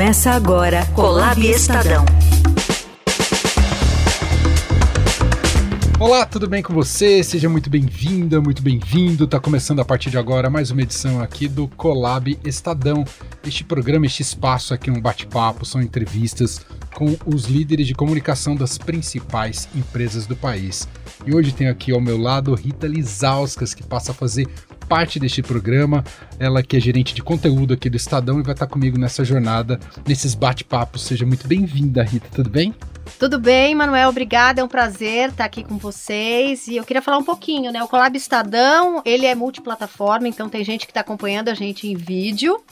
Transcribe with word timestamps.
Começa 0.00 0.30
agora 0.30 0.86
Colab 0.94 1.46
Estadão. 1.46 2.06
Olá, 6.00 6.24
tudo 6.24 6.48
bem 6.48 6.62
com 6.62 6.72
você? 6.72 7.22
Seja 7.22 7.46
muito 7.46 7.68
bem-vinda, 7.68 8.40
muito 8.40 8.62
bem-vindo. 8.62 9.26
Tá 9.26 9.38
começando 9.38 9.80
a 9.80 9.84
partir 9.84 10.08
de 10.08 10.16
agora 10.16 10.48
mais 10.48 10.70
uma 10.70 10.80
edição 10.80 11.20
aqui 11.20 11.46
do 11.46 11.68
Colab 11.68 12.38
Estadão. 12.42 13.04
Este 13.46 13.62
programa, 13.64 14.06
este 14.06 14.22
espaço 14.22 14.72
aqui, 14.72 14.90
um 14.90 14.98
bate-papo, 14.98 15.66
são 15.66 15.82
entrevistas 15.82 16.64
com 16.94 17.14
os 17.26 17.44
líderes 17.44 17.86
de 17.86 17.92
comunicação 17.92 18.56
das 18.56 18.78
principais 18.78 19.68
empresas 19.74 20.24
do 20.24 20.34
país. 20.34 20.88
E 21.26 21.34
hoje 21.34 21.52
tenho 21.52 21.70
aqui 21.70 21.92
ao 21.92 22.00
meu 22.00 22.16
lado 22.16 22.54
Rita 22.54 22.86
Lizauskas, 22.86 23.74
que 23.74 23.82
passa 23.82 24.12
a 24.12 24.14
fazer 24.14 24.48
parte 24.88 25.20
deste 25.20 25.42
programa. 25.42 26.02
Ela 26.38 26.62
que 26.62 26.78
é 26.78 26.80
gerente 26.80 27.14
de 27.14 27.22
conteúdo 27.22 27.74
aqui 27.74 27.90
do 27.90 27.98
Estadão 27.98 28.40
e 28.40 28.42
vai 28.42 28.54
estar 28.54 28.66
comigo 28.66 28.96
nessa 28.96 29.22
jornada, 29.22 29.78
nesses 30.08 30.34
bate-papos. 30.34 31.02
Seja 31.02 31.26
muito 31.26 31.46
bem-vinda, 31.46 32.02
Rita, 32.02 32.28
tudo 32.32 32.48
bem? 32.48 32.74
Tudo 33.18 33.38
bem, 33.38 33.74
Manuel, 33.74 34.08
obrigada, 34.08 34.60
é 34.60 34.64
um 34.64 34.68
prazer 34.68 35.30
estar 35.30 35.44
aqui 35.44 35.62
com 35.62 35.76
vocês. 35.76 36.66
E 36.66 36.76
eu 36.76 36.84
queria 36.84 37.02
falar 37.02 37.18
um 37.18 37.24
pouquinho, 37.24 37.70
né? 37.70 37.82
O 37.82 37.88
Colab 37.88 38.16
Estadão, 38.16 39.02
ele 39.04 39.26
é 39.26 39.34
multiplataforma, 39.34 40.26
então 40.26 40.48
tem 40.48 40.64
gente 40.64 40.86
que 40.86 40.90
está 40.90 41.00
acompanhando 41.00 41.48
a 41.48 41.54
gente 41.54 41.86
em 41.86 41.94
vídeo. 41.94 42.62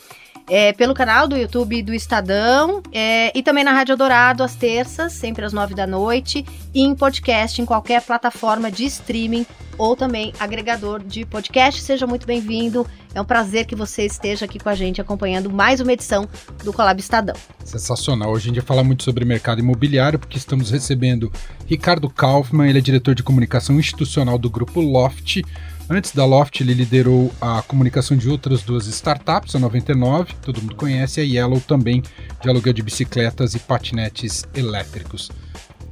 É, 0.50 0.72
pelo 0.72 0.94
canal 0.94 1.28
do 1.28 1.36
YouTube 1.36 1.82
do 1.82 1.92
Estadão 1.92 2.82
é, 2.90 3.36
e 3.36 3.42
também 3.42 3.62
na 3.62 3.72
Rádio 3.72 3.96
Dourado 3.96 4.42
às 4.42 4.54
terças, 4.54 5.12
sempre 5.12 5.44
às 5.44 5.52
nove 5.52 5.74
da 5.74 5.86
noite, 5.86 6.44
e 6.74 6.82
em 6.82 6.94
podcast 6.94 7.60
em 7.60 7.66
qualquer 7.66 8.00
plataforma 8.00 8.70
de 8.70 8.84
streaming 8.86 9.44
ou 9.78 9.94
também 9.94 10.32
agregador 10.40 11.02
de 11.02 11.24
podcast. 11.24 11.80
Seja 11.80 12.06
muito 12.06 12.26
bem-vindo. 12.26 12.86
É 13.14 13.20
um 13.20 13.24
prazer 13.24 13.66
que 13.66 13.76
você 13.76 14.04
esteja 14.04 14.44
aqui 14.44 14.58
com 14.58 14.68
a 14.68 14.74
gente 14.74 15.00
acompanhando 15.00 15.50
mais 15.50 15.80
uma 15.80 15.92
edição 15.92 16.28
do 16.64 16.72
Colab 16.72 16.98
Estadão. 16.98 17.36
Sensacional. 17.64 18.30
Hoje 18.32 18.46
a 18.46 18.48
gente 18.48 18.60
vai 18.60 18.66
falar 18.66 18.84
muito 18.84 19.04
sobre 19.04 19.24
mercado 19.24 19.60
imobiliário, 19.60 20.18
porque 20.18 20.36
estamos 20.36 20.70
recebendo 20.70 21.32
Ricardo 21.66 22.10
Kaufmann, 22.10 22.68
ele 22.68 22.78
é 22.78 22.82
diretor 22.82 23.14
de 23.14 23.22
comunicação 23.22 23.78
institucional 23.78 24.38
do 24.38 24.50
grupo 24.50 24.80
Loft. 24.80 25.42
Antes 25.90 26.12
da 26.12 26.26
Loft, 26.26 26.60
ele 26.60 26.74
liderou 26.74 27.32
a 27.40 27.62
comunicação 27.62 28.14
de 28.14 28.28
outras 28.28 28.62
duas 28.62 28.86
startups, 28.86 29.56
a 29.56 29.58
99, 29.58 30.34
todo 30.42 30.60
mundo 30.60 30.74
conhece, 30.74 31.18
a 31.18 31.24
Yellow 31.24 31.60
também, 31.60 32.02
de 32.42 32.48
aluguel 32.48 32.74
de 32.74 32.82
bicicletas 32.82 33.54
e 33.54 33.58
patinetes 33.58 34.44
elétricos. 34.54 35.30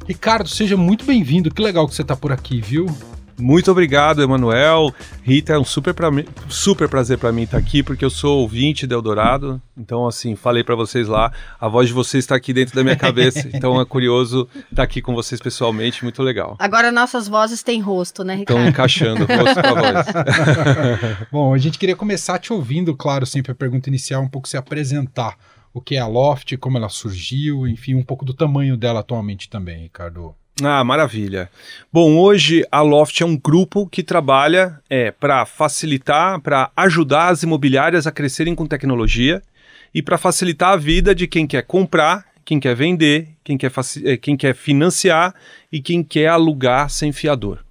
Ricardo, 0.07 0.49
seja 0.49 0.77
muito 0.77 1.07
bem-vindo. 1.07 1.51
Que 1.51 1.63
legal 1.63 1.89
que 1.89 1.95
você 1.95 2.03
está 2.03 2.15
por 2.15 2.31
aqui, 2.31 2.61
viu? 2.61 2.87
Muito 3.39 3.71
obrigado, 3.71 4.23
Emanuel. 4.23 4.95
Rita, 5.23 5.53
é 5.53 5.59
um 5.59 5.65
super, 5.65 5.93
pra 5.93 6.11
mim, 6.11 6.25
super 6.49 6.89
prazer 6.89 7.19
para 7.19 7.33
mim 7.33 7.43
estar 7.43 7.59
aqui, 7.59 7.83
porque 7.83 8.05
eu 8.05 8.11
sou 8.11 8.41
ouvinte 8.41 8.87
do 8.87 8.95
Eldorado. 8.95 9.61
Então, 9.77 10.07
assim, 10.07 10.35
falei 10.35 10.65
para 10.65 10.75
vocês 10.75 11.07
lá, 11.07 11.33
a 11.61 11.69
voz 11.69 11.89
de 11.89 11.95
vocês 11.95 12.25
está 12.25 12.35
aqui 12.35 12.53
dentro 12.53 12.75
da 12.75 12.83
minha 12.83 12.97
cabeça. 12.97 13.49
então 13.53 13.81
é 13.81 13.85
curioso 13.85 14.49
estar 14.71 14.83
aqui 14.83 15.03
com 15.03 15.15
vocês 15.15 15.41
pessoalmente, 15.41 16.03
muito 16.03 16.23
legal. 16.23 16.57
Agora 16.59 16.91
nossas 16.91 17.29
vozes 17.29 17.63
têm 17.63 17.81
rosto, 17.81 18.25
né, 18.25 18.37
Ricardo? 18.37 18.59
Estão 18.59 18.71
encaixando 18.71 19.25
o 19.25 19.27
rosto 19.27 19.61
com 19.61 19.69
a 19.69 19.93
voz. 19.93 20.07
Bom, 21.31 21.55
a 21.55 21.59
gente 21.59 21.79
queria 21.79 21.97
começar 21.97 22.39
te 22.39 22.53
ouvindo, 22.53 22.97
claro, 22.97 23.27
sempre 23.27 23.53
a 23.53 23.55
pergunta 23.55 23.89
inicial, 23.89 24.23
um 24.23 24.29
pouco 24.29 24.49
se 24.49 24.57
apresentar. 24.57 25.37
O 25.75 25.81
que 25.81 25.95
é 25.95 25.99
a 25.99 26.07
Loft, 26.07 26.57
como 26.57 26.79
ela 26.79 26.89
surgiu, 26.89 27.69
enfim, 27.69 27.95
um 27.95 28.03
pouco 28.03 28.25
do 28.25 28.33
tamanho 28.33 28.79
dela 28.79 29.01
atualmente 29.01 29.51
também, 29.51 29.83
Ricardo. 29.83 30.35
Ah, 30.63 30.83
maravilha. 30.83 31.51
Bom, 31.93 32.17
hoje 32.17 32.65
a 32.73 32.81
Loft 32.81 33.21
é 33.21 33.27
um 33.27 33.37
grupo 33.37 33.87
que 33.87 34.03
trabalha 34.03 34.81
é, 34.89 35.11
para 35.11 35.45
facilitar, 35.45 36.41
para 36.41 36.71
ajudar 36.75 37.29
as 37.29 37.43
imobiliárias 37.43 38.07
a 38.07 38.13
crescerem 38.13 38.55
com 38.55 38.67
tecnologia 38.67 39.43
e 39.95 40.01
para 40.01 40.17
facilitar 40.17 40.73
a 40.73 40.77
vida 40.77 41.15
de 41.15 41.27
quem 41.27 41.47
quer 41.47 41.63
comprar, 41.63 42.25
quem 42.43 42.59
quer 42.59 42.75
vender, 42.75 43.29
quem 43.45 43.59
quer, 43.59 43.71
é, 44.05 44.17
quem 44.17 44.35
quer 44.35 44.55
financiar 44.55 45.35
e 45.71 45.79
quem 45.79 46.03
quer 46.03 46.29
alugar 46.29 46.89
sem 46.89 47.13
fiador. 47.13 47.66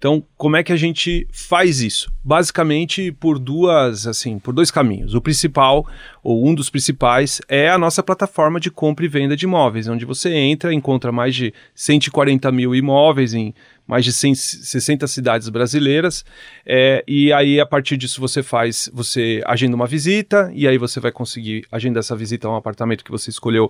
Então, 0.00 0.24
como 0.34 0.56
é 0.56 0.62
que 0.62 0.72
a 0.72 0.78
gente 0.78 1.28
faz 1.30 1.82
isso? 1.82 2.10
Basicamente 2.24 3.12
por 3.12 3.38
duas, 3.38 4.06
assim, 4.06 4.38
por 4.38 4.54
dois 4.54 4.70
caminhos. 4.70 5.12
O 5.12 5.20
principal, 5.20 5.86
ou 6.22 6.48
um 6.48 6.54
dos 6.54 6.70
principais, 6.70 7.42
é 7.46 7.68
a 7.68 7.76
nossa 7.76 8.02
plataforma 8.02 8.58
de 8.58 8.70
compra 8.70 9.04
e 9.04 9.08
venda 9.08 9.36
de 9.36 9.44
imóveis, 9.44 9.88
onde 9.88 10.06
você 10.06 10.32
entra, 10.32 10.72
encontra 10.72 11.12
mais 11.12 11.34
de 11.34 11.52
140 11.74 12.50
mil 12.50 12.74
imóveis 12.74 13.34
em 13.34 13.54
mais 13.90 14.04
de 14.04 14.12
160 14.12 15.04
cidades 15.08 15.48
brasileiras, 15.48 16.24
é, 16.64 17.02
e 17.08 17.32
aí 17.32 17.58
a 17.58 17.66
partir 17.66 17.96
disso 17.96 18.20
você 18.20 18.40
faz, 18.40 18.88
você 18.94 19.42
agenda 19.44 19.74
uma 19.74 19.86
visita, 19.86 20.48
e 20.54 20.68
aí 20.68 20.78
você 20.78 21.00
vai 21.00 21.10
conseguir 21.10 21.66
agendar 21.72 21.98
essa 21.98 22.14
visita 22.14 22.46
a 22.46 22.52
um 22.52 22.54
apartamento 22.54 23.04
que 23.04 23.10
você 23.10 23.30
escolheu 23.30 23.68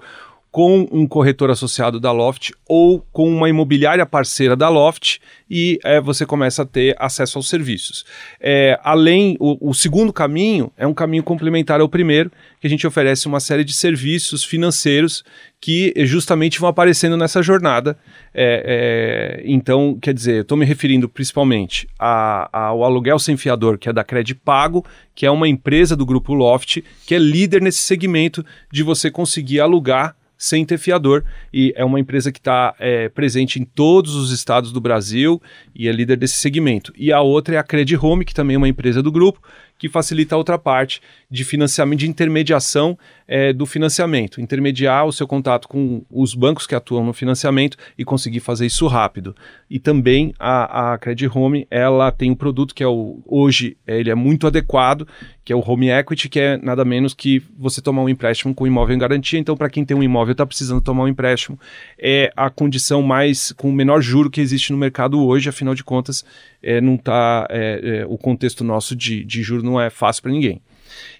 com 0.50 0.88
um 0.90 1.06
corretor 1.06 1.50
associado 1.50 2.00
da 2.00 2.10
Loft 2.10 2.50
ou 2.68 3.04
com 3.12 3.28
uma 3.28 3.48
imobiliária 3.48 4.04
parceira 4.04 4.56
da 4.56 4.68
Loft 4.68 5.18
e 5.48 5.78
é, 5.84 6.00
você 6.00 6.26
começa 6.26 6.62
a 6.62 6.66
ter 6.66 6.94
acesso 6.98 7.38
aos 7.38 7.48
serviços. 7.48 8.04
É, 8.40 8.78
além, 8.82 9.36
o, 9.38 9.70
o, 9.70 9.72
segundo 9.72 10.12
caminho 10.12 10.72
é 10.76 10.86
um 10.86 10.94
caminho 10.94 11.22
complementar 11.22 11.80
ao 11.80 11.88
primeiro, 11.88 12.32
que 12.60 12.66
a 12.66 12.70
gente 12.70 12.86
oferece 12.86 13.28
uma 13.28 13.38
série 13.38 13.64
de 13.64 13.72
serviços 13.72 14.42
financeiros 14.42 15.24
que 15.60 15.92
justamente 15.98 16.58
vão 16.58 16.68
aparecendo 16.68 17.16
nessa 17.16 17.42
jornada. 17.42 17.96
É, 18.34 19.40
é 19.40 19.42
então, 19.44 19.98
quer 20.00 20.14
dizer, 20.14 20.42
estou 20.42 20.58
me 20.58 20.64
referindo 20.64 21.08
principalmente 21.08 21.88
a, 21.98 22.48
ao 22.52 22.82
aluguel 22.82 23.18
sem 23.18 23.36
fiador, 23.36 23.78
que 23.78 23.88
é 23.88 23.92
da 23.92 24.02
Cred 24.02 24.34
Pago, 24.34 24.84
que 25.14 25.26
é 25.26 25.30
uma 25.30 25.46
empresa 25.46 25.94
do 25.94 26.06
grupo 26.06 26.34
Loft, 26.34 26.82
que 27.06 27.14
é 27.14 27.18
líder 27.18 27.60
nesse 27.60 27.80
segmento 27.80 28.44
de 28.72 28.82
você 28.82 29.10
conseguir 29.10 29.60
alugar 29.60 30.16
sem 30.40 30.64
ter 30.64 30.78
fiador. 30.78 31.22
E 31.52 31.70
é 31.76 31.84
uma 31.84 32.00
empresa 32.00 32.32
que 32.32 32.38
está 32.38 32.74
é, 32.78 33.10
presente 33.10 33.60
em 33.60 33.64
todos 33.64 34.14
os 34.14 34.32
estados 34.32 34.72
do 34.72 34.80
Brasil 34.80 35.40
e 35.74 35.88
é 35.88 35.92
líder 35.92 36.16
desse 36.16 36.34
segmento. 36.34 36.92
E 36.96 37.12
a 37.12 37.20
outra 37.20 37.54
é 37.54 37.58
a 37.58 37.62
Credit 37.62 37.96
Home, 37.96 38.24
que 38.24 38.34
também 38.34 38.54
é 38.54 38.58
uma 38.58 38.68
empresa 38.68 39.02
do 39.02 39.12
grupo, 39.12 39.40
que 39.80 39.88
facilita 39.88 40.34
a 40.34 40.38
outra 40.38 40.58
parte 40.58 41.00
de 41.30 41.42
financiamento, 41.42 42.00
de 42.00 42.08
intermediação 42.08 42.98
é, 43.26 43.50
do 43.50 43.64
financiamento, 43.64 44.38
intermediar 44.38 45.06
o 45.06 45.12
seu 45.12 45.26
contato 45.26 45.66
com 45.66 46.04
os 46.10 46.34
bancos 46.34 46.66
que 46.66 46.74
atuam 46.74 47.02
no 47.02 47.14
financiamento 47.14 47.78
e 47.96 48.04
conseguir 48.04 48.40
fazer 48.40 48.66
isso 48.66 48.86
rápido. 48.86 49.34
E 49.70 49.78
também 49.78 50.34
a, 50.38 50.92
a 50.92 50.98
Credit 50.98 51.30
Home, 51.34 51.66
ela 51.70 52.12
tem 52.12 52.30
um 52.30 52.34
produto 52.34 52.74
que 52.74 52.82
é 52.82 52.86
o, 52.86 53.22
hoje 53.24 53.78
ele 53.86 54.10
é 54.10 54.14
muito 54.14 54.46
adequado, 54.46 55.08
que 55.42 55.52
é 55.52 55.56
o 55.56 55.60
Home 55.66 55.88
Equity, 55.88 56.28
que 56.28 56.38
é 56.38 56.58
nada 56.58 56.84
menos 56.84 57.14
que 57.14 57.42
você 57.58 57.80
tomar 57.80 58.02
um 58.02 58.08
empréstimo 58.08 58.54
com 58.54 58.66
imóvel 58.66 58.94
em 58.94 58.98
garantia. 58.98 59.38
Então, 59.38 59.56
para 59.56 59.70
quem 59.70 59.84
tem 59.84 59.96
um 59.96 60.02
imóvel 60.02 60.32
está 60.32 60.44
precisando 60.44 60.82
tomar 60.82 61.04
um 61.04 61.08
empréstimo, 61.08 61.58
é 61.98 62.30
a 62.36 62.50
condição 62.50 63.00
mais 63.00 63.50
com 63.52 63.70
o 63.70 63.72
menor 63.72 64.02
juro 64.02 64.28
que 64.28 64.40
existe 64.40 64.72
no 64.72 64.78
mercado 64.78 65.24
hoje, 65.24 65.48
afinal 65.60 65.74
de 65.74 65.84
contas, 65.84 66.24
é, 66.62 66.80
não 66.80 66.96
tá, 66.96 67.46
é, 67.50 68.00
é, 68.00 68.06
o 68.06 68.16
contexto 68.16 68.64
nosso 68.64 68.96
de, 68.96 69.24
de 69.24 69.42
juro 69.42 69.62
não 69.62 69.80
é 69.80 69.90
fácil 69.90 70.22
para 70.22 70.32
ninguém. 70.32 70.60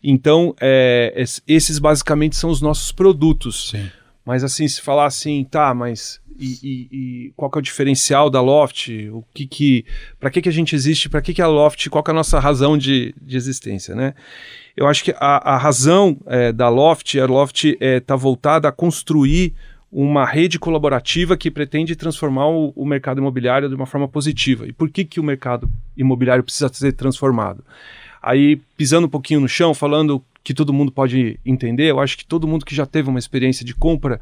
Então, 0.03 0.55
é, 0.61 1.15
esses 1.47 1.79
basicamente 1.79 2.37
são 2.37 2.51
os 2.51 2.61
nossos 2.61 2.91
produtos. 2.91 3.71
Sim. 3.71 3.91
Mas 4.25 4.43
assim, 4.43 4.67
se 4.67 4.81
falar 4.81 5.07
assim, 5.07 5.45
tá, 5.45 5.73
mas 5.75 6.21
e, 6.39 6.59
e, 6.63 6.89
e, 6.91 7.33
qual 7.37 7.51
que 7.51 7.59
é 7.59 7.61
o 7.61 7.63
diferencial 7.63 8.31
da 8.31 8.41
Loft? 8.41 8.89
O 9.13 9.23
que 9.35 9.47
que, 9.47 9.85
para 10.19 10.31
que 10.31 10.41
que 10.41 10.49
a 10.49 10.53
gente 10.53 10.75
existe? 10.75 11.09
Para 11.09 11.21
que 11.21 11.35
que 11.35 11.43
a 11.43 11.47
Loft? 11.47 11.89
Qual 11.89 12.03
que 12.03 12.11
é 12.11 12.13
a 12.13 12.15
nossa 12.15 12.39
razão 12.39 12.79
de, 12.79 13.15
de 13.21 13.37
existência, 13.37 13.95
né? 13.95 14.15
Eu 14.77 14.87
acho 14.87 15.05
que 15.05 15.15
a, 15.19 15.55
a 15.55 15.59
razão 15.59 16.17
é, 16.27 16.53
da 16.53 16.69
Loft, 16.69 17.19
a 17.19 17.27
Loft 17.27 17.65
está 17.65 17.85
é, 17.85 18.01
tá 18.01 18.17
voltada 18.17 18.69
a 18.69 18.73
construir 18.73 19.55
uma 19.93 20.25
rede 20.25 20.59
colaborativa 20.59 21.37
que 21.37 21.51
pretende 21.51 21.97
transformar 21.97 22.47
o, 22.47 22.73
o, 22.77 22.87
mercado 22.87 23.19
imobiliário 23.19 23.69
de 23.69 23.75
uma 23.75 23.87
forma 23.87 24.07
positiva. 24.07 24.67
E 24.67 24.73
por 24.73 24.89
que, 24.89 25.05
que 25.05 25.19
o 25.19 25.25
mercado 25.25 25.69
imobiliário 25.97 26.45
precisa 26.45 26.73
ser 26.73 26.93
transformado? 26.93 27.65
Aí, 28.23 28.61
pisando 28.77 29.07
um 29.07 29.11
pouquinho 29.11 29.41
no 29.41 29.49
chão, 29.49 29.75
falando 29.75 30.23
que 30.45 30.55
todo 30.55 30.73
mundo 30.73 30.93
pode 30.93 31.41
entender, 31.45 31.91
eu 31.91 31.99
acho 31.99 32.17
que 32.17 32.25
todo 32.25 32.47
mundo 32.47 32.65
que 32.65 32.75
já 32.75 32.87
teve 32.87 33.09
uma 33.09 33.19
experiência 33.19 33.65
de 33.65 33.75
compra 33.75 34.21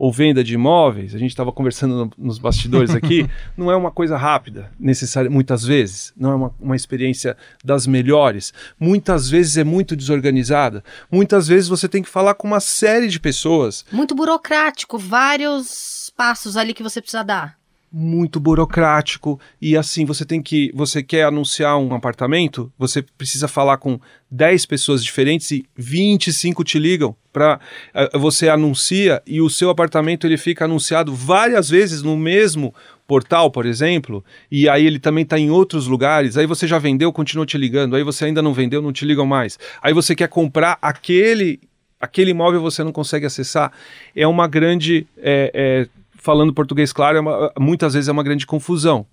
ou 0.00 0.10
venda 0.10 0.42
de 0.42 0.54
imóveis, 0.54 1.14
a 1.14 1.18
gente 1.18 1.28
estava 1.28 1.52
conversando 1.52 1.94
no, 1.94 2.12
nos 2.16 2.38
bastidores 2.38 2.94
aqui, 2.94 3.28
não 3.54 3.70
é 3.70 3.76
uma 3.76 3.90
coisa 3.90 4.16
rápida, 4.16 4.72
necessária, 4.80 5.28
muitas 5.28 5.62
vezes, 5.62 6.14
não 6.16 6.32
é 6.32 6.34
uma, 6.34 6.54
uma 6.58 6.74
experiência 6.74 7.36
das 7.62 7.86
melhores, 7.86 8.50
muitas 8.78 9.28
vezes 9.28 9.58
é 9.58 9.62
muito 9.62 9.94
desorganizada, 9.94 10.82
muitas 11.12 11.46
vezes 11.46 11.68
você 11.68 11.86
tem 11.86 12.02
que 12.02 12.08
falar 12.08 12.32
com 12.32 12.48
uma 12.48 12.60
série 12.60 13.08
de 13.08 13.20
pessoas. 13.20 13.84
Muito 13.92 14.14
burocrático, 14.14 14.96
vários 14.96 16.10
passos 16.16 16.56
ali 16.56 16.72
que 16.72 16.82
você 16.82 17.02
precisa 17.02 17.22
dar 17.22 17.59
muito 17.92 18.38
burocrático 18.38 19.40
e 19.60 19.76
assim 19.76 20.04
você 20.04 20.24
tem 20.24 20.40
que 20.40 20.70
você 20.74 21.02
quer 21.02 21.24
anunciar 21.24 21.76
um 21.76 21.92
apartamento 21.92 22.72
você 22.78 23.02
precisa 23.02 23.48
falar 23.48 23.78
com 23.78 23.98
10 24.30 24.64
pessoas 24.66 25.02
diferentes 25.02 25.50
e 25.50 25.64
25 25.76 26.62
te 26.62 26.78
ligam 26.78 27.16
para 27.32 27.58
eh, 27.92 28.16
você 28.16 28.48
anuncia 28.48 29.20
e 29.26 29.40
o 29.40 29.50
seu 29.50 29.70
apartamento 29.70 30.24
ele 30.24 30.36
fica 30.36 30.66
anunciado 30.66 31.12
várias 31.14 31.68
vezes 31.68 32.00
no 32.00 32.16
mesmo 32.16 32.72
portal 33.08 33.50
por 33.50 33.66
exemplo 33.66 34.24
e 34.50 34.68
aí 34.68 34.86
ele 34.86 35.00
também 35.00 35.24
está 35.24 35.36
em 35.36 35.50
outros 35.50 35.88
lugares. 35.88 36.36
Aí 36.36 36.46
você 36.46 36.68
já 36.68 36.78
vendeu 36.78 37.12
continua 37.12 37.44
te 37.44 37.58
ligando. 37.58 37.96
Aí 37.96 38.04
você 38.04 38.26
ainda 38.26 38.40
não 38.40 38.54
vendeu 38.54 38.80
não 38.80 38.92
te 38.92 39.04
ligam 39.04 39.26
mais. 39.26 39.58
Aí 39.82 39.92
você 39.92 40.14
quer 40.14 40.28
comprar 40.28 40.78
aquele 40.80 41.58
aquele 42.00 42.30
imóvel 42.30 42.62
você 42.62 42.82
não 42.82 42.92
consegue 42.92 43.26
acessar, 43.26 43.70
é 44.16 44.26
uma 44.26 44.48
grande, 44.48 45.06
é, 45.18 45.50
é, 45.52 45.88
falando 46.20 46.54
português 46.54 46.92
claro, 46.92 47.18
é 47.18 47.20
uma, 47.20 47.52
muitas 47.58 47.94
vezes 47.94 48.08
é 48.08 48.12
uma 48.12 48.22
grande 48.22 48.46
confusão. 48.46 49.06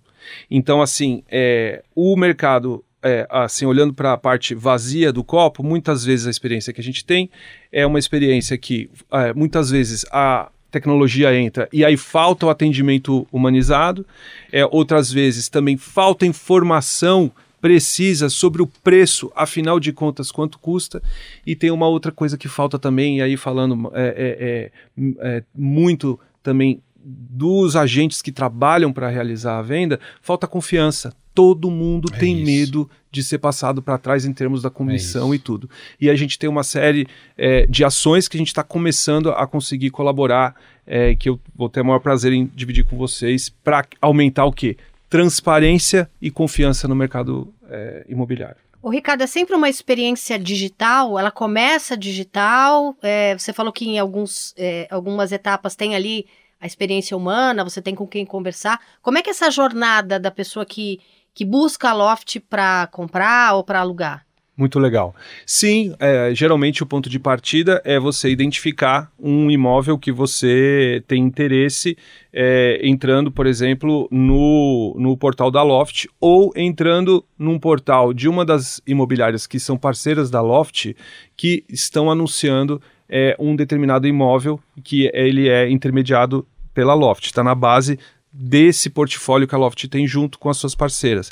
Então, 0.51 0.81
assim, 0.81 1.23
é, 1.29 1.83
o 1.95 2.15
mercado 2.15 2.83
é, 3.01 3.25
assim, 3.29 3.65
olhando 3.65 3.93
para 3.93 4.13
a 4.13 4.17
parte 4.17 4.53
vazia 4.53 5.13
do 5.13 5.23
copo, 5.23 5.63
muitas 5.63 6.03
vezes 6.03 6.27
a 6.27 6.29
experiência 6.29 6.73
que 6.73 6.81
a 6.81 6.83
gente 6.83 7.05
tem 7.05 7.29
é 7.71 7.85
uma 7.85 7.99
experiência 7.99 8.57
que 8.57 8.89
é, 9.11 9.33
muitas 9.33 9.69
vezes 9.69 10.05
a 10.11 10.49
tecnologia 10.69 11.33
entra 11.33 11.69
e 11.71 11.85
aí 11.85 11.95
falta 11.95 12.45
o 12.45 12.49
atendimento 12.49 13.25
humanizado, 13.31 14.05
é, 14.51 14.65
outras 14.65 15.11
vezes 15.11 15.47
também 15.47 15.77
falta 15.77 16.25
informação 16.25 17.31
precisa 17.61 18.29
sobre 18.29 18.61
o 18.61 18.67
preço, 18.67 19.31
afinal 19.35 19.79
de 19.79 19.91
contas, 19.91 20.31
quanto 20.31 20.59
custa. 20.59 21.01
E 21.45 21.55
tem 21.55 21.71
uma 21.71 21.87
outra 21.87 22.11
coisa 22.11 22.37
que 22.37 22.47
falta 22.47 22.77
também, 22.77 23.17
e 23.17 23.21
aí 23.21 23.35
falando 23.35 23.91
é, 23.95 24.07
é, 24.07 24.71
é, 24.99 25.37
é 25.37 25.43
muito 25.55 26.19
também 26.43 26.81
dos 27.09 27.75
agentes 27.75 28.21
que 28.21 28.31
trabalham 28.31 28.91
para 28.91 29.09
realizar 29.09 29.57
a 29.57 29.61
venda, 29.61 29.99
falta 30.21 30.45
confiança 30.45 31.13
todo 31.37 31.69
mundo 31.69 32.09
é 32.11 32.17
tem 32.17 32.37
isso. 32.37 32.45
medo 32.45 32.89
de 33.11 33.23
ser 33.23 33.37
passado 33.37 33.79
para 33.79 33.99
trás 33.99 34.25
em 34.25 34.33
termos 34.33 34.63
da 34.63 34.71
comissão 34.71 35.31
é 35.31 35.35
e 35.35 35.39
tudo. 35.39 35.69
E 36.01 36.09
a 36.09 36.15
gente 36.15 36.39
tem 36.39 36.49
uma 36.49 36.63
série 36.63 37.05
é, 37.37 37.67
de 37.67 37.85
ações 37.85 38.27
que 38.27 38.35
a 38.35 38.39
gente 38.39 38.47
está 38.47 38.63
começando 38.63 39.29
a 39.29 39.45
conseguir 39.45 39.91
colaborar, 39.91 40.55
é, 40.83 41.13
que 41.13 41.29
eu 41.29 41.39
vou 41.55 41.69
ter 41.69 41.81
o 41.81 41.85
maior 41.85 41.99
prazer 41.99 42.33
em 42.33 42.47
dividir 42.55 42.85
com 42.85 42.97
vocês, 42.97 43.49
para 43.49 43.85
aumentar 44.01 44.45
o 44.45 44.51
quê? 44.51 44.77
Transparência 45.07 46.09
e 46.19 46.31
confiança 46.31 46.87
no 46.87 46.95
mercado 46.95 47.53
é, 47.69 48.03
imobiliário. 48.09 48.57
O 48.81 48.89
Ricardo, 48.89 49.21
é 49.21 49.27
sempre 49.27 49.55
uma 49.55 49.69
experiência 49.69 50.39
digital, 50.39 51.19
ela 51.19 51.29
começa 51.29 51.95
digital, 51.95 52.97
é, 52.99 53.37
você 53.37 53.53
falou 53.53 53.71
que 53.71 53.87
em 53.87 53.99
alguns, 53.99 54.55
algumas 54.89 55.31
etapas 55.31 55.75
tem 55.75 55.95
ali 55.95 56.25
a 56.59 56.65
experiência 56.65 57.15
humana, 57.15 57.63
você 57.63 57.81
tem 57.81 57.95
com 57.95 58.07
quem 58.07 58.25
conversar. 58.25 58.79
Como 59.01 59.17
é 59.17 59.21
que 59.21 59.29
é 59.29 59.31
essa 59.31 59.51
jornada 59.51 60.19
da 60.19 60.31
pessoa 60.31 60.65
que 60.65 60.99
que 61.37 61.45
busca 61.45 61.89
a 61.89 61.93
loft 61.93 62.39
para 62.49 62.87
comprar 62.87 63.53
ou 63.53 63.63
para 63.63 63.79
alugar? 63.79 64.25
Muito 64.57 64.79
legal. 64.79 65.13
Sim, 65.45 65.93
é, 65.99 66.33
geralmente 66.33 66.81
o 66.81 66.85
ponto 66.87 67.11
de 67.11 67.19
partida 67.19 67.79
é 67.85 67.99
você 67.99 68.27
identificar 68.31 69.11
um 69.19 69.51
imóvel 69.51 69.99
que 69.99 70.11
você 70.11 71.03
tem 71.07 71.21
interesse 71.23 71.95
é, 72.33 72.79
entrando, 72.81 73.31
por 73.31 73.45
exemplo, 73.45 74.07
no, 74.09 74.95
no 74.97 75.15
portal 75.15 75.51
da 75.51 75.61
Loft 75.61 76.07
ou 76.19 76.51
entrando 76.55 77.23
num 77.37 77.59
portal 77.59 78.11
de 78.15 78.27
uma 78.27 78.43
das 78.43 78.81
imobiliárias 78.87 79.45
que 79.45 79.59
são 79.59 79.77
parceiras 79.77 80.31
da 80.31 80.41
Loft 80.41 80.95
que 81.35 81.63
estão 81.69 82.09
anunciando 82.09 82.81
é, 83.09 83.35
um 83.39 83.55
determinado 83.55 84.07
imóvel 84.07 84.59
que 84.83 85.09
ele 85.13 85.47
é 85.49 85.69
intermediado 85.69 86.47
pela 86.73 86.93
Loft. 86.93 87.25
Está 87.25 87.43
na 87.43 87.55
base 87.55 87.99
desse 88.31 88.89
portfólio 88.89 89.47
que 89.47 89.55
a 89.55 89.57
Loft 89.57 89.87
tem 89.87 90.05
junto 90.05 90.37
com 90.37 90.49
as 90.49 90.57
suas 90.57 90.75
parceiras. 90.75 91.31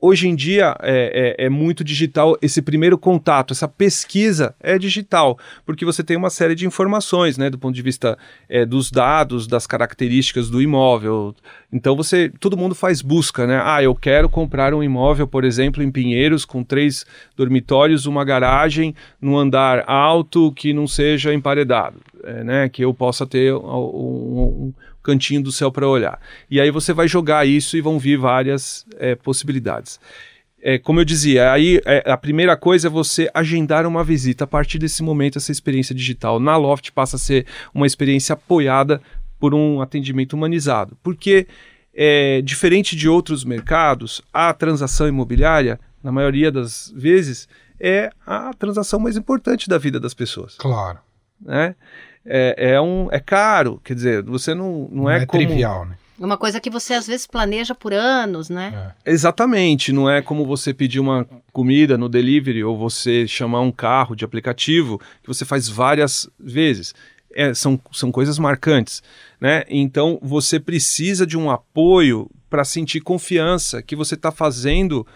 Hoje 0.00 0.28
em 0.28 0.36
dia 0.36 0.76
é, 0.80 1.34
é, 1.38 1.46
é, 1.46 1.48
muito 1.48 1.82
digital 1.82 2.38
esse 2.40 2.62
primeiro 2.62 2.96
contato, 2.96 3.52
essa 3.52 3.66
pesquisa 3.66 4.54
é 4.60 4.78
digital, 4.78 5.36
porque 5.66 5.84
você 5.84 6.04
tem 6.04 6.16
uma 6.16 6.30
série 6.30 6.54
de 6.54 6.64
informações, 6.64 7.36
né, 7.36 7.50
do 7.50 7.58
ponto 7.58 7.74
de 7.74 7.82
vista 7.82 8.16
é, 8.48 8.64
dos 8.64 8.92
dados, 8.92 9.48
das 9.48 9.66
características 9.66 10.48
do 10.48 10.62
imóvel. 10.62 11.34
Então 11.72 11.96
você, 11.96 12.30
todo 12.38 12.56
mundo 12.56 12.76
faz 12.76 13.02
busca, 13.02 13.44
né? 13.44 13.60
Ah, 13.62 13.82
eu 13.82 13.92
quero 13.92 14.28
comprar 14.28 14.72
um 14.72 14.84
imóvel, 14.84 15.26
por 15.26 15.44
exemplo, 15.44 15.82
em 15.82 15.90
Pinheiros, 15.90 16.44
com 16.44 16.62
três 16.62 17.04
dormitórios, 17.36 18.06
uma 18.06 18.24
garagem, 18.24 18.94
num 19.20 19.36
andar 19.36 19.82
alto 19.88 20.52
que 20.52 20.72
não 20.72 20.86
seja 20.86 21.34
emparedado, 21.34 22.00
é, 22.22 22.44
né? 22.44 22.68
Que 22.68 22.84
eu 22.84 22.94
possa 22.94 23.26
ter 23.26 23.52
um, 23.52 23.58
um, 23.58 24.74
cantinho 25.08 25.42
do 25.42 25.50
céu 25.50 25.72
para 25.72 25.88
olhar. 25.88 26.20
E 26.50 26.60
aí 26.60 26.70
você 26.70 26.92
vai 26.92 27.08
jogar 27.08 27.46
isso 27.46 27.78
e 27.78 27.80
vão 27.80 27.98
vir 27.98 28.18
várias 28.18 28.84
é, 28.98 29.14
possibilidades. 29.14 29.98
É, 30.60 30.76
como 30.76 31.00
eu 31.00 31.04
dizia, 31.04 31.50
aí 31.50 31.80
é, 31.86 32.10
a 32.10 32.16
primeira 32.16 32.56
coisa 32.56 32.88
é 32.88 32.90
você 32.90 33.30
agendar 33.32 33.86
uma 33.86 34.04
visita. 34.04 34.44
A 34.44 34.46
partir 34.46 34.78
desse 34.78 35.02
momento, 35.02 35.38
essa 35.38 35.50
experiência 35.50 35.94
digital 35.94 36.38
na 36.38 36.56
Loft 36.58 36.90
passa 36.92 37.16
a 37.16 37.18
ser 37.18 37.46
uma 37.72 37.86
experiência 37.86 38.34
apoiada 38.34 39.00
por 39.40 39.54
um 39.54 39.80
atendimento 39.80 40.34
humanizado. 40.34 40.98
Porque, 41.02 41.46
é, 41.94 42.42
diferente 42.42 42.94
de 42.94 43.08
outros 43.08 43.44
mercados, 43.44 44.20
a 44.32 44.52
transação 44.52 45.08
imobiliária, 45.08 45.80
na 46.02 46.12
maioria 46.12 46.52
das 46.52 46.92
vezes, 46.94 47.48
é 47.80 48.10
a 48.26 48.52
transação 48.52 49.00
mais 49.00 49.16
importante 49.16 49.68
da 49.68 49.78
vida 49.78 49.98
das 49.98 50.12
pessoas. 50.12 50.56
Claro. 50.56 50.98
Né? 51.40 51.74
É, 52.28 52.72
é, 52.72 52.80
um, 52.80 53.08
é 53.10 53.18
caro, 53.18 53.80
quer 53.82 53.94
dizer, 53.94 54.22
você 54.22 54.54
não, 54.54 54.88
não, 54.90 55.02
não 55.02 55.10
é, 55.10 55.22
é 55.22 55.26
como... 55.26 55.42
trivial, 55.42 55.86
né? 55.86 55.96
Uma 56.18 56.36
coisa 56.36 56.60
que 56.60 56.68
você 56.68 56.94
às 56.94 57.06
vezes 57.06 57.28
planeja 57.28 57.76
por 57.76 57.92
anos, 57.92 58.50
né? 58.50 58.92
É. 59.06 59.12
Exatamente, 59.12 59.92
não 59.92 60.10
é 60.10 60.20
como 60.20 60.44
você 60.44 60.74
pedir 60.74 60.98
uma 60.98 61.24
comida 61.52 61.96
no 61.96 62.08
delivery 62.08 62.64
ou 62.64 62.76
você 62.76 63.26
chamar 63.26 63.60
um 63.60 63.70
carro 63.70 64.16
de 64.16 64.24
aplicativo 64.24 64.98
que 65.22 65.28
você 65.28 65.44
faz 65.44 65.68
várias 65.68 66.28
vezes. 66.38 66.92
É, 67.32 67.54
são, 67.54 67.80
são 67.92 68.10
coisas 68.10 68.36
marcantes, 68.38 69.00
né? 69.40 69.62
Então 69.68 70.18
você 70.20 70.58
precisa 70.58 71.24
de 71.24 71.38
um 71.38 71.50
apoio 71.50 72.28
para 72.50 72.64
sentir 72.64 73.00
confiança 73.00 73.80
que 73.80 73.94
você 73.94 74.14
está 74.14 74.32
fazendo 74.32 75.06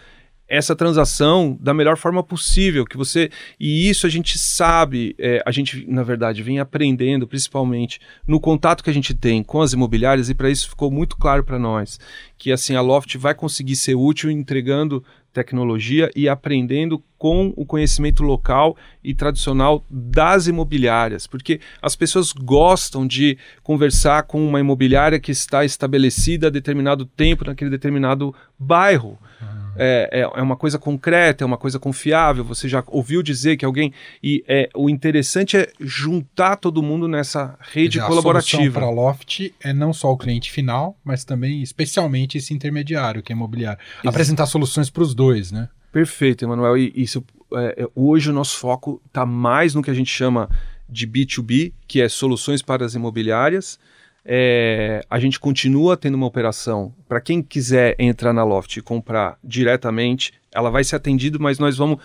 essa 0.55 0.75
transação 0.75 1.57
da 1.59 1.73
melhor 1.73 1.97
forma 1.97 2.23
possível, 2.23 2.85
que 2.85 2.95
você 2.95 3.31
e 3.59 3.89
isso 3.89 4.05
a 4.05 4.09
gente 4.09 4.37
sabe, 4.37 5.15
é, 5.17 5.41
a 5.45 5.51
gente 5.51 5.85
na 5.89 6.03
verdade 6.03 6.43
vem 6.43 6.59
aprendendo, 6.59 7.27
principalmente 7.27 7.99
no 8.27 8.39
contato 8.39 8.83
que 8.83 8.89
a 8.89 8.93
gente 8.93 9.13
tem 9.13 9.43
com 9.43 9.61
as 9.61 9.73
imobiliárias 9.73 10.29
e 10.29 10.35
para 10.35 10.51
isso 10.51 10.69
ficou 10.69 10.91
muito 10.91 11.17
claro 11.17 11.43
para 11.43 11.57
nós 11.57 11.99
que 12.37 12.51
assim 12.51 12.75
a 12.75 12.81
Loft 12.81 13.17
vai 13.17 13.33
conseguir 13.33 13.75
ser 13.75 13.95
útil 13.95 14.29
entregando 14.29 15.03
tecnologia 15.33 16.11
e 16.15 16.29
aprendendo 16.29 17.03
com 17.17 17.51
o 17.57 17.65
conhecimento 17.65 18.21
local 18.21 18.77
e 19.03 19.15
tradicional 19.15 19.83
das 19.89 20.45
imobiliárias, 20.45 21.25
porque 21.25 21.59
as 21.81 21.95
pessoas 21.95 22.31
gostam 22.31 23.07
de 23.07 23.37
conversar 23.63 24.23
com 24.23 24.47
uma 24.47 24.59
imobiliária 24.59 25.19
que 25.19 25.31
está 25.31 25.65
estabelecida 25.65 26.47
há 26.47 26.49
determinado 26.51 27.05
tempo 27.05 27.45
naquele 27.45 27.71
determinado 27.71 28.35
bairro. 28.59 29.17
Uhum 29.41 29.62
é, 29.75 30.09
é, 30.11 30.19
é, 30.21 30.41
uma 30.41 30.55
coisa 30.55 30.77
concreta, 30.77 31.43
é 31.43 31.45
uma 31.45 31.57
coisa 31.57 31.79
confiável, 31.79 32.43
você 32.43 32.67
já 32.67 32.83
ouviu 32.87 33.23
dizer 33.23 33.57
que 33.57 33.65
alguém. 33.65 33.93
E 34.21 34.43
é, 34.47 34.69
o 34.75 34.89
interessante 34.89 35.57
é 35.57 35.71
juntar 35.79 36.57
todo 36.57 36.83
mundo 36.83 37.07
nessa 37.07 37.57
rede 37.59 37.97
dizer, 37.97 38.05
colaborativa. 38.05 38.79
para 38.79 38.89
Loft 38.89 39.53
é 39.61 39.73
não 39.73 39.93
só 39.93 40.11
o 40.11 40.17
cliente 40.17 40.51
final, 40.51 40.97
mas 41.03 41.23
também, 41.23 41.61
especialmente, 41.61 42.37
esse 42.37 42.53
intermediário, 42.53 43.21
que 43.21 43.31
é 43.31 43.35
imobiliário. 43.35 43.79
Apresentar 44.05 44.45
soluções 44.45 44.89
para 44.89 45.03
os 45.03 45.13
dois, 45.13 45.51
né? 45.51 45.69
Perfeito, 45.91 46.43
Emanuel. 46.43 46.77
E 46.77 46.91
isso, 46.95 47.23
é, 47.53 47.83
é, 47.83 47.87
hoje 47.95 48.29
o 48.29 48.33
nosso 48.33 48.57
foco 48.57 49.01
está 49.05 49.25
mais 49.25 49.75
no 49.75 49.81
que 49.81 49.91
a 49.91 49.93
gente 49.93 50.11
chama 50.11 50.49
de 50.89 51.07
B2B, 51.07 51.73
que 51.87 52.01
é 52.01 52.09
soluções 52.09 52.61
para 52.61 52.85
as 52.85 52.93
imobiliárias 52.93 53.79
é, 54.25 55.01
a 55.09 55.19
gente 55.19 55.39
continua 55.39 55.97
tendo 55.97 56.15
uma 56.15 56.25
operação. 56.25 56.93
Para 57.07 57.21
quem 57.21 57.41
quiser 57.41 57.95
entrar 57.99 58.33
na 58.33 58.43
Loft 58.43 58.77
e 58.77 58.81
comprar 58.81 59.37
diretamente, 59.43 60.33
ela 60.53 60.69
vai 60.69 60.83
ser 60.83 60.95
atendida, 60.95 61.37
mas 61.39 61.59
nós 61.59 61.77
vamos 61.77 61.99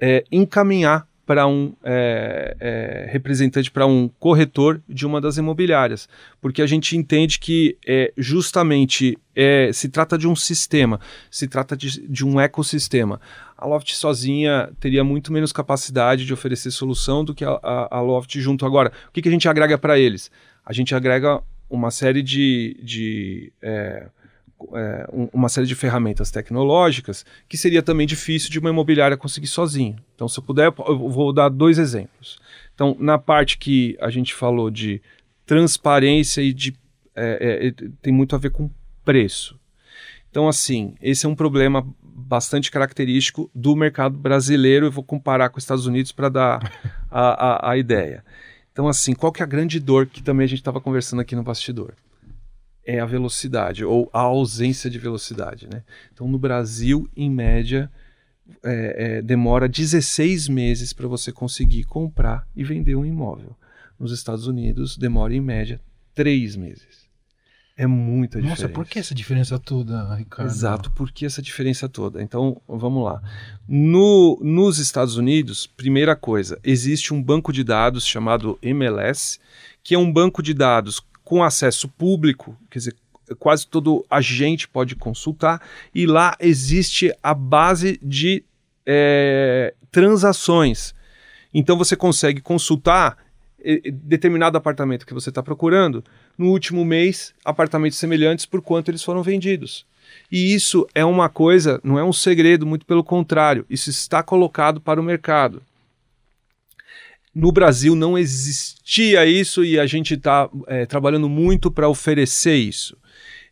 é, 0.00 0.24
encaminhar 0.30 1.06
para 1.24 1.46
um 1.46 1.74
é, 1.84 2.56
é, 2.58 3.10
representante, 3.10 3.70
para 3.70 3.86
um 3.86 4.08
corretor 4.18 4.82
de 4.88 5.06
uma 5.06 5.20
das 5.20 5.36
imobiliárias, 5.36 6.08
porque 6.40 6.60
a 6.60 6.66
gente 6.66 6.96
entende 6.96 7.38
que 7.38 7.78
é, 7.86 8.12
justamente 8.18 9.16
é, 9.34 9.70
se 9.72 9.88
trata 9.88 10.18
de 10.18 10.26
um 10.26 10.34
sistema, 10.34 10.98
se 11.30 11.46
trata 11.46 11.76
de, 11.76 12.06
de, 12.08 12.26
um 12.26 12.40
ecossistema. 12.40 13.20
A 13.56 13.66
Loft 13.66 13.94
sozinha 13.94 14.70
teria 14.80 15.04
muito 15.04 15.32
menos 15.32 15.52
capacidade 15.52 16.26
de 16.26 16.34
oferecer 16.34 16.72
solução 16.72 17.24
do 17.24 17.34
que 17.34 17.44
a, 17.44 17.58
a, 17.62 17.98
a 17.98 18.00
Loft 18.00 18.38
junto. 18.40 18.66
Agora, 18.66 18.92
o 19.08 19.12
que, 19.12 19.22
que 19.22 19.28
a 19.28 19.32
gente 19.32 19.48
agrega 19.48 19.78
para 19.78 19.98
eles? 19.98 20.28
A 20.64 20.72
gente 20.72 20.94
agrega 20.94 21.42
uma 21.68 21.90
série 21.90 22.22
de, 22.22 22.78
de 22.82 23.52
é, 23.62 24.06
é, 24.74 25.08
uma 25.32 25.48
série 25.48 25.66
de 25.66 25.74
ferramentas 25.74 26.30
tecnológicas 26.30 27.24
que 27.48 27.56
seria 27.56 27.82
também 27.82 28.06
difícil 28.06 28.50
de 28.50 28.58
uma 28.58 28.70
imobiliária 28.70 29.16
conseguir 29.16 29.46
sozinho. 29.46 29.96
Então, 30.14 30.28
se 30.28 30.38
eu 30.38 30.42
puder, 30.42 30.72
eu 30.86 31.08
vou 31.08 31.32
dar 31.32 31.48
dois 31.48 31.78
exemplos. 31.78 32.38
Então, 32.74 32.96
na 32.98 33.18
parte 33.18 33.58
que 33.58 33.96
a 34.00 34.10
gente 34.10 34.34
falou 34.34 34.70
de 34.70 35.02
transparência 35.46 36.40
e 36.40 36.52
de 36.52 36.74
é, 37.14 37.68
é, 37.68 37.88
tem 38.00 38.12
muito 38.12 38.34
a 38.34 38.38
ver 38.38 38.50
com 38.50 38.70
preço. 39.04 39.58
Então, 40.30 40.48
assim, 40.48 40.94
esse 41.02 41.26
é 41.26 41.28
um 41.28 41.34
problema 41.34 41.86
bastante 42.02 42.70
característico 42.70 43.50
do 43.54 43.76
mercado 43.76 44.16
brasileiro. 44.16 44.86
Eu 44.86 44.90
vou 44.90 45.04
comparar 45.04 45.50
com 45.50 45.58
os 45.58 45.64
Estados 45.64 45.86
Unidos 45.86 46.12
para 46.12 46.28
dar 46.28 46.72
a, 47.10 47.68
a, 47.68 47.70
a 47.72 47.76
ideia. 47.76 48.24
Então, 48.72 48.88
assim, 48.88 49.14
qual 49.14 49.30
que 49.30 49.42
é 49.42 49.44
a 49.44 49.48
grande 49.48 49.78
dor 49.78 50.06
que 50.06 50.22
também 50.22 50.44
a 50.44 50.48
gente 50.48 50.60
estava 50.60 50.80
conversando 50.80 51.20
aqui 51.20 51.36
no 51.36 51.42
bastidor? 51.42 51.94
É 52.84 52.98
a 52.98 53.06
velocidade, 53.06 53.84
ou 53.84 54.10
a 54.12 54.20
ausência 54.20 54.90
de 54.90 54.98
velocidade, 54.98 55.68
né? 55.70 55.84
Então, 56.12 56.26
no 56.26 56.38
Brasil, 56.38 57.08
em 57.14 57.30
média, 57.30 57.90
é, 58.64 59.18
é, 59.18 59.22
demora 59.22 59.68
16 59.68 60.48
meses 60.48 60.92
para 60.92 61.06
você 61.06 61.30
conseguir 61.30 61.84
comprar 61.84 62.48
e 62.56 62.64
vender 62.64 62.96
um 62.96 63.04
imóvel. 63.04 63.56
Nos 63.98 64.10
Estados 64.10 64.46
Unidos, 64.46 64.96
demora 64.96 65.34
em 65.34 65.40
média 65.40 65.80
3 66.14 66.56
meses. 66.56 67.01
É 67.76 67.86
muita 67.86 68.38
diferença. 68.38 68.62
Nossa, 68.62 68.74
por 68.74 68.86
que 68.86 68.98
essa 68.98 69.14
diferença 69.14 69.58
toda, 69.58 70.14
Ricardo? 70.14 70.48
Exato, 70.48 70.90
por 70.90 71.10
que 71.10 71.24
essa 71.24 71.40
diferença 71.40 71.88
toda? 71.88 72.22
Então, 72.22 72.60
vamos 72.68 73.02
lá. 73.04 73.22
No, 73.66 74.38
nos 74.42 74.78
Estados 74.78 75.16
Unidos, 75.16 75.66
primeira 75.66 76.14
coisa, 76.14 76.58
existe 76.62 77.14
um 77.14 77.22
banco 77.22 77.52
de 77.52 77.64
dados 77.64 78.06
chamado 78.06 78.58
MLS, 78.60 79.38
que 79.82 79.94
é 79.94 79.98
um 79.98 80.12
banco 80.12 80.42
de 80.42 80.52
dados 80.52 81.00
com 81.24 81.42
acesso 81.42 81.88
público, 81.88 82.56
quer 82.70 82.78
dizer, 82.78 82.96
quase 83.38 83.66
todo 83.66 84.04
agente 84.10 84.68
pode 84.68 84.94
consultar, 84.94 85.62
e 85.94 86.06
lá 86.06 86.36
existe 86.38 87.10
a 87.22 87.32
base 87.32 87.98
de 88.02 88.44
é, 88.84 89.72
transações. 89.90 90.94
Então 91.54 91.78
você 91.78 91.96
consegue 91.96 92.40
consultar 92.40 93.16
determinado 94.04 94.58
apartamento 94.58 95.06
que 95.06 95.14
você 95.14 95.28
está 95.28 95.42
procurando, 95.42 96.02
no 96.42 96.50
último 96.50 96.84
mês, 96.84 97.32
apartamentos 97.44 97.98
semelhantes 97.98 98.44
por 98.44 98.60
quanto 98.60 98.90
eles 98.90 99.02
foram 99.02 99.22
vendidos. 99.22 99.86
E 100.30 100.52
isso 100.52 100.86
é 100.94 101.04
uma 101.04 101.28
coisa, 101.28 101.80
não 101.84 101.98
é 101.98 102.04
um 102.04 102.12
segredo, 102.12 102.66
muito 102.66 102.84
pelo 102.84 103.04
contrário, 103.04 103.64
isso 103.70 103.90
está 103.90 104.22
colocado 104.22 104.80
para 104.80 105.00
o 105.00 105.04
mercado. 105.04 105.62
No 107.32 107.52
Brasil 107.52 107.94
não 107.94 108.18
existia 108.18 109.24
isso 109.24 109.64
e 109.64 109.78
a 109.78 109.86
gente 109.86 110.14
está 110.14 110.50
é, 110.66 110.84
trabalhando 110.84 111.28
muito 111.28 111.70
para 111.70 111.88
oferecer 111.88 112.56
isso. 112.56 112.96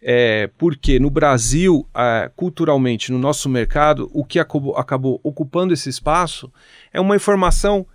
É, 0.03 0.51
porque 0.59 0.99
no 0.99 1.11
Brasil, 1.11 1.87
é, 1.95 2.31
culturalmente, 2.35 3.13
no 3.13 3.19
nosso 3.19 3.49
mercado, 3.49 4.11
o 4.13 4.25
que 4.25 4.39
acabou, 4.39 4.77
acabou, 4.77 5.21
ocupando 5.23 5.73
esse 5.73 5.89
espaço 5.89 6.53
é 6.93 7.01
uma 7.01 7.17
informação 7.17 7.87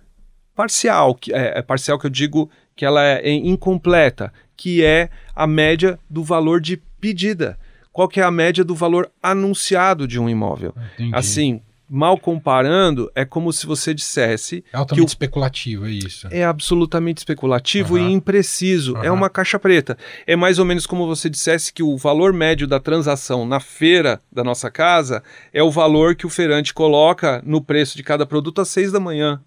parcial, 0.54 1.14
que 1.14 1.32
é, 1.32 1.58
é 1.58 1.62
parcial 1.62 1.98
que 1.98 2.06
eu 2.06 2.10
digo 2.10 2.50
que 2.76 2.84
ela 2.84 3.02
é 3.02 3.30
incompleta, 3.30 4.32
que 4.56 4.84
é 4.84 5.10
a 5.34 5.46
média 5.46 5.98
do 6.08 6.24
valor 6.24 6.60
de 6.60 6.80
pedida. 7.00 7.58
Qual 7.92 8.08
que 8.08 8.20
é 8.20 8.22
a 8.22 8.30
média 8.30 8.64
do 8.64 8.74
valor 8.74 9.10
anunciado 9.22 10.06
de 10.06 10.18
um 10.18 10.28
imóvel? 10.28 10.74
Entendi. 10.94 11.14
Assim, 11.14 11.62
mal 11.88 12.18
comparando, 12.18 13.10
é 13.14 13.24
como 13.24 13.52
se 13.52 13.66
você 13.66 13.94
dissesse. 13.94 14.64
É 14.72 14.76
altamente 14.76 15.06
o... 15.06 15.08
especulativo, 15.08 15.86
é 15.86 15.90
isso. 15.90 16.28
É 16.30 16.44
absolutamente 16.44 17.18
especulativo 17.18 17.94
uhum. 17.94 18.08
e 18.08 18.12
impreciso. 18.12 18.94
Uhum. 18.94 19.04
É 19.04 19.10
uma 19.10 19.30
caixa 19.30 19.58
preta. 19.58 19.96
É 20.26 20.36
mais 20.36 20.58
ou 20.58 20.64
menos 20.64 20.86
como 20.86 21.06
você 21.06 21.30
dissesse 21.30 21.72
que 21.72 21.82
o 21.82 21.96
valor 21.96 22.32
médio 22.32 22.66
da 22.66 22.80
transação 22.80 23.46
na 23.46 23.60
feira 23.60 24.20
da 24.30 24.42
nossa 24.42 24.70
casa 24.70 25.22
é 25.52 25.62
o 25.62 25.70
valor 25.70 26.14
que 26.14 26.26
o 26.26 26.30
feirante 26.30 26.74
coloca 26.74 27.42
no 27.46 27.62
preço 27.62 27.96
de 27.96 28.02
cada 28.02 28.26
produto 28.26 28.60
às 28.60 28.68
seis 28.68 28.90
da 28.90 29.00
manhã. 29.00 29.40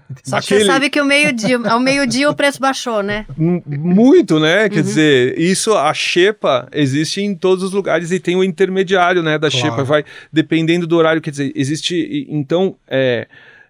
Só 0.22 0.40
que 0.40 0.46
você 0.46 0.64
sabe 0.64 0.90
que 0.90 1.00
o 1.00 1.04
meio-dia, 1.04 1.58
ao 1.68 1.80
meio-dia 1.80 2.30
o 2.30 2.34
preço 2.34 2.60
baixou, 2.60 3.02
né? 3.02 3.26
Muito, 3.36 4.38
né? 4.38 4.68
Quer 4.68 4.78
uhum. 4.78 4.82
dizer, 4.82 5.38
isso, 5.38 5.74
a 5.74 5.92
xepa 5.92 6.68
existe 6.72 7.20
em 7.20 7.34
todos 7.34 7.64
os 7.64 7.72
lugares 7.72 8.10
e 8.10 8.20
tem 8.20 8.36
o 8.36 8.44
intermediário, 8.44 9.22
né, 9.22 9.38
da 9.38 9.50
claro. 9.50 9.66
xepa, 9.66 9.84
vai 9.84 10.04
dependendo 10.32 10.86
do 10.86 10.96
horário, 10.96 11.20
quer 11.20 11.30
dizer, 11.30 11.52
existe, 11.54 12.26
então, 12.28 12.76
é, 12.88 13.26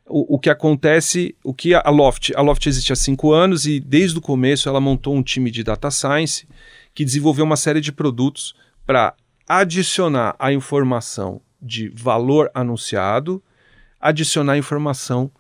o, 0.07 0.37
o, 0.37 0.39
que 0.39 0.51
acontece, 0.51 1.35
o 1.43 1.55
que 1.55 1.75
a 1.75 1.89
Loft, 1.89 2.33
a 2.35 2.43
Loft 2.43 2.67
existe 2.67 2.93
há 2.93 2.97
cinco 2.97 3.33
anos 3.33 3.67
e 3.67 3.81
desde 3.81 4.19
o 4.19 4.21
começo 4.21 4.69
ela 4.69 4.81
montou 4.81 5.15
um 5.15 5.23
time 5.23 5.51
de 5.51 5.63
data 5.63 5.91
science 5.91 6.47
que 6.95 7.05
desenvolveu 7.05 7.45
uma 7.45 7.57
série 7.57 7.81
de 7.81 7.93
produtos 7.93 8.55
para 8.87 9.15
adicionar 9.49 10.35
a 10.39 10.53
informação 10.53 11.41
de 11.61 11.89
valor 11.89 12.51
anunciado, 12.55 13.43
adicionar 14.01 14.59
informação 14.59 15.31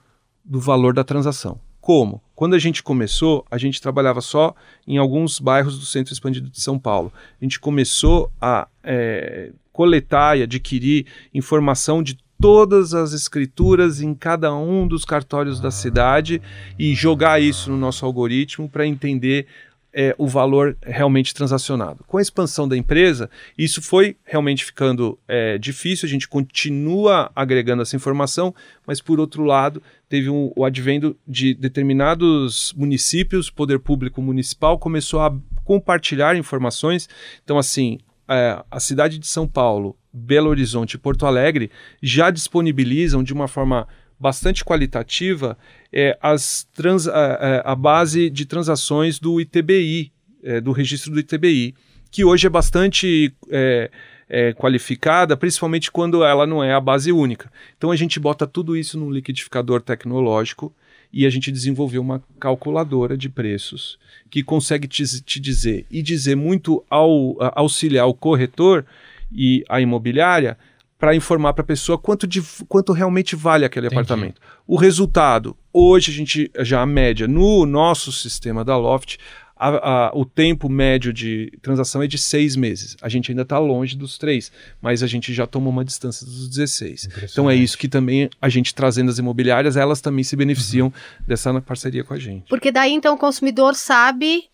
do 0.44 0.60
valor 0.60 0.94
da 0.94 1.04
transação. 1.04 1.60
Como? 1.80 2.22
Quando 2.34 2.54
a 2.54 2.58
gente 2.58 2.82
começou, 2.82 3.44
a 3.50 3.58
gente 3.58 3.80
trabalhava 3.80 4.20
só 4.20 4.54
em 4.86 4.98
alguns 4.98 5.40
bairros 5.40 5.78
do 5.78 5.84
centro 5.84 6.12
expandido 6.12 6.48
de 6.48 6.60
São 6.60 6.78
Paulo. 6.78 7.12
A 7.40 7.44
gente 7.44 7.58
começou 7.58 8.30
a 8.40 8.68
é, 8.84 9.50
coletar 9.72 10.38
e 10.38 10.42
adquirir 10.42 11.06
informação 11.34 12.02
de 12.02 12.18
todas 12.40 12.92
as 12.92 13.12
escrituras 13.12 14.00
em 14.00 14.14
cada 14.14 14.52
um 14.54 14.86
dos 14.86 15.04
cartórios 15.04 15.60
da 15.60 15.70
cidade 15.70 16.42
e 16.78 16.94
jogar 16.94 17.40
isso 17.40 17.70
no 17.70 17.76
nosso 17.76 18.04
algoritmo 18.04 18.68
para 18.68 18.86
entender 18.86 19.46
é, 19.92 20.14
o 20.16 20.26
valor 20.26 20.76
realmente 20.82 21.34
transacionado. 21.34 22.04
Com 22.06 22.18
a 22.18 22.22
expansão 22.22 22.66
da 22.66 22.76
empresa, 22.76 23.28
isso 23.56 23.82
foi 23.82 24.16
realmente 24.24 24.64
ficando 24.64 25.18
é, 25.28 25.58
difícil, 25.58 26.06
a 26.06 26.10
gente 26.10 26.28
continua 26.28 27.30
agregando 27.36 27.82
essa 27.82 27.96
informação, 27.96 28.54
mas 28.86 29.00
por 29.00 29.20
outro 29.20 29.44
lado, 29.44 29.82
teve 30.08 30.30
um, 30.30 30.50
o 30.56 30.64
advento 30.64 31.16
de 31.26 31.54
determinados 31.54 32.72
municípios, 32.76 33.50
poder 33.50 33.78
público 33.78 34.22
municipal 34.22 34.78
começou 34.78 35.20
a 35.20 35.34
compartilhar 35.64 36.36
informações. 36.36 37.08
Então, 37.44 37.58
assim, 37.58 37.98
é, 38.28 38.62
a 38.70 38.80
cidade 38.80 39.18
de 39.18 39.26
São 39.26 39.46
Paulo, 39.46 39.96
Belo 40.12 40.48
Horizonte 40.48 40.94
e 40.94 40.98
Porto 40.98 41.26
Alegre 41.26 41.70
já 42.02 42.30
disponibilizam 42.30 43.22
de 43.22 43.32
uma 43.32 43.48
forma 43.48 43.86
bastante 44.22 44.64
qualitativa 44.64 45.58
é, 45.92 46.16
as 46.22 46.62
trans, 46.72 47.08
a, 47.08 47.72
a, 47.72 47.74
base 47.74 48.30
de 48.30 48.46
transações 48.46 49.18
do 49.18 49.40
ITBI, 49.40 50.12
é, 50.44 50.60
do 50.60 50.70
registro 50.70 51.10
do 51.10 51.18
ITBI, 51.18 51.74
que 52.08 52.24
hoje 52.24 52.46
é 52.46 52.50
bastante 52.50 53.34
é, 53.50 53.90
é, 54.28 54.52
qualificada, 54.52 55.36
principalmente 55.36 55.90
quando 55.90 56.22
ela 56.22 56.46
não 56.46 56.62
é 56.62 56.72
a 56.72 56.80
base 56.80 57.10
única. 57.10 57.50
Então 57.76 57.90
a 57.90 57.96
gente 57.96 58.20
bota 58.20 58.46
tudo 58.46 58.76
isso 58.76 58.96
num 58.96 59.10
liquidificador 59.10 59.82
tecnológico 59.82 60.72
e 61.12 61.26
a 61.26 61.30
gente 61.30 61.50
desenvolveu 61.50 62.00
uma 62.00 62.22
calculadora 62.38 63.16
de 63.16 63.28
preços 63.28 63.98
que 64.30 64.44
consegue 64.44 64.86
te, 64.86 65.04
te 65.20 65.40
dizer 65.40 65.84
e 65.90 66.00
dizer 66.00 66.36
muito 66.36 66.84
ao 66.88 67.36
auxiliar 67.56 68.06
o 68.06 68.14
corretor 68.14 68.86
e 69.34 69.64
a 69.68 69.80
imobiliária 69.80 70.56
para 71.02 71.16
informar 71.16 71.52
para 71.52 71.62
a 71.62 71.66
pessoa 71.66 71.98
quanto, 71.98 72.28
de, 72.28 72.40
quanto 72.68 72.92
realmente 72.92 73.34
vale 73.34 73.64
aquele 73.64 73.88
Entendi. 73.88 73.98
apartamento. 73.98 74.40
O 74.64 74.76
resultado, 74.76 75.56
hoje 75.72 76.12
a 76.12 76.14
gente 76.14 76.48
já 76.60 76.80
a 76.80 76.86
média 76.86 77.26
no 77.26 77.66
nosso 77.66 78.12
sistema 78.12 78.64
da 78.64 78.76
Loft, 78.76 79.18
a, 79.56 79.68
a, 79.68 80.12
o 80.16 80.24
tempo 80.24 80.68
médio 80.68 81.12
de 81.12 81.50
transação 81.60 82.04
é 82.04 82.06
de 82.06 82.16
seis 82.16 82.54
meses. 82.54 82.96
A 83.02 83.08
gente 83.08 83.32
ainda 83.32 83.42
está 83.42 83.58
longe 83.58 83.96
dos 83.96 84.16
três, 84.16 84.52
mas 84.80 85.02
a 85.02 85.08
gente 85.08 85.34
já 85.34 85.44
tomou 85.44 85.72
uma 85.72 85.84
distância 85.84 86.24
dos 86.24 86.48
16. 86.48 87.08
Então 87.32 87.50
é 87.50 87.56
isso 87.56 87.76
que 87.76 87.88
também 87.88 88.30
a 88.40 88.48
gente 88.48 88.72
trazendo 88.72 89.10
as 89.10 89.18
imobiliárias, 89.18 89.76
elas 89.76 90.00
também 90.00 90.22
se 90.22 90.36
beneficiam 90.36 90.86
uhum. 90.86 91.24
dessa 91.26 91.60
parceria 91.60 92.04
com 92.04 92.14
a 92.14 92.18
gente. 92.18 92.44
Porque 92.48 92.70
daí 92.70 92.92
então 92.92 93.16
o 93.16 93.18
consumidor 93.18 93.74
sabe 93.74 94.44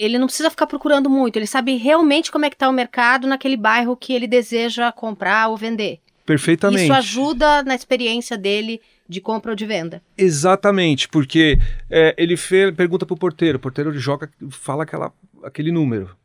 ele 0.00 0.18
não 0.18 0.26
precisa 0.26 0.48
ficar 0.48 0.66
procurando 0.66 1.10
muito, 1.10 1.36
ele 1.36 1.46
sabe 1.46 1.76
realmente 1.76 2.32
como 2.32 2.46
é 2.46 2.50
que 2.50 2.56
está 2.56 2.68
o 2.68 2.72
mercado 2.72 3.26
naquele 3.26 3.56
bairro 3.56 3.96
que 3.96 4.14
ele 4.14 4.26
deseja 4.26 4.90
comprar 4.90 5.48
ou 5.48 5.56
vender. 5.56 6.00
Perfeitamente. 6.24 6.84
Isso 6.84 6.92
ajuda 6.92 7.62
na 7.62 7.74
experiência 7.74 8.38
dele 8.38 8.80
de 9.08 9.20
compra 9.20 9.52
ou 9.52 9.56
de 9.56 9.66
venda. 9.66 10.00
Exatamente, 10.16 11.08
porque 11.08 11.58
é, 11.90 12.14
ele 12.16 12.36
fez, 12.36 12.74
pergunta 12.74 13.04
para 13.04 13.14
o 13.14 13.18
porteiro, 13.18 13.58
o 13.58 13.60
porteiro 13.60 13.92
joga, 13.98 14.30
fala 14.50 14.84
aquela, 14.84 15.12
aquele 15.42 15.72
número 15.72 16.16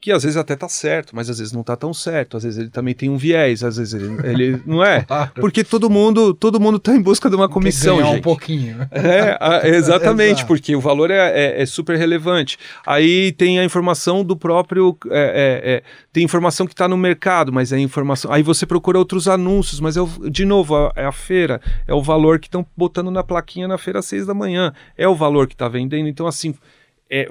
que 0.00 0.10
às 0.10 0.22
vezes 0.22 0.38
até 0.38 0.56
tá 0.56 0.68
certo, 0.68 1.14
mas 1.14 1.28
às 1.28 1.38
vezes 1.38 1.52
não 1.52 1.62
tá 1.62 1.76
tão 1.76 1.92
certo, 1.92 2.38
às 2.38 2.42
vezes 2.42 2.58
ele 2.58 2.70
também 2.70 2.94
tem 2.94 3.10
um 3.10 3.18
viés, 3.18 3.62
às 3.62 3.76
vezes 3.76 3.92
ele, 3.92 4.16
ele 4.24 4.62
não 4.64 4.82
é, 4.82 5.04
porque 5.34 5.62
todo 5.62 5.90
mundo 5.90 6.32
todo 6.32 6.58
mundo 6.58 6.78
tá 6.78 6.94
em 6.94 7.02
busca 7.02 7.28
de 7.28 7.36
uma 7.36 7.48
comissão, 7.48 7.98
Quer 7.98 8.06
gente. 8.06 8.18
um 8.18 8.22
pouquinho. 8.22 8.88
É, 8.90 9.36
a, 9.38 9.60
exatamente, 9.68 10.46
porque 10.46 10.74
o 10.74 10.80
valor 10.80 11.10
é, 11.10 11.16
é, 11.16 11.62
é, 11.62 11.66
super 11.66 11.98
relevante. 11.98 12.58
Aí 12.86 13.32
tem 13.32 13.58
a 13.58 13.64
informação 13.64 14.24
do 14.24 14.34
próprio, 14.34 14.96
é, 15.10 15.18
é, 15.64 15.70
é 15.72 15.82
tem 16.12 16.24
informação 16.24 16.66
que 16.66 16.72
está 16.72 16.88
no 16.88 16.96
mercado, 16.96 17.52
mas 17.52 17.70
é 17.70 17.78
informação. 17.78 18.32
Aí 18.32 18.42
você 18.42 18.64
procura 18.64 18.98
outros 18.98 19.28
anúncios, 19.28 19.80
mas 19.80 19.98
é 19.98 20.00
o, 20.00 20.06
de 20.30 20.46
novo 20.46 20.90
é 20.96 21.04
a 21.04 21.12
feira, 21.12 21.60
é 21.86 21.92
o 21.92 22.02
valor 22.02 22.38
que 22.38 22.46
estão 22.46 22.64
botando 22.74 23.10
na 23.10 23.22
plaquinha 23.22 23.68
na 23.68 23.76
feira 23.76 23.98
às 23.98 24.06
seis 24.06 24.24
da 24.24 24.32
manhã, 24.32 24.72
é 24.96 25.06
o 25.06 25.14
valor 25.14 25.46
que 25.46 25.54
está 25.54 25.68
vendendo. 25.68 26.08
Então 26.08 26.26
assim 26.26 26.54
é, 27.10 27.28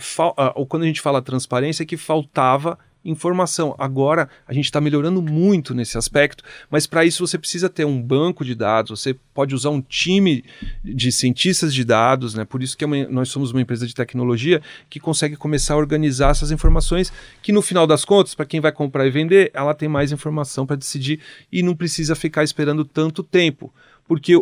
ou 0.55 0.65
quando 0.65 0.83
a 0.83 0.87
gente 0.87 1.01
fala 1.01 1.21
transparência, 1.21 1.83
é 1.83 1.85
que 1.85 1.95
faltava 1.95 2.77
informação. 3.03 3.75
Agora 3.77 4.29
a 4.47 4.53
gente 4.53 4.65
está 4.65 4.81
melhorando 4.81 5.21
muito 5.21 5.73
nesse 5.73 5.97
aspecto, 5.97 6.43
mas 6.69 6.85
para 6.85 7.05
isso 7.05 7.25
você 7.25 7.37
precisa 7.37 7.69
ter 7.69 7.85
um 7.85 8.01
banco 8.01 8.43
de 8.43 8.53
dados, 8.53 8.99
você 8.99 9.15
pode 9.33 9.55
usar 9.55 9.69
um 9.69 9.81
time 9.81 10.43
de 10.83 11.11
cientistas 11.11 11.73
de 11.73 11.83
dados, 11.83 12.33
né? 12.33 12.43
Por 12.43 12.61
isso 12.61 12.77
que 12.77 12.83
é 12.83 12.87
nós 13.07 13.29
somos 13.29 13.51
uma 13.51 13.61
empresa 13.61 13.87
de 13.87 13.95
tecnologia 13.95 14.61
que 14.89 14.99
consegue 14.99 15.35
começar 15.35 15.75
a 15.75 15.77
organizar 15.77 16.31
essas 16.31 16.51
informações, 16.51 17.11
que 17.41 17.51
no 17.51 17.61
final 17.61 17.87
das 17.87 18.03
contas, 18.03 18.35
para 18.35 18.45
quem 18.45 18.59
vai 18.59 18.71
comprar 18.71 19.07
e 19.07 19.09
vender, 19.09 19.49
ela 19.53 19.73
tem 19.73 19.87
mais 19.87 20.11
informação 20.11 20.65
para 20.65 20.75
decidir 20.75 21.21
e 21.51 21.63
não 21.63 21.75
precisa 21.75 22.15
ficar 22.15 22.43
esperando 22.43 22.83
tanto 22.83 23.23
tempo, 23.23 23.73
porque 24.07 24.33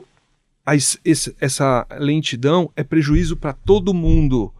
essa 1.40 1.88
lentidão 1.98 2.72
é 2.76 2.84
prejuízo 2.84 3.38
para 3.38 3.54
todo 3.54 3.94
mundo 3.94 4.52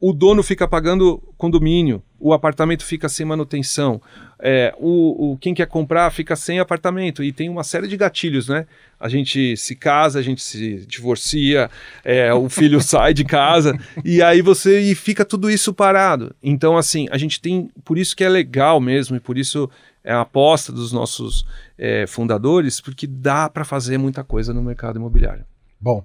o 0.00 0.12
dono 0.12 0.42
fica 0.42 0.68
pagando 0.68 1.22
condomínio, 1.38 2.02
o 2.18 2.32
apartamento 2.32 2.84
fica 2.84 3.08
sem 3.08 3.24
manutenção, 3.24 4.00
é, 4.38 4.74
o, 4.78 5.32
o, 5.32 5.38
quem 5.38 5.54
quer 5.54 5.66
comprar 5.66 6.10
fica 6.10 6.36
sem 6.36 6.58
apartamento 6.58 7.22
e 7.22 7.32
tem 7.32 7.48
uma 7.48 7.64
série 7.64 7.86
de 7.86 7.96
gatilhos, 7.96 8.48
né? 8.48 8.66
A 8.98 9.08
gente 9.08 9.56
se 9.56 9.74
casa, 9.74 10.18
a 10.18 10.22
gente 10.22 10.42
se 10.42 10.84
divorcia, 10.86 11.70
é, 12.04 12.32
o 12.34 12.48
filho 12.48 12.80
sai 12.84 13.14
de 13.14 13.24
casa 13.24 13.78
e 14.04 14.22
aí 14.22 14.42
você 14.42 14.80
e 14.80 14.94
fica 14.94 15.24
tudo 15.24 15.50
isso 15.50 15.72
parado. 15.72 16.34
Então, 16.42 16.76
assim, 16.76 17.06
a 17.10 17.16
gente 17.16 17.40
tem, 17.40 17.70
por 17.84 17.96
isso 17.96 18.14
que 18.16 18.24
é 18.24 18.28
legal 18.28 18.80
mesmo 18.80 19.16
e 19.16 19.20
por 19.20 19.38
isso 19.38 19.70
é 20.02 20.12
a 20.12 20.20
aposta 20.20 20.70
dos 20.70 20.92
nossos 20.92 21.46
é, 21.78 22.06
fundadores, 22.06 22.80
porque 22.80 23.06
dá 23.06 23.48
para 23.48 23.64
fazer 23.64 23.96
muita 23.96 24.22
coisa 24.22 24.52
no 24.52 24.62
mercado 24.62 24.98
imobiliário. 24.98 25.44
Bom, 25.80 26.04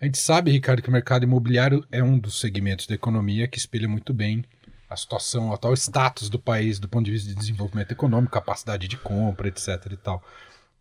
a 0.00 0.04
gente 0.04 0.18
sabe, 0.18 0.50
Ricardo, 0.52 0.80
que 0.80 0.88
o 0.88 0.92
mercado 0.92 1.24
imobiliário 1.24 1.84
é 1.90 2.02
um 2.02 2.18
dos 2.18 2.38
segmentos 2.38 2.86
da 2.86 2.94
economia 2.94 3.48
que 3.48 3.58
espelha 3.58 3.88
muito 3.88 4.14
bem 4.14 4.44
a 4.88 4.96
situação, 4.96 5.50
o 5.50 5.52
atual 5.52 5.74
status 5.74 6.30
do 6.30 6.38
país 6.38 6.78
do 6.78 6.88
ponto 6.88 7.04
de 7.04 7.10
vista 7.10 7.28
de 7.28 7.34
desenvolvimento 7.34 7.92
econômico, 7.92 8.32
capacidade 8.32 8.86
de 8.88 8.96
compra, 8.96 9.48
etc. 9.48 9.68
e 9.90 9.96
tal. 9.96 10.22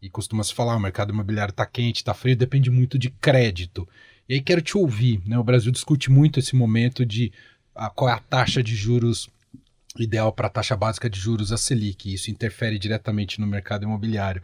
E 0.01 0.09
costuma 0.09 0.43
se 0.43 0.53
falar, 0.53 0.75
o 0.75 0.79
mercado 0.79 1.11
imobiliário 1.11 1.51
está 1.51 1.65
quente, 1.65 1.97
está 1.97 2.13
frio, 2.13 2.35
depende 2.35 2.69
muito 2.69 2.97
de 2.97 3.09
crédito. 3.09 3.87
E 4.29 4.35
aí 4.35 4.41
quero 4.41 4.61
te 4.61 4.77
ouvir, 4.77 5.21
né? 5.25 5.37
O 5.37 5.43
Brasil 5.43 5.71
discute 5.71 6.11
muito 6.11 6.39
esse 6.39 6.55
momento 6.55 7.05
de 7.05 7.31
a, 7.75 7.89
qual 7.89 8.09
é 8.09 8.13
a 8.13 8.19
taxa 8.19 8.61
de 8.61 8.75
juros 8.75 9.29
ideal 10.03 10.31
para 10.31 10.47
a 10.47 10.49
taxa 10.49 10.75
básica 10.75 11.09
de 11.09 11.19
juros, 11.19 11.51
a 11.51 11.57
Selic. 11.57 12.09
E 12.09 12.13
isso 12.13 12.31
interfere 12.31 12.77
diretamente 12.77 13.39
no 13.39 13.47
mercado 13.47 13.83
imobiliário. 13.83 14.41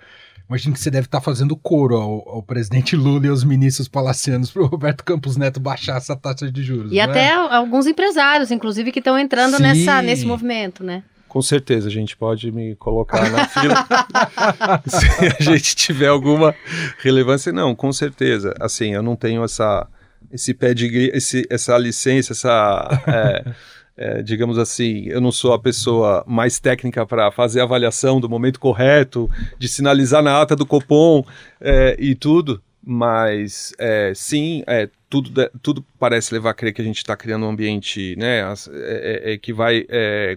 Imagino 0.47 0.73
que 0.73 0.79
você 0.79 0.91
deve 0.91 1.07
estar 1.07 1.21
fazendo 1.21 1.55
coro 1.55 1.95
ao, 1.95 2.29
ao 2.29 2.43
presidente 2.43 2.95
Lula 2.95 3.25
e 3.25 3.29
aos 3.29 3.43
ministros 3.43 3.87
palacianos 3.87 4.51
para 4.51 4.61
o 4.61 4.65
Roberto 4.65 5.03
Campos 5.03 5.37
Neto 5.37 5.59
baixar 5.59 5.97
essa 5.97 6.15
taxa 6.15 6.51
de 6.51 6.61
juros. 6.61 6.91
E 6.91 6.99
até 6.99 7.27
é? 7.27 7.31
alguns 7.31 7.87
empresários, 7.87 8.51
inclusive, 8.51 8.91
que 8.91 8.99
estão 8.99 9.17
entrando 9.17 9.57
nessa, 9.57 10.01
nesse 10.01 10.25
movimento, 10.25 10.83
né? 10.83 11.03
Com 11.33 11.41
certeza, 11.41 11.87
a 11.87 11.91
gente 11.91 12.15
pode 12.15 12.51
me 12.51 12.75
colocar 12.75 13.27
na 13.31 13.47
fila 13.47 13.87
se 14.85 15.07
a 15.39 15.43
gente 15.43 15.75
tiver 15.75 16.07
alguma 16.07 16.53
relevância. 16.99 17.51
Não, 17.51 17.73
com 17.73 17.91
certeza. 17.91 18.53
Assim, 18.59 18.93
eu 18.93 19.01
não 19.01 19.15
tenho 19.15 19.43
essa, 19.43 19.87
esse 20.31 20.53
pé 20.53 20.75
de 20.75 21.09
esse, 21.11 21.47
essa 21.49 21.75
licença, 21.75 22.33
essa. 22.33 23.03
É, 23.07 23.51
é, 23.95 24.23
digamos 24.23 24.57
assim, 24.57 25.05
eu 25.05 25.21
não 25.21 25.31
sou 25.31 25.53
a 25.53 25.59
pessoa 25.59 26.23
mais 26.27 26.59
técnica 26.59 27.05
para 27.05 27.31
fazer 27.31 27.61
a 27.61 27.63
avaliação 27.63 28.19
do 28.19 28.27
momento 28.27 28.59
correto, 28.59 29.29
de 29.59 29.67
sinalizar 29.67 30.23
na 30.23 30.41
ata 30.41 30.55
do 30.55 30.65
Copom 30.65 31.23
é, 31.61 31.95
e 31.99 32.15
tudo, 32.15 32.61
mas 32.83 33.71
é, 33.77 34.11
sim, 34.15 34.63
é, 34.65 34.89
tudo, 35.09 35.31
tudo 35.61 35.85
parece 35.99 36.33
levar 36.33 36.49
a 36.49 36.53
crer 36.53 36.73
que 36.73 36.81
a 36.81 36.85
gente 36.85 36.97
está 36.97 37.15
criando 37.15 37.45
um 37.45 37.49
ambiente 37.49 38.15
né, 38.17 38.41
é, 38.71 39.33
é, 39.33 39.37
que 39.37 39.53
vai 39.53 39.85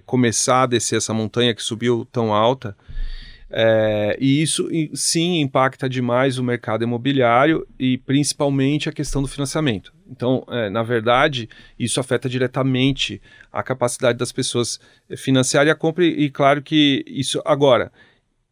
começar 0.04 0.62
a 0.62 0.66
descer 0.66 0.96
essa 0.96 1.14
montanha 1.14 1.54
que 1.54 1.62
subiu 1.62 2.06
tão 2.12 2.32
alta. 2.32 2.76
É, 3.48 4.16
e 4.20 4.42
isso 4.42 4.68
sim 4.92 5.40
impacta 5.40 5.88
demais 5.88 6.36
o 6.36 6.42
mercado 6.42 6.84
imobiliário 6.84 7.66
e 7.78 7.96
principalmente 7.96 8.88
a 8.88 8.92
questão 8.92 9.22
do 9.22 9.28
financiamento. 9.28 9.95
Então, 10.08 10.44
é, 10.48 10.70
na 10.70 10.82
verdade, 10.82 11.48
isso 11.78 12.00
afeta 12.00 12.28
diretamente 12.28 13.20
a 13.52 13.62
capacidade 13.62 14.18
das 14.18 14.32
pessoas 14.32 14.78
financiarem 15.16 15.72
a 15.72 15.74
compra, 15.74 16.04
e, 16.04 16.24
e 16.24 16.30
claro 16.30 16.62
que 16.62 17.04
isso. 17.06 17.42
Agora, 17.44 17.92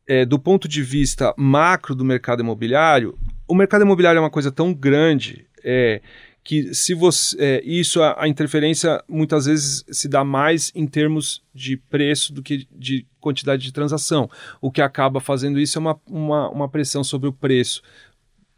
é, 0.07 0.25
do 0.25 0.39
ponto 0.39 0.69
de 0.69 0.83
vista 0.83 1.35
macro 1.37 1.95
do 1.95 2.05
mercado 2.05 2.41
imobiliário, 2.41 3.17
o 3.47 3.55
mercado 3.55 3.83
imobiliário 3.83 4.19
é 4.19 4.21
uma 4.21 4.31
coisa 4.31 4.51
tão 4.51 4.73
grande 4.73 5.47
é, 5.63 6.01
que 6.43 6.75
se 6.75 6.93
você 6.93 7.37
é, 7.39 7.63
isso 7.65 8.03
a, 8.03 8.23
a, 8.23 8.29
interferência 8.29 9.03
muitas 9.09 9.47
vezes 9.47 9.85
se 9.91 10.09
dá 10.09 10.23
mais 10.23 10.71
em 10.75 10.87
termos 10.87 11.43
de 11.55 11.77
preço 11.77 12.35
do 12.35 12.43
que 12.43 12.69
de 12.71 13.07
quantidade 13.19 13.63
de 13.63 13.73
transação. 13.73 14.29
O 14.61 14.71
que 14.71 14.83
acaba 14.83 15.21
fazendo 15.21 15.59
isso 15.59 15.79
é 15.79 15.81
uma, 15.81 16.01
uma, 16.07 16.51
uma 16.51 16.69
pressão 16.69 17.03
sobre 17.03 17.29
o 17.29 17.33
preço 17.33 17.83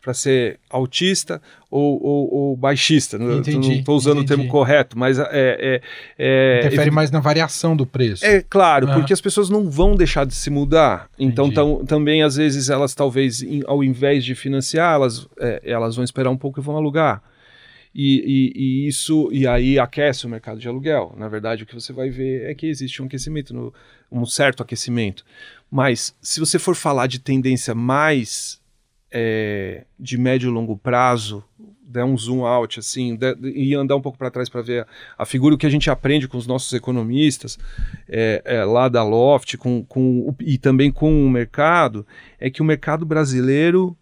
para 0.07 0.15
ser 0.15 0.61
autista 0.71 1.43
ou, 1.69 2.01
ou, 2.01 2.35
ou 2.35 2.57
baixista. 2.57 3.17
Entendi, 3.17 3.69
não 3.69 3.75
estou 3.75 3.97
usando 3.97 4.19
entendi. 4.23 4.35
o 4.35 4.37
termo 4.37 4.49
correto, 4.49 4.97
mas 4.97 5.19
é, 5.19 5.27
é, 5.33 5.81
é 6.17 6.59
interfere 6.61 6.93
mais 6.93 7.11
na 7.11 7.19
variação 7.19 7.77
do 7.77 7.85
preço. 7.85 8.25
É 8.25 8.41
claro, 8.41 8.87
porque 8.95 9.13
as 9.13 9.21
pessoas 9.21 9.51
não 9.51 9.69
vão 9.69 9.97
deixar 9.97 10.25
de 10.25 10.37
se 10.37 10.49
mudar. 10.49 11.11
Então 11.19 11.51
tão, 11.51 11.85
também 11.85 12.23
às 12.23 12.37
vezes 12.37 12.71
elas 12.71 12.95
talvez 12.95 13.45
ao 13.67 13.83
invés 13.83 14.25
de 14.25 14.37
financiar, 14.37 14.95
elas, 14.95 15.27
é, 15.41 15.61
elas 15.65 15.97
vão 15.97 16.05
esperar 16.05 16.31
um 16.31 16.37
pouco 16.37 16.61
e 16.61 16.63
vão 16.63 16.77
alugar. 16.77 17.21
E, 17.93 18.53
e, 18.55 18.63
e, 18.63 18.89
isso 18.89 19.29
e 19.33 19.45
aí 19.45 19.77
aquece 19.77 20.25
o 20.25 20.29
mercado 20.29 20.61
de 20.61 20.69
aluguel. 20.69 21.17
Na 21.17 21.27
verdade, 21.27 21.65
o 21.65 21.67
que 21.67 21.75
você 21.75 21.93
vai 21.93 22.11
ver 22.11 22.49
é 22.49 22.55
que 22.55 22.67
existe 22.67 23.03
um 23.03 23.07
aquecimento, 23.07 23.53
no, 23.53 23.75
um 24.13 24.25
certo 24.25 24.63
aquecimento. 24.63 25.25
Mas 25.69 26.15
se 26.23 26.39
você 26.39 26.61
for 26.61 26.77
falar 26.77 27.09
de 27.09 27.19
tendência 27.19 27.75
mais 27.75 28.61
é, 29.11 29.85
de 29.99 30.19
médio 30.19 30.49
e 30.49 30.53
longo 30.53 30.77
prazo, 30.77 31.45
der 31.87 32.05
um 32.05 32.17
zoom 32.19 32.45
out 32.45 32.79
assim, 32.79 33.17
de, 33.17 33.35
de, 33.35 33.51
e 33.51 33.75
andar 33.75 33.97
um 33.97 34.01
pouco 34.01 34.19
para 34.19 34.31
trás 34.31 34.49
para 34.49 34.61
ver 34.61 34.83
a, 34.83 34.87
a, 35.19 35.27
figura 35.27 35.55
o 35.55 35.59
que 35.59 35.67
a 35.67 35.71
gente 35.71 35.89
aprende 35.89 36.29
com 36.29 36.37
os 36.37 36.47
nossos 36.47 36.73
economistas 36.73 37.59
é, 38.09 38.43
é, 38.45 38.65
lá 38.65 38.89
da 38.89 39.03
Loft, 39.03 39.57
com, 39.57 39.85
com, 39.85 40.35
e 40.41 40.59
também 40.59 40.91
com 40.91 41.25
o 41.25 41.31
mercado, 41.31 42.07
é 42.39 42.51
que 42.51 42.61
o 42.61 42.65
mercado 42.65 43.07
brasileiro 43.07 43.97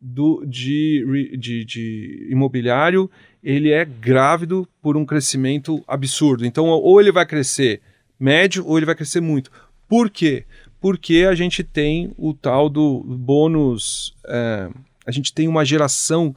do, 0.00 0.44
de, 0.46 1.36
de, 1.38 1.64
de 1.64 2.28
imobiliário 2.30 3.10
ele 3.42 3.70
é 3.70 3.84
grávido 3.84 4.68
por 4.82 4.96
um 4.96 5.06
crescimento 5.06 5.82
absurdo. 5.86 6.44
Então, 6.44 6.66
ou 6.66 7.00
ele 7.00 7.12
vai 7.12 7.24
crescer 7.24 7.80
médio 8.18 8.66
ou 8.66 8.76
ele 8.76 8.86
vai 8.86 8.94
crescer 8.94 9.20
muito. 9.20 9.50
Por 9.88 10.10
quê? 10.10 10.44
Porque 10.80 11.26
a 11.28 11.34
gente 11.34 11.62
tem 11.64 12.12
o 12.16 12.32
tal 12.32 12.68
do 12.68 13.02
bônus, 13.04 14.14
é, 14.26 14.68
a 15.06 15.10
gente 15.10 15.32
tem 15.32 15.48
uma 15.48 15.64
geração, 15.64 16.34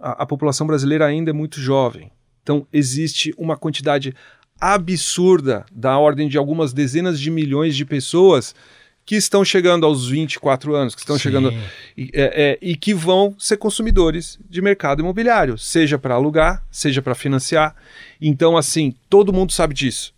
a, 0.00 0.22
a 0.22 0.26
população 0.26 0.66
brasileira 0.66 1.06
ainda 1.06 1.30
é 1.30 1.34
muito 1.34 1.60
jovem. 1.60 2.10
Então, 2.42 2.66
existe 2.72 3.34
uma 3.36 3.56
quantidade 3.56 4.14
absurda, 4.60 5.66
da 5.72 5.98
ordem 5.98 6.28
de 6.28 6.38
algumas 6.38 6.72
dezenas 6.72 7.20
de 7.20 7.30
milhões 7.30 7.76
de 7.76 7.84
pessoas 7.84 8.54
que 9.04 9.16
estão 9.16 9.44
chegando 9.44 9.84
aos 9.84 10.08
24 10.08 10.74
anos, 10.74 10.94
que 10.94 11.00
estão 11.00 11.16
Sim. 11.16 11.22
chegando 11.22 11.52
e, 11.96 12.10
é, 12.12 12.52
é, 12.52 12.58
e 12.62 12.76
que 12.76 12.94
vão 12.94 13.34
ser 13.38 13.56
consumidores 13.56 14.38
de 14.48 14.62
mercado 14.62 15.00
imobiliário, 15.00 15.58
seja 15.58 15.98
para 15.98 16.14
alugar, 16.14 16.64
seja 16.70 17.02
para 17.02 17.14
financiar. 17.14 17.74
Então, 18.20 18.56
assim, 18.56 18.94
todo 19.10 19.32
mundo 19.32 19.52
sabe 19.52 19.74
disso. 19.74 20.14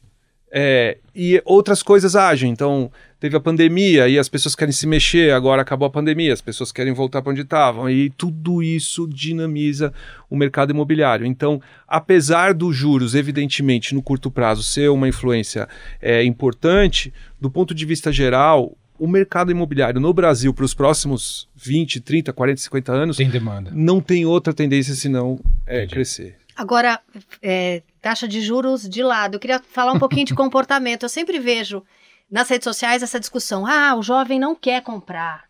É, 0.53 0.99
e 1.15 1.41
outras 1.45 1.83
coisas 1.83 2.15
agem. 2.15 2.51
Então, 2.51 2.93
teve 3.25 3.39
a 3.39 3.41
pandemia 3.41 4.07
e 4.07 4.19
as 4.19 4.29
pessoas 4.29 4.55
querem 4.55 4.71
se 4.71 4.87
mexer, 4.87 5.33
agora 5.33 5.63
acabou 5.63 5.87
a 5.87 5.91
pandemia, 5.91 6.31
as 6.31 6.43
pessoas 6.43 6.71
querem 6.71 6.93
voltar 6.93 7.23
para 7.23 7.33
onde 7.33 7.41
estavam. 7.41 7.89
E 7.89 8.11
tudo 8.11 8.63
isso 8.63 9.09
dinamiza 9.09 9.95
o 10.29 10.37
mercado 10.37 10.73
imobiliário. 10.73 11.25
Então, 11.25 11.59
apesar 11.89 12.53
dos 12.53 12.77
juros, 12.77 13.15
evidentemente, 13.15 13.95
no 13.95 14.03
curto 14.03 14.31
prazo, 14.31 14.63
ser 14.63 14.91
uma 14.91 15.09
influência 15.09 15.67
é, 16.03 16.23
importante, 16.23 17.15
do 17.41 17.51
ponto 17.51 17.75
de 17.75 17.87
vista 17.87 18.13
geral, 18.13 18.77
o 18.99 19.09
mercado 19.09 19.51
imobiliário 19.51 20.03
no 20.03 20.13
Brasil 20.13 20.53
para 20.53 20.67
os 20.67 20.75
próximos 20.75 21.49
20, 21.57 22.03
30, 22.03 22.31
40, 22.31 22.61
50 22.61 22.93
anos 22.93 23.17
tem 23.17 23.31
demanda. 23.31 23.71
Não 23.73 24.03
tem 24.03 24.27
outra 24.27 24.53
tendência 24.53 24.95
senão 24.95 25.41
é, 25.67 25.87
crescer. 25.87 26.37
Agora, 26.55 27.01
é, 27.43 27.83
taxa 28.03 28.29
de 28.29 28.43
juros 28.43 28.87
de 28.87 29.03
lado. 29.03 29.37
Eu 29.37 29.41
queria 29.41 29.63
falar 29.71 29.93
um 29.95 29.99
pouquinho 29.99 30.27
de 30.27 30.35
comportamento. 30.37 31.05
Eu 31.05 31.09
sempre 31.09 31.39
vejo 31.39 31.83
nas 32.31 32.49
redes 32.49 32.65
sociais 32.65 33.03
essa 33.03 33.21
discussão. 33.21 33.67
Ah, 33.67 33.95
o 33.95 34.03
jovem 34.03 34.39
não 34.39 34.55
quer 34.55 34.83
comprar. 34.83 35.45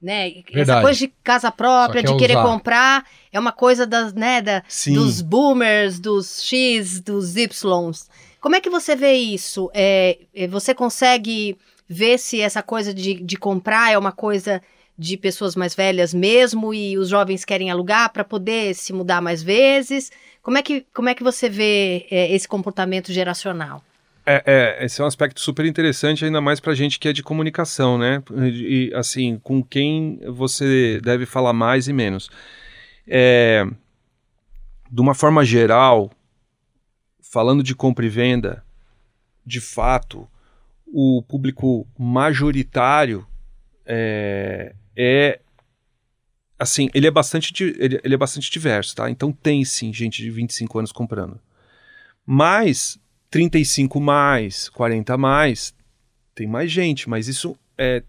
Né? 0.00 0.42
Essa 0.52 0.82
coisa 0.82 0.98
de 0.98 1.08
casa 1.24 1.50
própria, 1.50 2.02
de 2.02 2.16
querer 2.16 2.34
usar. 2.36 2.44
comprar, 2.44 3.06
é 3.32 3.40
uma 3.40 3.52
coisa 3.52 3.86
das, 3.86 4.12
né, 4.12 4.42
da, 4.42 4.62
dos 4.92 5.22
boomers, 5.22 5.98
dos 5.98 6.42
X, 6.44 7.00
dos 7.00 7.34
Ys. 7.36 7.62
Como 8.40 8.54
é 8.54 8.60
que 8.60 8.70
você 8.70 8.94
vê 8.94 9.14
isso? 9.14 9.70
É, 9.74 10.18
é, 10.34 10.46
você 10.46 10.74
consegue 10.74 11.58
ver 11.88 12.18
se 12.18 12.40
essa 12.40 12.62
coisa 12.62 12.92
de, 12.92 13.14
de 13.14 13.36
comprar 13.36 13.90
é 13.92 13.98
uma 13.98 14.12
coisa 14.12 14.62
de 14.98 15.16
pessoas 15.16 15.56
mais 15.56 15.74
velhas 15.74 16.14
mesmo 16.14 16.72
e 16.72 16.96
os 16.96 17.08
jovens 17.08 17.44
querem 17.44 17.70
alugar 17.70 18.12
para 18.12 18.24
poder 18.24 18.74
se 18.74 18.92
mudar 18.92 19.20
mais 19.20 19.42
vezes? 19.42 20.10
Como 20.42 20.58
é 20.58 20.62
que, 20.62 20.86
como 20.94 21.08
é 21.08 21.14
que 21.14 21.22
você 21.22 21.48
vê 21.48 22.06
é, 22.10 22.32
esse 22.32 22.46
comportamento 22.46 23.12
geracional? 23.12 23.82
É, 24.28 24.42
é, 24.44 24.84
esse 24.84 25.00
é 25.00 25.04
um 25.04 25.06
aspecto 25.06 25.40
super 25.40 25.64
interessante, 25.64 26.24
ainda 26.24 26.40
mais 26.40 26.58
para 26.58 26.74
gente 26.74 26.98
que 26.98 27.06
é 27.08 27.12
de 27.12 27.22
comunicação, 27.22 27.96
né? 27.96 28.20
E, 28.52 28.92
assim, 28.92 29.38
com 29.38 29.62
quem 29.62 30.18
você 30.26 31.00
deve 31.00 31.24
falar 31.26 31.52
mais 31.52 31.86
e 31.86 31.92
menos. 31.92 32.28
É, 33.06 33.64
de 34.90 35.00
uma 35.00 35.14
forma 35.14 35.44
geral, 35.44 36.10
falando 37.22 37.62
de 37.62 37.72
compra 37.72 38.04
e 38.04 38.08
venda, 38.08 38.64
de 39.44 39.60
fato, 39.60 40.28
o 40.86 41.22
público 41.22 41.86
majoritário 41.96 43.24
é, 43.84 44.74
é 44.96 45.40
assim, 46.58 46.88
ele 46.92 47.06
é 47.06 47.10
bastante 47.10 47.52
ele, 47.62 48.00
ele, 48.02 48.14
é 48.14 48.16
bastante 48.18 48.50
diverso, 48.50 48.96
tá? 48.96 49.08
Então 49.08 49.30
tem 49.30 49.64
sim 49.64 49.92
gente 49.92 50.20
de 50.20 50.30
25 50.30 50.78
anos 50.78 50.90
comprando. 50.90 51.38
Mas 52.24 52.98
35 53.30 54.00
mais, 54.00 54.68
40 54.68 55.16
mais, 55.16 55.74
tem 56.34 56.46
mais 56.46 56.70
gente, 56.70 57.08
mas 57.08 57.28
isso 57.28 57.56
é 57.78 58.02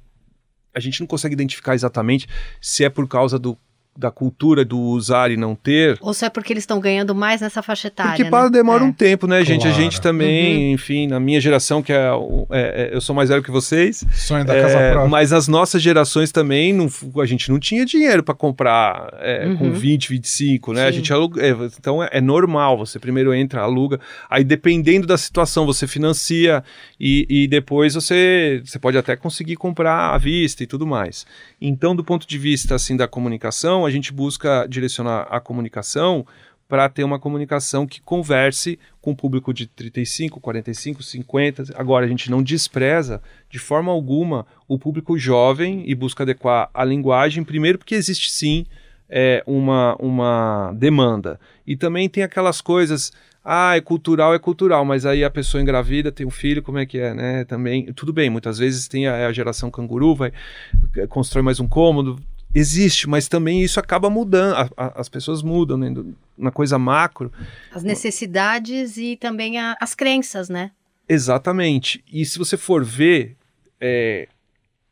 a 0.73 0.80
gente 0.80 0.99
não 0.99 1.08
consegue 1.08 1.34
identificar 1.34 1.73
exatamente 1.73 2.27
se 2.62 2.84
é 2.84 2.89
por 2.89 3.08
causa 3.08 3.39
do 3.39 3.58
da 3.97 4.12
cultura 4.12 4.63
do 4.63 4.79
usar 4.79 5.31
e 5.31 5.38
não 5.38 5.55
ter. 5.55 5.97
Ou 6.01 6.13
se 6.13 6.23
é 6.23 6.29
porque 6.29 6.53
eles 6.53 6.63
estão 6.63 6.79
ganhando 6.79 7.15
mais 7.15 7.41
nessa 7.41 7.63
faixa 7.63 7.88
etária. 7.88 8.12
Porque 8.12 8.23
né? 8.29 8.49
demora 8.51 8.83
é. 8.83 8.86
um 8.88 8.91
tempo, 8.93 9.25
né, 9.25 9.43
gente? 9.43 9.63
Claro. 9.63 9.75
A 9.75 9.81
gente 9.81 9.99
também, 9.99 10.67
Uhum. 10.67 10.73
enfim, 10.73 11.07
na 11.07 11.19
minha 11.19 11.41
geração, 11.41 11.81
que 11.81 11.91
é, 11.91 12.10
é- 12.51 12.89
é- 12.91 12.95
eu 12.95 13.01
sou 13.01 13.15
mais 13.15 13.29
velho 13.29 13.41
que 13.41 13.49
vocês, 13.49 14.05
Sonho 14.13 14.45
da 14.45 14.55
é, 14.55 14.62
casa 14.62 14.77
própria. 14.91 15.07
mas 15.10 15.33
as 15.33 15.47
nossas 15.47 15.81
gerações 15.81 16.31
também, 16.31 16.73
não, 16.73 16.88
a 17.21 17.25
gente 17.25 17.49
não 17.51 17.60
tinha 17.60 17.83
dinheiro 17.86 18.21
para 18.23 18.36
comprar 18.36 19.10
é, 19.19 19.55
com 19.57 19.65
Uhum. 19.65 19.73
20, 19.73 20.10
25, 20.10 20.73
né? 20.73 20.83
A 20.88 20.91
Sim. 20.91 20.97
gente 20.99 21.12
aluga, 21.12 21.41
é, 21.41 21.51
então 21.79 22.03
é, 22.03 22.10
é 22.12 22.21
normal, 22.21 22.77
você 22.77 22.99
primeiro 22.99 23.33
entra, 23.33 23.62
aluga, 23.62 23.99
aí 24.29 24.43
dependendo 24.43 25.07
da 25.07 25.17
situação 25.17 25.65
você 25.65 25.88
financia 25.88 26.63
e, 26.99 27.25
e 27.29 27.47
depois 27.47 27.95
você, 27.95 28.62
você 28.63 28.77
pode 28.77 28.97
até 28.97 29.15
conseguir 29.15 29.55
comprar 29.55 30.13
à 30.13 30.17
vista 30.19 30.63
e 30.63 30.67
tudo 30.67 30.86
mais. 30.86 31.25
Então, 31.60 31.95
do 31.95 32.03
ponto 32.03 32.27
de 32.27 32.38
vista 32.38 32.75
assim 32.75 32.95
da 32.95 33.07
comunicação, 33.07 33.87
a 33.88 33.91
gente 33.91 34.13
busca 34.13 34.67
direcionar 34.67 35.28
a 35.30 35.39
comunicação 35.39 36.26
para 36.67 36.89
ter 36.89 37.04
uma 37.04 37.17
comunicação 37.17 37.88
que 37.88 38.02
converse 38.02 38.78
com 39.02 39.12
o 39.12 39.15
público 39.15 39.54
de 39.54 39.67
35, 39.67 40.39
45, 40.39 41.02
50. 41.02 41.63
Agora, 41.76 42.06
a 42.06 42.10
gente 42.10 42.30
não 42.30 42.43
despreza 42.43 43.21
de 43.50 43.58
forma 43.58 43.91
alguma 43.91 44.45
o 44.67 44.78
público 44.78 45.17
jovem 45.17 45.84
e 45.89 45.95
busca 45.95 46.23
adequar 46.23 46.69
a 46.73 46.84
linguagem, 46.84 47.43
primeiro 47.43 47.78
porque 47.78 47.95
existe 47.95 48.30
sim 48.32 48.65
é, 49.10 49.41
uma, 49.47 49.95
uma 49.95 50.73
demanda. 50.76 51.39
E 51.65 51.78
também 51.78 52.10
tem 52.10 52.23
aquelas 52.23 52.60
coisas, 52.60 53.13
ah, 53.43 53.78
é 53.78 53.82
cultural, 53.82 54.34
é 54.34 54.39
cultural, 54.39 54.84
mas 54.84 55.06
aí 55.06 55.23
a 55.23 55.30
pessoa 55.30 55.62
engravida, 55.62 56.12
tem 56.12 56.28
um 56.28 56.32
filho, 56.32 56.62
como 56.62 56.80
é 56.80 56.86
que 56.86 57.00
é, 57.00 57.13
né? 57.13 57.45
Também, 57.45 57.93
tudo 57.93 58.12
bem, 58.12 58.30
muitas 58.30 58.58
vezes 58.58 58.89
tem 58.89 59.08
a, 59.08 59.28
a 59.28 59.32
geração 59.32 59.71
canguru, 59.71 60.15
vai, 60.15 60.34
eh, 60.97 61.08
constrói 61.08 61.43
mais 61.43 61.62
um 61.62 61.67
cômodo, 61.67 62.19
existe, 62.53 63.07
mas 63.07 63.27
também 63.27 63.62
isso 63.63 63.79
acaba 63.79 64.10
mudando, 64.10 64.55
a- 64.55 64.69
a- 64.77 65.01
as 65.01 65.10
pessoas 65.10 65.41
mudam, 65.43 65.77
né? 65.77 65.93
Na 66.38 66.51
coisa 66.51 66.77
macro, 66.79 67.31
As 67.73 67.83
necessidades 67.83 68.97
e 68.97 69.15
também 69.15 69.60
a- 69.60 69.75
as 69.79 69.93
crenças, 69.95 70.49
né? 70.49 70.71
Exatamente. 71.07 72.03
E 72.12 72.25
se 72.25 72.38
você 72.38 72.57
for 72.57 72.83
ver 72.83 73.36
é, 73.79 74.27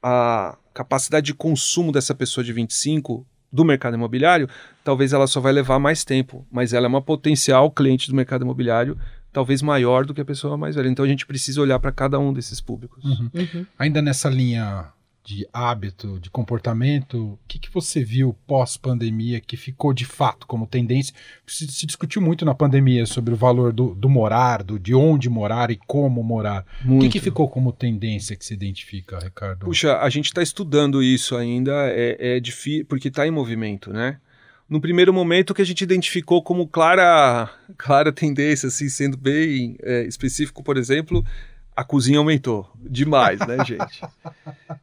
a 0.04 0.56
capacidade 0.74 1.26
de 1.26 1.34
consumo 1.34 1.92
dessa 1.92 2.14
pessoa 2.14 2.44
de 2.44 2.54
25 2.54 3.26
do 3.52 3.66
mercado 3.66 3.96
imobiliário, 3.96 4.48
talvez 4.84 5.12
ela 5.12 5.26
só 5.26 5.40
vai 5.42 5.52
levar 5.52 5.80
mais 5.80 6.04
tempo, 6.06 6.46
mas 6.52 6.72
ela 6.72 6.86
é 6.86 6.90
uma 6.90 7.02
potencial 7.02 7.72
cliente 7.72 8.08
do 8.10 8.16
mercado 8.16 8.44
imobiliário 8.44 8.96
talvez 9.34 9.62
maior 9.62 10.06
do 10.06 10.14
que 10.14 10.22
a 10.22 10.26
pessoa 10.26 10.56
mais 10.56 10.76
velha. 10.76 10.88
Então 10.88 11.04
a 11.04 11.08
gente 11.08 11.26
precisa 11.26 11.60
olhar 11.60 11.80
para 11.80 11.92
cada 11.92 12.18
um 12.20 12.32
desses 12.32 12.62
públicos. 12.62 13.04
Uhum. 13.04 13.30
Uhum. 13.34 13.66
Ainda 13.80 14.02
nessa 14.04 14.30
linha 14.30 14.86
de 15.26 15.48
hábito, 15.52 16.20
de 16.20 16.30
comportamento, 16.30 17.34
o 17.34 17.40
que, 17.48 17.58
que 17.58 17.74
você 17.74 18.04
viu 18.04 18.38
pós-pandemia 18.46 19.42
que 19.42 19.58
ficou 19.58 19.92
de 19.92 20.06
fato 20.06 20.46
como 20.46 20.68
tendência? 20.68 21.16
Se, 21.48 21.68
se 21.68 21.88
discutiu 21.88 22.22
muito 22.22 22.46
na 22.46 22.54
pandemia 22.54 23.08
sobre 23.08 23.34
o 23.34 23.38
valor 23.38 23.74
do, 23.74 23.96
do 23.96 24.08
morar, 24.08 24.62
do, 24.62 24.78
de 24.78 24.94
onde 24.94 25.28
morar 25.28 25.72
e 25.72 25.80
como 25.88 26.22
morar. 26.24 26.64
O 26.88 27.00
que, 27.00 27.10
que 27.10 27.20
ficou 27.20 27.50
como 27.50 27.74
tendência 27.74 28.36
que 28.36 28.46
se 28.46 28.54
identifica, 28.54 29.18
Ricardo? 29.18 29.66
Puxa, 29.66 29.98
a 29.98 30.10
gente 30.12 30.28
está 30.28 30.44
estudando 30.44 31.02
isso 31.02 31.36
ainda, 31.36 31.74
é, 31.90 32.36
é 32.38 32.40
difícil, 32.40 32.86
porque 32.86 33.08
está 33.08 33.26
em 33.26 33.32
movimento, 33.32 33.92
né? 33.92 34.20
No 34.70 34.80
primeiro 34.80 35.12
momento, 35.14 35.52
o 35.52 35.54
que 35.56 35.62
a 35.62 35.66
gente 35.66 35.82
identificou 35.82 36.44
como 36.44 36.68
clara, 36.68 37.50
clara 37.78 38.12
tendência, 38.12 38.68
assim, 38.68 38.90
sendo 38.90 39.18
bem 39.18 39.76
é, 39.82 40.04
específico, 40.04 40.64
por 40.64 40.78
exemplo, 40.78 41.26
a 41.76 41.84
cozinha 41.84 42.20
aumentou 42.20 42.70
demais, 42.78 43.40
né, 43.40 43.58
gente? 43.66 44.02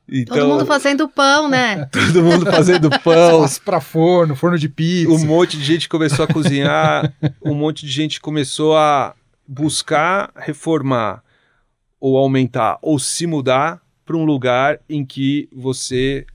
Então, 0.09 0.37
Todo 0.37 0.48
mundo 0.48 0.66
fazendo 0.66 1.09
pão, 1.09 1.48
né? 1.48 1.87
todo 1.90 2.22
mundo 2.22 2.44
fazendo 2.44 2.90
pão, 3.00 3.46
para 3.64 3.81
forno, 3.81 4.37
forno 4.37 4.59
de 4.59 4.68
pizza. 4.68 5.11
um 5.11 5.24
monte 5.24 5.57
de 5.57 5.64
gente 5.64 5.88
começou 5.88 6.24
a 6.24 6.28
cozinhar, 6.28 7.12
um 7.42 7.55
monte 7.55 7.87
de 7.87 7.92
gente 7.92 8.20
começou 8.20 8.76
a 8.76 9.14
buscar 9.48 10.31
reformar 10.37 11.22
ou 11.98 12.18
aumentar 12.18 12.78
ou 12.83 12.98
se 12.98 13.26
mudar 13.26 13.81
para 14.05 14.16
um 14.16 14.24
lugar 14.24 14.81
em 14.88 15.05
que 15.05 15.48
você 15.52 16.26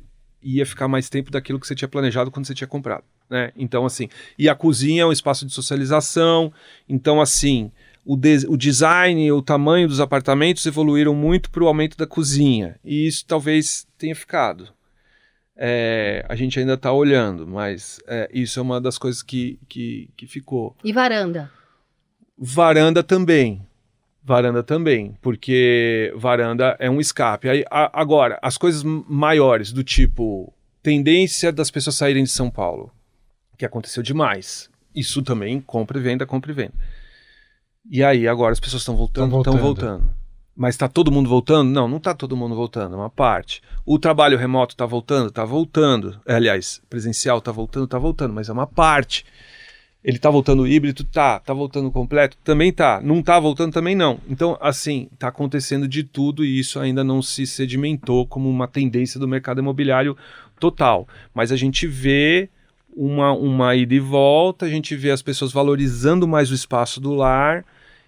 ia 0.42 0.66
ficar 0.66 0.88
mais 0.88 1.10
tempo 1.10 1.30
daquilo 1.30 1.60
que 1.60 1.68
você 1.68 1.76
tinha 1.76 1.88
planejado 1.88 2.32
quando 2.32 2.48
você 2.48 2.54
tinha 2.54 2.68
comprado, 2.68 3.04
né? 3.30 3.52
Então 3.56 3.86
assim, 3.86 4.08
e 4.40 4.50
a 4.50 4.56
cozinha 4.56 5.04
é 5.04 5.06
um 5.06 5.12
espaço 5.12 5.46
de 5.46 5.54
socialização, 5.54 6.52
então 6.88 7.20
assim, 7.22 7.72
o, 8.08 8.16
de- 8.16 8.46
o 8.48 8.56
design, 8.56 9.32
o 9.32 9.42
tamanho 9.42 9.88
dos 9.88 10.00
apartamentos 10.00 10.66
evoluíram 10.66 11.14
muito 11.14 11.50
para 11.52 11.64
o 11.64 11.68
aumento 11.68 11.98
da 11.98 12.08
cozinha 12.08 12.80
e 12.84 13.06
isso 13.08 13.26
talvez 13.28 13.86
tenha 13.98 14.16
ficado. 14.16 14.70
É, 15.56 16.24
a 16.30 16.36
gente 16.36 16.60
ainda 16.60 16.74
está 16.76 16.92
olhando, 16.94 17.48
mas 17.48 18.00
é, 18.08 18.30
isso 18.32 18.60
é 18.60 18.62
uma 18.62 18.80
das 18.80 18.98
coisas 18.98 19.24
que, 19.24 19.60
que, 19.68 20.10
que 20.16 20.28
ficou. 20.28 20.76
E 20.84 20.94
varanda. 20.94 21.52
Varanda 22.38 23.02
também. 23.04 23.62
Varanda 24.24 24.62
também, 24.62 25.18
porque 25.22 26.14
varanda 26.16 26.76
é 26.80 26.90
um 26.90 27.00
escape. 27.00 27.50
Aí, 27.50 27.64
a- 27.72 27.90
agora, 28.00 28.38
as 28.42 28.58
coisas 28.58 28.84
maiores, 28.84 29.72
do 29.72 29.84
tipo 29.84 30.54
tendência 30.84 31.52
das 31.52 31.72
pessoas 31.72 31.96
saírem 31.96 32.24
de 32.24 32.30
São 32.30 32.50
Paulo, 32.50 32.92
que 33.58 33.66
aconteceu 33.66 34.04
demais. 34.04 34.70
Isso 34.96 35.22
também, 35.22 35.60
compra 35.62 35.98
e 35.98 36.02
venda, 36.02 36.26
compra 36.26 36.52
e 36.52 36.54
venda. 36.54 36.74
E 37.90 38.04
aí, 38.04 38.28
agora 38.28 38.52
as 38.52 38.60
pessoas 38.60 38.82
estão 38.82 38.96
voltando, 38.96 39.32
Tão 39.32 39.40
estão 39.40 39.58
voltando. 39.58 39.90
voltando. 39.92 40.18
Mas 40.56 40.74
está 40.74 40.88
todo 40.88 41.12
mundo 41.12 41.30
voltando? 41.30 41.70
Não, 41.70 41.88
não 41.88 41.98
está 41.98 42.16
todo 42.16 42.36
mundo 42.36 42.56
voltando, 42.56 42.96
é 42.96 42.98
uma 42.98 43.12
parte. 43.12 43.62
O 43.86 44.00
trabalho 44.00 44.38
remoto 44.38 44.74
está 44.74 44.88
voltando? 44.88 45.28
Está 45.28 45.46
voltando. 45.46 46.20
É, 46.26 46.34
Aliás, 46.34 46.82
presencial 46.90 47.38
está 47.38 47.52
voltando? 47.52 47.86
Está 47.86 48.00
voltando, 48.00 48.34
mas 48.34 48.50
é 48.50 48.54
uma 48.54 48.66
parte. 48.66 49.24
Ele 50.04 50.18
tá 50.18 50.32
voltando 50.32 50.66
híbrido? 50.68 51.04
Tá. 51.04 51.40
Tá 51.40 51.54
voltando 51.54 51.92
completo? 51.92 52.38
Também 52.44 52.74
tá. 52.74 53.00
Não 53.04 53.22
tá 53.22 53.40
voltando? 53.40 53.72
Também 53.72 53.96
não. 53.96 54.20
Então, 54.28 54.58
assim, 54.60 55.10
tá 55.20 55.28
acontecendo 55.28 55.88
de 55.88 56.04
tudo 56.04 56.44
e 56.44 56.60
isso 56.60 56.80
ainda 56.80 57.04
não 57.04 57.22
se 57.22 57.46
sedimentou 57.46 58.26
como 58.26 58.50
uma 58.50 58.68
tendência 58.68 59.20
do 59.20 59.28
mercado 59.28 59.60
imobiliário 59.60 60.18
total. 60.60 61.08
Mas 61.36 61.52
a 61.52 61.56
gente 61.56 61.86
vê 61.86 62.50
uma, 62.96 63.32
uma 63.32 63.76
ida 63.76 63.94
e 63.94 64.00
volta, 64.00 64.66
a 64.66 64.70
gente 64.70 64.96
vê 64.96 65.12
as 65.12 65.22
pessoas 65.22 65.52
valorizando 65.52 66.28
mais 66.28 66.50
o 66.50 66.56
espaço 66.56 67.00
do 67.00 67.14
lar 67.14 67.64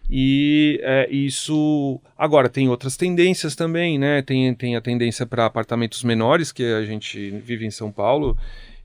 e 0.10 0.80
é, 0.84 1.08
isso. 1.12 2.02
Agora, 2.18 2.50
tem 2.50 2.68
outras 2.68 2.98
tendências 2.98 3.56
também, 3.56 4.00
né? 4.00 4.22
Tem, 4.22 4.54
tem 4.56 4.76
a 4.76 4.82
tendência 4.82 5.26
para 5.26 5.46
apartamentos 5.46 6.04
menores, 6.04 6.52
que 6.52 6.64
a 6.64 6.84
gente 6.86 7.30
vive 7.46 7.66
em 7.66 7.72
São 7.72 7.92
Paulo. 7.92 8.38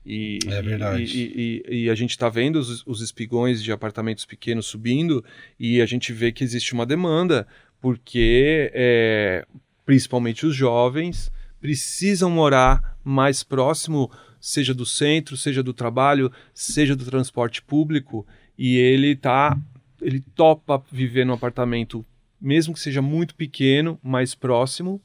E, 0.05 0.37
É 0.47 0.61
verdade. 0.61 1.03
E, 1.03 1.17
e- 1.17 1.63
e- 1.67 1.83
e 1.85 1.89
a 1.89 1.95
gente 1.95 2.11
está 2.11 2.29
vendo 2.29 2.57
os, 2.57 2.85
os 2.85 3.01
espigões 3.01 3.63
de 3.63 3.71
apartamentos 3.71 4.23
pequenos 4.23 4.67
subindo 4.67 5.25
e 5.59 5.81
a 5.81 5.85
gente 5.87 6.13
vê 6.13 6.31
que 6.31 6.43
existe 6.43 6.73
uma 6.73 6.85
demanda, 6.85 7.47
porque 7.81 8.69
é, 8.73 9.45
principalmente 9.83 10.45
os 10.45 10.55
jovens 10.55 11.31
precisam 11.59 12.29
morar 12.29 12.95
mais 13.03 13.41
próximo, 13.41 14.11
seja 14.39 14.75
do 14.75 14.85
centro, 14.85 15.35
seja 15.35 15.63
do 15.63 15.73
trabalho, 15.73 16.31
seja 16.53 16.95
do 16.95 17.03
transporte 17.05 17.63
público, 17.63 18.27
e 18.55 18.77
ele 18.77 19.15
tá, 19.15 19.57
ele 20.05 20.21
topa 20.35 20.81
viver 20.91 21.25
num 21.25 21.33
apartamento, 21.33 22.05
mesmo 22.39 22.73
que 22.73 22.79
seja 22.79 23.01
muito 23.01 23.33
pequeno, 23.35 23.99
mais 24.03 24.35
próximo, 24.35 25.01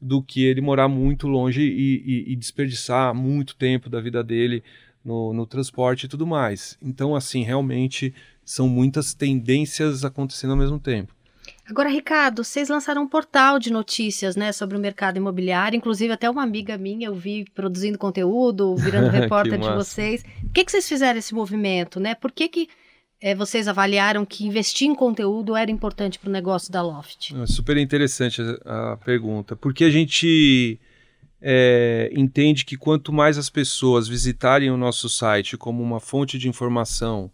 do 0.00 0.22
que 0.22 0.44
ele 0.44 0.60
morar 0.60 0.88
muito 0.88 1.26
longe 1.26 1.62
e, 1.62 2.02
e- 2.28 2.32
e 2.32 2.36
desperdiçar 2.36 3.14
muito 3.14 3.56
tempo 3.56 3.88
da 3.88 4.00
vida 4.00 4.22
dele 4.22 4.62
no, 5.04 5.32
no 5.32 5.46
transporte 5.46 6.04
e 6.04 6.08
tudo 6.08 6.26
mais. 6.26 6.78
Então, 6.82 7.14
assim, 7.16 7.42
realmente 7.42 8.14
são 8.44 8.68
muitas 8.68 9.14
tendências 9.14 10.04
acontecendo 10.04 10.50
ao 10.50 10.56
mesmo 10.56 10.78
tempo. 10.78 11.14
Agora, 11.68 11.88
Ricardo, 11.88 12.44
vocês 12.44 12.68
lançaram 12.68 13.02
um 13.02 13.08
portal 13.08 13.58
de 13.58 13.72
notícias, 13.72 14.36
né, 14.36 14.52
sobre 14.52 14.76
o 14.76 14.80
mercado 14.80 15.16
imobiliário. 15.16 15.76
Inclusive, 15.76 16.12
até 16.12 16.28
uma 16.30 16.42
amiga 16.42 16.76
minha 16.78 17.08
eu 17.08 17.14
vi 17.14 17.44
produzindo 17.54 17.98
conteúdo, 17.98 18.76
virando 18.76 19.08
repórter 19.10 19.58
de 19.58 19.68
vocês. 19.74 20.22
Por 20.22 20.52
que, 20.52 20.64
que 20.64 20.70
vocês 20.70 20.88
fizeram 20.88 21.18
esse 21.18 21.34
movimento, 21.34 21.98
né? 21.98 22.14
Por 22.14 22.30
que, 22.30 22.48
que 22.48 22.68
eh, 23.20 23.34
vocês 23.34 23.68
avaliaram 23.68 24.24
que 24.24 24.46
investir 24.46 24.88
em 24.88 24.94
conteúdo 24.94 25.56
era 25.56 25.70
importante 25.70 26.18
para 26.18 26.28
o 26.28 26.32
negócio 26.32 26.72
da 26.72 26.82
Loft? 26.82 27.34
É 27.34 27.46
super 27.46 27.76
interessante 27.76 28.42
a, 28.64 28.92
a 28.92 28.96
pergunta, 28.96 29.56
porque 29.56 29.84
a 29.84 29.90
gente 29.90 30.78
é, 31.40 32.10
entende 32.14 32.64
que 32.64 32.76
quanto 32.76 33.12
mais 33.12 33.38
as 33.38 33.48
pessoas 33.48 34.08
visitarem 34.08 34.70
o 34.70 34.76
nosso 34.76 35.08
site 35.08 35.56
como 35.56 35.82
uma 35.82 36.00
fonte 36.00 36.38
de 36.38 36.48
informação 36.48 37.30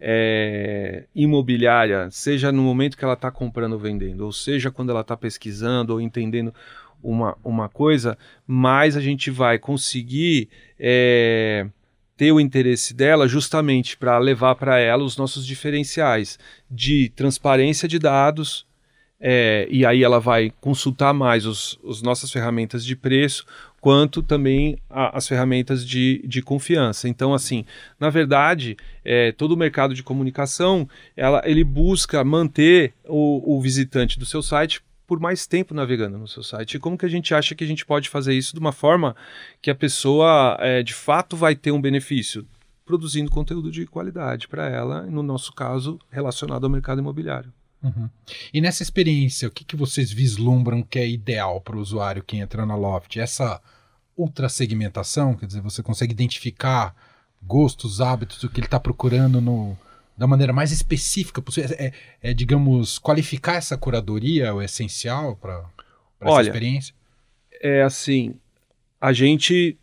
é, 0.00 1.04
imobiliária, 1.14 2.08
seja 2.10 2.52
no 2.52 2.62
momento 2.62 2.96
que 2.96 3.04
ela 3.04 3.14
está 3.14 3.30
comprando 3.30 3.72
ou 3.72 3.78
vendendo, 3.78 4.24
ou 4.24 4.32
seja 4.32 4.70
quando 4.70 4.90
ela 4.90 5.00
está 5.00 5.16
pesquisando 5.16 5.94
ou 5.94 6.00
entendendo 6.00 6.54
uma, 7.02 7.36
uma 7.42 7.68
coisa, 7.68 8.18
mais 8.46 8.96
a 8.96 9.00
gente 9.00 9.30
vai 9.30 9.58
conseguir 9.58 10.48
é, 10.78 11.66
ter 12.16 12.32
o 12.32 12.40
interesse 12.40 12.94
dela 12.94 13.28
justamente 13.28 13.96
para 13.96 14.18
levar 14.18 14.54
para 14.54 14.78
ela 14.78 15.04
os 15.04 15.16
nossos 15.16 15.46
diferenciais 15.46 16.38
de 16.70 17.10
transparência 17.14 17.86
de 17.86 17.98
dados, 17.98 18.66
é, 19.20 19.66
e 19.70 19.84
aí 19.84 20.02
ela 20.02 20.20
vai 20.20 20.52
consultar 20.60 21.12
mais 21.12 21.46
os, 21.46 21.78
os 21.82 22.02
nossas 22.02 22.30
ferramentas 22.30 22.84
de 22.84 22.94
preço, 22.94 23.46
quanto 23.80 24.22
também 24.22 24.78
a, 24.90 25.16
as 25.16 25.28
ferramentas 25.28 25.86
de, 25.86 26.22
de 26.26 26.42
confiança. 26.42 27.08
Então, 27.08 27.32
assim, 27.32 27.64
na 28.00 28.10
verdade, 28.10 28.76
é, 29.04 29.32
todo 29.32 29.52
o 29.52 29.56
mercado 29.56 29.94
de 29.94 30.02
comunicação, 30.02 30.88
ela, 31.16 31.42
ele 31.44 31.64
busca 31.64 32.24
manter 32.24 32.92
o, 33.04 33.56
o 33.56 33.60
visitante 33.60 34.18
do 34.18 34.26
seu 34.26 34.42
site 34.42 34.82
por 35.06 35.20
mais 35.20 35.46
tempo 35.46 35.72
navegando 35.72 36.18
no 36.18 36.26
seu 36.26 36.42
site. 36.42 36.74
E 36.74 36.80
como 36.80 36.98
que 36.98 37.06
a 37.06 37.08
gente 37.08 37.34
acha 37.34 37.54
que 37.54 37.62
a 37.62 37.66
gente 37.66 37.86
pode 37.86 38.08
fazer 38.08 38.34
isso 38.34 38.52
de 38.52 38.58
uma 38.58 38.72
forma 38.72 39.14
que 39.62 39.70
a 39.70 39.74
pessoa 39.74 40.56
é, 40.60 40.82
de 40.82 40.92
fato 40.92 41.36
vai 41.36 41.54
ter 41.54 41.70
um 41.70 41.80
benefício? 41.80 42.46
Produzindo 42.84 43.30
conteúdo 43.30 43.70
de 43.70 43.86
qualidade 43.86 44.46
para 44.46 44.68
ela, 44.68 45.02
no 45.02 45.22
nosso 45.22 45.52
caso, 45.52 45.98
relacionado 46.10 46.64
ao 46.64 46.70
mercado 46.70 47.00
imobiliário. 47.00 47.52
Uhum. 47.82 48.08
E 48.52 48.60
nessa 48.60 48.82
experiência, 48.82 49.48
o 49.48 49.50
que, 49.50 49.64
que 49.64 49.76
vocês 49.76 50.10
vislumbram 50.10 50.82
que 50.82 50.98
é 50.98 51.08
ideal 51.08 51.60
para 51.60 51.76
o 51.76 51.80
usuário 51.80 52.22
que 52.22 52.36
entra 52.36 52.64
na 52.64 52.76
Loft? 52.76 53.16
Essa 53.18 53.60
ultra 54.16 54.48
segmentação, 54.48 55.34
quer 55.34 55.46
dizer, 55.46 55.60
você 55.60 55.82
consegue 55.82 56.12
identificar 56.12 56.94
gostos, 57.42 58.00
hábitos, 58.00 58.42
o 58.42 58.48
que 58.48 58.60
ele 58.60 58.66
está 58.66 58.80
procurando 58.80 59.40
no, 59.40 59.76
da 60.16 60.26
maneira 60.26 60.52
mais 60.52 60.72
específica 60.72 61.42
possível. 61.42 61.76
É, 61.78 61.92
é, 62.22 62.34
digamos, 62.34 62.98
qualificar 62.98 63.56
essa 63.56 63.76
curadoria 63.76 64.54
o 64.54 64.62
essencial 64.62 65.36
para 65.36 65.64
essa 66.20 66.42
experiência? 66.42 66.94
É 67.60 67.82
assim, 67.82 68.34
a 69.00 69.12
gente 69.12 69.78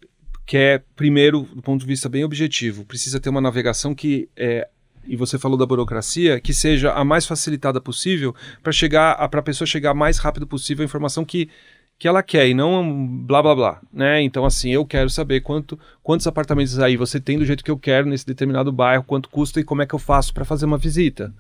quer, 0.46 0.84
primeiro, 0.96 1.44
do 1.44 1.62
ponto 1.62 1.82
de 1.82 1.88
vista 1.88 2.10
bem 2.10 2.24
objetivo, 2.24 2.86
precisa 2.86 3.20
ter 3.20 3.30
uma 3.30 3.42
navegação 3.42 3.94
que 3.96 4.30
é 4.36 4.68
e 5.06 5.18
você 5.18 5.38
falou 5.38 5.58
da 5.58 5.66
burocracia, 5.66 6.40
que 6.40 6.54
seja 6.54 6.94
a 6.94 7.04
mais 7.04 7.26
facilitada 7.26 7.82
possível 7.82 8.34
para 8.62 8.72
chegar 8.72 9.28
para 9.28 9.42
a 9.42 9.44
pessoa 9.44 9.68
chegar 9.68 9.94
mais 9.94 10.18
rápido 10.18 10.48
possível 10.48 10.82
a 10.82 10.86
informação 10.86 11.26
que 11.26 11.50
que 11.98 12.08
ela 12.08 12.22
quer 12.22 12.48
e 12.48 12.54
não 12.54 13.08
blá 13.26 13.42
blá 13.42 13.56
blá, 13.56 13.82
né? 13.92 14.22
Então 14.22 14.46
assim, 14.46 14.72
eu 14.72 14.86
quero 14.86 15.10
saber 15.10 15.42
quanto 15.42 15.80
quantos 16.02 16.28
apartamentos 16.28 16.78
aí 16.80 16.98
você 16.98 17.20
tem 17.20 17.38
do 17.38 17.46
jeito 17.46 17.64
que 17.64 17.72
eu 17.72 17.78
quero 17.78 18.08
nesse 18.08 18.26
determinado 18.26 18.72
bairro, 18.72 19.04
quanto 19.04 19.30
custa 19.30 19.60
e 19.60 19.64
como 19.64 19.82
é 19.82 19.86
que 19.86 19.96
eu 19.96 20.00
faço 20.00 20.34
para 20.34 20.46
fazer 20.46 20.66
uma 20.66 20.78
visita, 20.78 21.34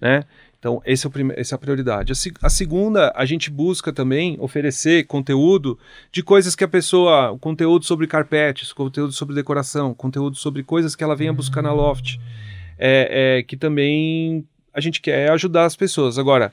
né? 0.00 0.24
Então, 0.58 0.82
esse 0.84 1.06
é 1.06 1.10
o 1.10 1.12
essa 1.36 1.54
é 1.54 1.56
a 1.56 1.58
prioridade. 1.58 2.12
A, 2.12 2.46
a, 2.46 2.50
segunda, 2.50 3.12
a 3.14 3.24
gente 3.24 3.50
busca 3.50 3.92
também 3.92 4.36
oferecer 4.40 5.06
conteúdo 5.06 5.78
de 6.10 6.24
coisas 6.24 6.56
que 6.56 6.64
a 6.64 6.68
pessoa. 6.68 7.38
Conteúdo 7.40 7.84
sobre 7.84 8.06
carpetes, 8.06 8.72
conteúdo 8.72 9.12
sobre 9.12 9.34
decoração, 9.34 9.94
conteúdo 9.94 10.36
sobre 10.36 10.64
coisas 10.64 10.96
que 10.96 11.04
ela 11.04 11.14
venha 11.14 11.32
buscar 11.32 11.62
na 11.62 11.72
loft. 11.72 12.18
É, 12.78 13.38
é, 13.38 13.42
que 13.44 13.56
também 13.56 14.44
a 14.74 14.80
gente 14.80 15.00
quer 15.00 15.30
ajudar 15.30 15.66
as 15.66 15.76
pessoas. 15.76 16.18
Agora, 16.18 16.52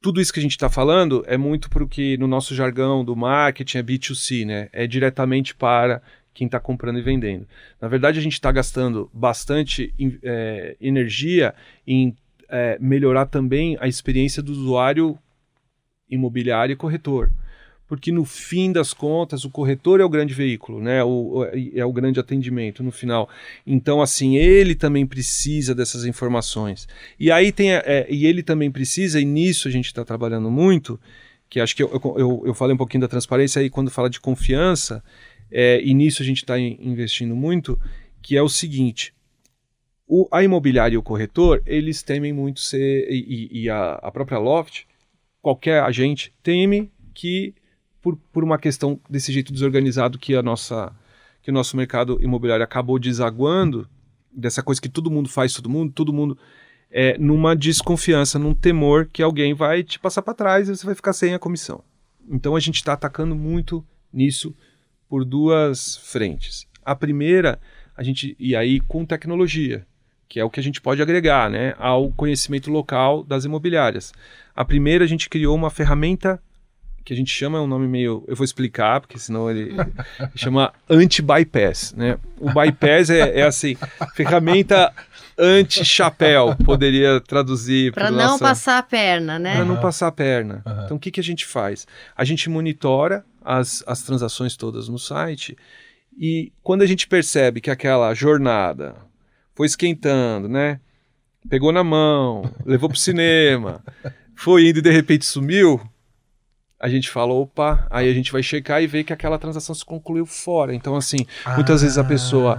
tudo 0.00 0.20
isso 0.20 0.32
que 0.32 0.38
a 0.38 0.42
gente 0.42 0.52
está 0.52 0.70
falando 0.70 1.24
é 1.26 1.36
muito 1.36 1.68
para 1.68 1.82
o 1.82 1.88
que 1.88 2.16
no 2.18 2.26
nosso 2.26 2.54
jargão 2.54 3.04
do 3.04 3.16
marketing 3.16 3.78
é 3.78 3.82
B2C, 3.82 4.46
né? 4.46 4.68
É 4.72 4.86
diretamente 4.86 5.54
para 5.54 6.00
quem 6.32 6.46
está 6.46 6.60
comprando 6.60 6.98
e 6.98 7.02
vendendo. 7.02 7.46
Na 7.80 7.88
verdade, 7.88 8.18
a 8.18 8.22
gente 8.22 8.34
está 8.34 8.52
gastando 8.52 9.10
bastante 9.12 9.92
é, 10.22 10.76
energia 10.80 11.54
em 11.86 12.16
é, 12.48 12.78
melhorar 12.80 13.26
também 13.26 13.76
a 13.80 13.88
experiência 13.88 14.42
do 14.42 14.52
usuário 14.52 15.18
imobiliário 16.08 16.72
e 16.72 16.76
corretor 16.76 17.30
porque 17.88 18.12
no 18.12 18.24
fim 18.26 18.70
das 18.70 18.92
contas 18.92 19.44
o 19.44 19.50
corretor 19.50 19.98
é 19.98 20.04
o 20.04 20.08
grande 20.08 20.34
veículo, 20.34 20.78
né? 20.78 21.02
O, 21.02 21.44
é 21.74 21.84
o 21.84 21.92
grande 21.92 22.20
atendimento 22.20 22.82
no 22.82 22.92
final. 22.92 23.28
Então, 23.66 24.02
assim, 24.02 24.36
ele 24.36 24.74
também 24.74 25.06
precisa 25.06 25.74
dessas 25.74 26.04
informações. 26.04 26.86
E 27.18 27.32
aí 27.32 27.50
tem. 27.50 27.72
É, 27.72 28.06
e 28.10 28.26
ele 28.26 28.42
também 28.42 28.70
precisa, 28.70 29.18
e 29.18 29.24
nisso 29.24 29.66
a 29.66 29.70
gente 29.70 29.86
está 29.86 30.04
trabalhando 30.04 30.50
muito, 30.50 31.00
que 31.48 31.58
acho 31.58 31.74
que 31.74 31.82
eu, 31.82 31.90
eu, 32.16 32.42
eu 32.44 32.54
falei 32.54 32.74
um 32.74 32.78
pouquinho 32.78 33.00
da 33.00 33.08
transparência 33.08 33.60
aí 33.60 33.70
quando 33.70 33.90
fala 33.90 34.10
de 34.10 34.20
confiança, 34.20 35.02
é, 35.50 35.80
e 35.82 35.94
nisso 35.94 36.20
a 36.22 36.26
gente 36.26 36.38
está 36.38 36.58
investindo 36.58 37.34
muito, 37.34 37.80
que 38.20 38.36
é 38.36 38.42
o 38.42 38.50
seguinte. 38.50 39.14
O, 40.06 40.28
a 40.30 40.42
imobiliária 40.44 40.94
e 40.94 40.98
o 40.98 41.02
corretor, 41.02 41.62
eles 41.66 42.02
temem 42.02 42.34
muito 42.34 42.60
ser, 42.60 43.10
e, 43.10 43.62
e 43.62 43.70
a, 43.70 43.92
a 43.94 44.10
própria 44.10 44.38
Loft, 44.38 44.86
qualquer 45.40 45.82
agente 45.82 46.34
teme 46.42 46.90
que 47.14 47.54
por, 48.08 48.16
por 48.32 48.44
uma 48.44 48.58
questão 48.58 48.98
desse 49.08 49.32
jeito 49.32 49.52
desorganizado 49.52 50.18
que 50.18 50.34
a 50.34 50.42
nossa 50.42 50.94
que 51.42 51.50
o 51.50 51.54
nosso 51.54 51.76
mercado 51.76 52.18
imobiliário 52.20 52.64
acabou 52.64 52.98
desaguando, 52.98 53.88
dessa 54.30 54.62
coisa 54.62 54.80
que 54.80 54.88
todo 54.88 55.10
mundo 55.10 55.28
faz, 55.28 55.54
todo 55.54 55.68
mundo, 55.68 55.92
todo 55.92 56.12
mundo 56.12 56.36
é 56.90 57.16
numa 57.16 57.54
desconfiança, 57.54 58.38
num 58.38 58.54
temor 58.54 59.08
que 59.10 59.22
alguém 59.22 59.54
vai 59.54 59.82
te 59.82 59.98
passar 59.98 60.22
para 60.22 60.34
trás 60.34 60.68
e 60.68 60.76
você 60.76 60.84
vai 60.84 60.94
ficar 60.94 61.12
sem 61.12 61.34
a 61.34 61.38
comissão. 61.38 61.82
Então 62.28 62.56
a 62.56 62.60
gente 62.60 62.76
está 62.76 62.92
atacando 62.92 63.34
muito 63.34 63.84
nisso 64.12 64.54
por 65.08 65.24
duas 65.24 65.96
frentes. 65.96 66.66
A 66.84 66.94
primeira, 66.94 67.58
a 67.96 68.02
gente 68.02 68.36
e 68.38 68.56
aí 68.56 68.80
com 68.80 69.06
tecnologia, 69.06 69.86
que 70.28 70.40
é 70.40 70.44
o 70.44 70.50
que 70.50 70.60
a 70.60 70.62
gente 70.62 70.80
pode 70.80 71.00
agregar, 71.00 71.48
né, 71.48 71.74
ao 71.78 72.10
conhecimento 72.10 72.70
local 72.70 73.22
das 73.22 73.44
imobiliárias. 73.44 74.12
A 74.54 74.64
primeira, 74.64 75.04
a 75.04 75.08
gente 75.08 75.30
criou 75.30 75.54
uma 75.54 75.70
ferramenta 75.70 76.42
que 77.08 77.14
a 77.14 77.16
gente 77.16 77.30
chama, 77.30 77.56
é 77.56 77.60
um 77.62 77.66
nome 77.66 77.88
meio. 77.88 78.22
Eu 78.28 78.36
vou 78.36 78.44
explicar, 78.44 79.00
porque 79.00 79.18
senão 79.18 79.50
ele, 79.50 79.74
chama 80.36 80.74
anti-bypass. 80.90 81.94
Né? 81.96 82.18
O 82.38 82.52
bypass 82.52 83.08
é, 83.08 83.40
é 83.40 83.42
assim, 83.44 83.78
ferramenta 84.14 84.92
anti-chapéu, 85.38 86.54
poderia 86.66 87.18
traduzir. 87.18 87.94
Para 87.94 88.10
não 88.10 88.32
nossa... 88.32 88.44
passar 88.44 88.76
a 88.76 88.82
perna, 88.82 89.38
né? 89.38 89.54
Para 89.54 89.64
não 89.64 89.80
passar 89.80 90.08
a 90.08 90.12
perna. 90.12 90.62
Uhum. 90.66 90.84
Então 90.84 90.96
o 90.98 91.00
que, 91.00 91.10
que 91.10 91.18
a 91.18 91.24
gente 91.24 91.46
faz? 91.46 91.86
A 92.14 92.26
gente 92.26 92.50
monitora 92.50 93.24
as, 93.42 93.82
as 93.86 94.02
transações 94.02 94.54
todas 94.54 94.86
no 94.86 94.98
site 94.98 95.56
e 96.14 96.52
quando 96.62 96.82
a 96.82 96.86
gente 96.86 97.08
percebe 97.08 97.62
que 97.62 97.70
aquela 97.70 98.12
jornada 98.12 98.94
foi 99.54 99.66
esquentando, 99.66 100.46
né? 100.46 100.78
Pegou 101.48 101.72
na 101.72 101.82
mão, 101.82 102.52
levou 102.66 102.90
pro 102.90 102.98
cinema, 102.98 103.82
foi 104.36 104.68
indo 104.68 104.80
e 104.80 104.82
de 104.82 104.90
repente 104.90 105.24
sumiu, 105.24 105.80
a 106.80 106.88
gente 106.88 107.10
fala, 107.10 107.32
opa, 107.32 107.86
aí 107.90 108.08
a 108.08 108.14
gente 108.14 108.30
vai 108.30 108.42
checar 108.42 108.82
e 108.82 108.86
ver 108.86 109.04
que 109.04 109.12
aquela 109.12 109.38
transação 109.38 109.74
se 109.74 109.84
concluiu 109.84 110.24
fora. 110.24 110.74
Então, 110.74 110.94
assim, 110.94 111.26
muitas 111.54 111.82
ah. 111.82 111.84
vezes 111.84 111.98
a 111.98 112.04
pessoa 112.04 112.58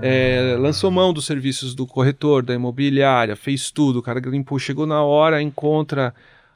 é, 0.00 0.56
lançou 0.58 0.90
mão 0.90 1.12
dos 1.12 1.26
serviços 1.26 1.74
do 1.74 1.86
corretor, 1.86 2.44
da 2.44 2.54
imobiliária, 2.54 3.34
fez 3.34 3.70
tudo, 3.70 3.98
o 3.98 4.02
cara 4.02 4.20
limpou, 4.20 4.58
chegou 4.58 4.86
na 4.86 5.02
hora, 5.02 5.42
encontra 5.42 6.14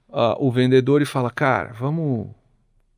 uh, 0.08 0.36
o 0.38 0.52
vendedor 0.52 1.02
e 1.02 1.06
fala, 1.06 1.30
cara, 1.30 1.72
vamos 1.72 2.28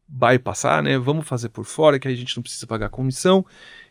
bypassar, 0.06 0.82
né? 0.82 0.98
Vamos 0.98 1.26
fazer 1.26 1.48
por 1.48 1.64
fora, 1.64 1.98
que 1.98 2.06
aí 2.06 2.12
a 2.12 2.16
gente 2.16 2.36
não 2.36 2.42
precisa 2.42 2.66
pagar 2.66 2.90
comissão, 2.90 3.44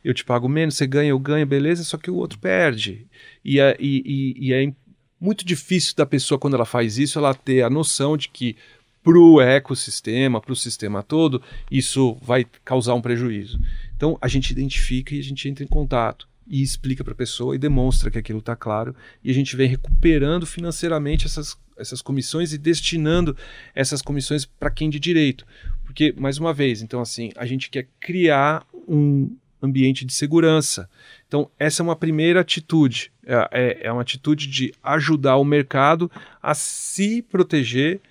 eu 0.04 0.14
te 0.14 0.24
pago 0.24 0.48
menos, 0.48 0.76
você 0.76 0.86
ganha, 0.86 1.10
eu 1.10 1.20
ganho, 1.20 1.48
beleza, 1.48 1.84
só 1.84 1.98
que 1.98 2.12
o 2.12 2.16
outro 2.16 2.38
perde. 2.38 3.08
E, 3.44 3.60
é, 3.60 3.76
e, 3.80 4.04
e, 4.38 4.50
e 4.50 4.54
é 4.54 4.72
muito 5.20 5.44
difícil 5.44 5.96
da 5.96 6.06
pessoa, 6.06 6.38
quando 6.38 6.56
ela 6.56 6.66
faz 6.66 7.00
isso, 7.00 7.18
ela 7.18 7.34
ter 7.34 7.64
a 7.64 7.70
noção 7.70 8.16
de 8.16 8.30
que 8.30 8.56
para 9.04 9.18
o 9.18 9.42
ecossistema, 9.42 10.40
para 10.40 10.54
o 10.54 10.56
sistema 10.56 11.02
todo, 11.02 11.42
isso 11.70 12.18
vai 12.22 12.46
causar 12.64 12.94
um 12.94 13.02
prejuízo. 13.02 13.60
Então 13.96 14.18
a 14.22 14.28
gente 14.28 14.52
identifica 14.52 15.16
e 15.16 15.20
a 15.20 15.24
gente 15.24 15.48
entra 15.50 15.64
em 15.64 15.68
contato 15.68 16.28
e 16.48 16.62
explica 16.62 17.04
para 17.04 17.14
a 17.14 17.16
pessoa 17.16 17.56
e 17.56 17.60
demonstra 17.60 18.12
que 18.12 18.18
aquilo 18.18 18.40
está 18.40 18.56
claro 18.56 18.96
e 19.24 19.32
a 19.32 19.34
gente 19.34 19.56
vem 19.56 19.68
recuperando 19.68 20.46
financeiramente 20.46 21.26
essas, 21.26 21.58
essas 21.78 22.02
comissões 22.02 22.54
e 22.54 22.58
destinando 22.58 23.36
essas 23.74 24.02
comissões 24.02 24.46
para 24.46 24.70
quem 24.70 24.90
de 24.90 25.00
direito. 25.00 25.46
Porque, 25.86 26.14
mais 26.18 26.38
uma 26.38 26.54
vez, 26.54 26.82
então 26.82 27.02
assim, 27.02 27.32
a 27.36 27.46
gente 27.46 27.70
quer 27.70 27.88
criar 28.00 28.66
um 28.88 29.36
ambiente 29.62 30.04
de 30.04 30.14
segurança. 30.14 30.90
Então, 31.28 31.50
essa 31.60 31.82
é 31.82 31.84
uma 31.84 31.96
primeira 31.96 32.42
atitude. 32.42 33.12
É, 33.24 33.50
é, 33.52 33.88
é 33.88 33.92
uma 33.92 34.02
atitude 34.02 34.48
de 34.48 34.74
ajudar 34.82 35.38
o 35.38 35.46
mercado 35.46 36.10
a 36.42 36.56
se 36.56 37.22
proteger 37.22 38.02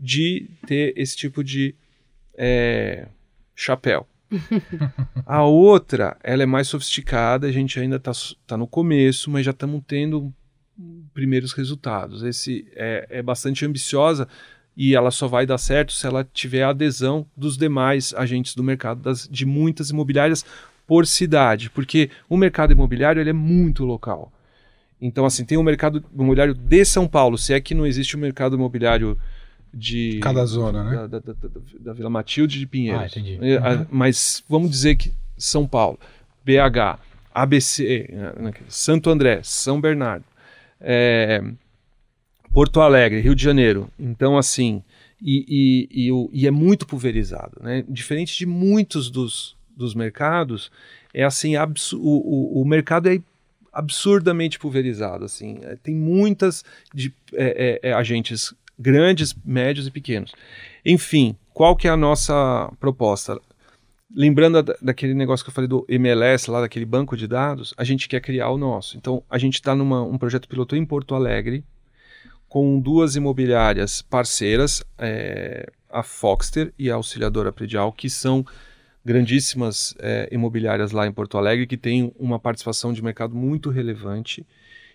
de 0.00 0.48
ter 0.66 0.94
esse 0.96 1.16
tipo 1.16 1.44
de 1.44 1.74
é, 2.34 3.06
chapéu. 3.54 4.08
a 5.26 5.44
outra, 5.44 6.16
ela 6.22 6.42
é 6.42 6.46
mais 6.46 6.68
sofisticada, 6.68 7.46
a 7.46 7.52
gente 7.52 7.78
ainda 7.78 7.96
está 7.96 8.12
tá 8.46 8.56
no 8.56 8.66
começo, 8.66 9.30
mas 9.30 9.44
já 9.44 9.50
estamos 9.50 9.82
tendo 9.86 10.32
primeiros 11.12 11.52
resultados. 11.52 12.22
Esse 12.22 12.66
é, 12.74 13.06
é 13.10 13.22
bastante 13.22 13.66
ambiciosa 13.66 14.26
e 14.76 14.94
ela 14.94 15.10
só 15.10 15.28
vai 15.28 15.44
dar 15.44 15.58
certo 15.58 15.92
se 15.92 16.06
ela 16.06 16.24
tiver 16.24 16.62
a 16.62 16.70
adesão 16.70 17.26
dos 17.36 17.56
demais 17.56 18.14
agentes 18.14 18.54
do 18.54 18.62
mercado, 18.62 19.02
das, 19.02 19.28
de 19.28 19.44
muitas 19.44 19.90
imobiliárias 19.90 20.44
por 20.86 21.06
cidade, 21.06 21.68
porque 21.70 22.10
o 22.28 22.36
mercado 22.36 22.72
imobiliário 22.72 23.20
ele 23.20 23.30
é 23.30 23.34
muito 23.34 23.84
local. 23.84 24.32
Então, 25.00 25.24
assim, 25.24 25.44
tem 25.44 25.56
o 25.56 25.62
mercado 25.62 26.04
imobiliário 26.12 26.54
de 26.54 26.84
São 26.84 27.06
Paulo, 27.06 27.38
se 27.38 27.54
é 27.54 27.60
que 27.60 27.74
não 27.74 27.86
existe 27.86 28.16
o 28.16 28.18
mercado 28.18 28.56
imobiliário 28.56 29.18
de 29.72 30.18
cada 30.20 30.44
zona, 30.44 30.84
né? 30.84 30.96
Da, 31.08 31.18
da, 31.18 31.32
da, 31.32 31.48
da 31.80 31.92
Vila 31.92 32.10
Matilde 32.10 32.58
de 32.58 32.66
Pinheiros. 32.66 33.02
Ah, 33.02 33.06
entendi. 33.06 33.34
Uhum. 33.34 33.86
Mas 33.90 34.42
vamos 34.48 34.70
dizer 34.70 34.96
que 34.96 35.12
São 35.38 35.66
Paulo, 35.66 35.98
BH, 36.44 36.98
ABC, 37.32 38.08
né, 38.12 38.52
Santo 38.68 39.10
André, 39.10 39.40
São 39.42 39.80
Bernardo, 39.80 40.24
é, 40.80 41.42
Porto 42.52 42.80
Alegre, 42.80 43.20
Rio 43.20 43.34
de 43.34 43.42
Janeiro. 43.42 43.88
Então, 43.98 44.36
assim, 44.36 44.82
e, 45.22 45.88
e, 45.92 46.08
e, 46.08 46.28
e, 46.32 46.46
é 46.46 46.50
muito 46.50 46.86
pulverizado. 46.86 47.58
Né? 47.60 47.84
Diferente 47.88 48.36
de 48.36 48.46
muitos 48.46 49.10
dos, 49.10 49.56
dos 49.76 49.94
mercados, 49.94 50.70
é 51.14 51.22
assim, 51.24 51.54
o, 51.56 51.96
o, 51.96 52.62
o 52.62 52.64
mercado 52.64 53.08
é 53.08 53.20
absurdamente 53.72 54.58
pulverizado. 54.58 55.24
Assim, 55.24 55.58
é, 55.62 55.76
tem 55.76 55.94
muitas 55.94 56.64
de, 56.92 57.12
é, 57.34 57.80
é, 57.84 57.90
é, 57.90 57.92
agentes 57.92 58.54
grandes, 58.80 59.34
médios 59.44 59.86
e 59.86 59.90
pequenos. 59.90 60.32
Enfim, 60.84 61.36
qual 61.52 61.76
que 61.76 61.86
é 61.86 61.90
a 61.90 61.96
nossa 61.96 62.72
proposta? 62.80 63.38
Lembrando 64.12 64.62
da, 64.62 64.74
daquele 64.80 65.14
negócio 65.14 65.44
que 65.44 65.50
eu 65.50 65.54
falei 65.54 65.68
do 65.68 65.84
MLS, 65.88 66.50
lá 66.50 66.62
daquele 66.62 66.86
banco 66.86 67.16
de 67.16 67.28
dados, 67.28 67.74
a 67.76 67.84
gente 67.84 68.08
quer 68.08 68.20
criar 68.20 68.50
o 68.50 68.58
nosso. 68.58 68.96
Então, 68.96 69.22
a 69.28 69.38
gente 69.38 69.54
está 69.54 69.74
num 69.74 69.92
um 70.02 70.18
projeto 70.18 70.48
piloto 70.48 70.74
em 70.74 70.84
Porto 70.84 71.14
Alegre, 71.14 71.62
com 72.48 72.80
duas 72.80 73.14
imobiliárias 73.14 74.02
parceiras, 74.02 74.82
é, 74.98 75.70
a 75.88 76.02
Foxter 76.02 76.72
e 76.78 76.90
a 76.90 76.94
Auxiliadora 76.94 77.52
Predial, 77.52 77.92
que 77.92 78.10
são 78.10 78.44
grandíssimas 79.04 79.94
é, 79.98 80.28
imobiliárias 80.32 80.90
lá 80.90 81.06
em 81.06 81.12
Porto 81.12 81.38
Alegre, 81.38 81.66
que 81.66 81.76
têm 81.76 82.12
uma 82.18 82.38
participação 82.38 82.92
de 82.92 83.02
mercado 83.02 83.34
muito 83.36 83.70
relevante. 83.70 84.44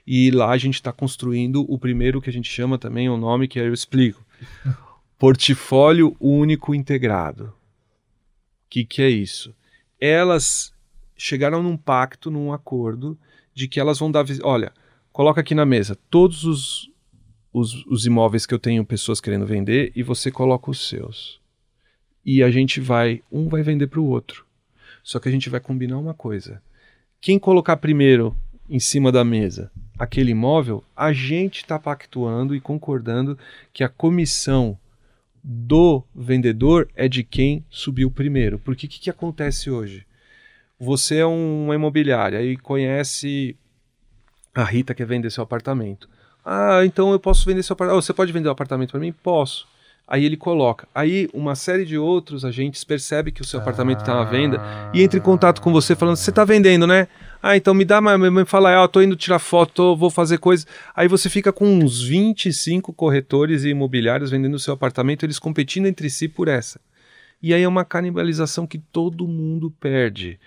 E 0.06 0.30
lá 0.32 0.52
a 0.52 0.58
gente 0.58 0.76
está 0.76 0.92
construindo 0.92 1.66
o 1.72 1.80
primeiro 1.80 2.22
que 2.22 2.30
a 2.30 2.34
gente 2.34 2.50
chama 2.50 2.78
também, 2.78 3.10
o 3.10 3.18
nome 3.18 3.48
que 3.48 3.60
eu 3.60 3.74
explico. 3.74 4.24
Portfólio 5.18 6.16
Único 6.20 6.76
Integrado. 6.76 7.46
O 7.46 7.54
que, 8.70 8.86
que 8.86 9.02
é 9.02 9.10
isso? 9.10 9.56
Elas 10.00 10.74
chegaram 11.18 11.64
num 11.64 11.78
pacto, 11.78 12.30
num 12.30 12.52
acordo, 12.52 13.18
de 13.54 13.68
que 13.68 13.80
elas 13.80 13.98
vão 13.98 14.12
dar. 14.12 14.26
Olha, 14.44 14.74
coloca 15.12 15.42
aqui 15.42 15.56
na 15.56 15.66
mesa 15.66 15.98
todos 16.10 16.44
os 16.44 16.92
os, 17.56 17.86
os 17.86 18.06
imóveis 18.06 18.46
que 18.46 18.54
eu 18.54 18.60
tenho 18.60 18.84
pessoas 18.84 19.22
querendo 19.22 19.46
vender 19.46 19.94
e 19.96 20.04
você 20.04 20.30
coloca 20.30 20.70
os 20.70 20.90
seus. 20.90 21.40
E 22.26 22.44
a 22.44 22.52
gente 22.52 22.82
vai, 22.82 23.24
um 23.32 23.48
vai 23.48 23.64
vender 23.64 23.88
para 23.88 24.02
o 24.02 24.06
outro. 24.06 24.46
Só 25.02 25.20
que 25.20 25.30
a 25.30 25.32
gente 25.32 25.50
vai 25.50 25.62
combinar 25.62 25.98
uma 25.98 26.14
coisa. 26.14 26.62
Quem 27.22 27.40
colocar 27.40 27.78
primeiro 27.78 28.36
em 28.70 28.80
cima 28.80 29.10
da 29.10 29.24
mesa 29.24 29.72
aquele 29.98 30.32
imóvel, 30.32 30.84
a 30.96 31.14
gente 31.14 31.58
está 31.58 31.80
pactuando 31.80 32.56
e 32.56 32.62
concordando 32.62 33.38
que 33.74 33.84
a 33.84 33.90
comissão 33.90 34.78
do 35.44 36.04
vendedor 36.14 36.90
é 36.96 37.08
de 37.08 37.24
quem 37.24 37.64
subiu 37.70 38.10
primeiro. 38.10 38.58
Porque 38.60 38.88
o 38.88 38.90
que, 38.90 39.00
que 39.00 39.10
acontece 39.10 39.70
hoje? 39.70 40.06
Você 40.80 41.18
é 41.18 41.26
uma 41.26 41.76
imobiliária 41.76 42.42
e 42.42 42.58
conhece 42.58 43.56
a 44.54 44.64
Rita 44.64 44.94
que 44.94 45.04
quer 45.04 45.08
vender 45.08 45.30
seu 45.30 45.44
apartamento. 45.44 46.10
Ah, 46.44 46.82
então 46.86 47.12
eu 47.12 47.20
posso 47.20 47.46
vender 47.46 47.64
seu 47.64 47.74
apartamento. 47.74 48.04
você 48.04 48.14
pode 48.14 48.32
vender 48.32 48.48
o 48.48 48.52
apartamento 48.52 48.92
para 48.92 49.00
mim? 49.00 49.12
Posso. 49.12 49.68
Aí 50.08 50.24
ele 50.24 50.38
coloca. 50.38 50.88
Aí 50.94 51.28
uma 51.34 51.56
série 51.56 51.86
de 51.86 51.98
outros 51.98 52.46
agentes 52.46 52.84
percebe 52.84 53.32
que 53.32 53.42
o 53.42 53.46
seu 53.46 53.60
apartamento 53.60 54.02
está 54.02 54.14
ah. 54.14 54.22
à 54.22 54.24
venda 54.24 54.62
e 54.94 55.02
entra 55.02 55.18
em 55.18 55.22
contato 55.22 55.62
com 55.62 55.72
você 55.72 55.96
falando: 55.96 56.16
você 56.16 56.30
está 56.30 56.46
vendendo, 56.46 56.86
né? 56.86 57.08
Ah, 57.42 57.56
então 57.56 57.74
me 57.74 57.86
dá, 57.86 58.02
me 58.02 58.46
fala, 58.46 58.84
ah, 58.84 58.88
tô 58.88 59.02
indo 59.02 59.16
tirar 59.16 59.40
foto, 59.40 59.74
tô, 59.74 59.96
vou 59.96 60.10
fazer 60.10 60.38
coisa. 60.38 60.66
Aí 60.96 61.08
você 61.08 61.30
fica 61.30 61.54
com 61.54 61.66
uns 61.68 62.02
25 62.02 62.92
corretores 62.94 63.64
e 63.64 63.70
imobiliários 63.70 64.32
vendendo 64.32 64.56
o 64.56 64.60
seu 64.60 64.74
apartamento, 64.74 65.26
eles 65.26 65.40
competindo 65.40 65.86
entre 65.86 66.10
si 66.10 66.28
por 66.28 66.48
essa. 66.48 66.80
E 67.42 67.54
aí 67.54 67.62
é 67.62 67.68
uma 67.68 67.86
canibalização 67.86 68.66
que 68.66 68.80
todo 68.80 69.28
mundo 69.28 69.70
perde, 69.80 70.40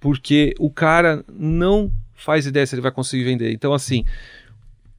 porque 0.00 0.54
o 0.58 0.70
cara 0.70 1.24
não 1.28 1.92
faz 2.14 2.46
ideia 2.46 2.66
se 2.66 2.74
ele 2.74 2.82
vai 2.82 2.92
conseguir 2.92 3.24
vender. 3.24 3.52
Então, 3.52 3.74
assim, 3.74 4.04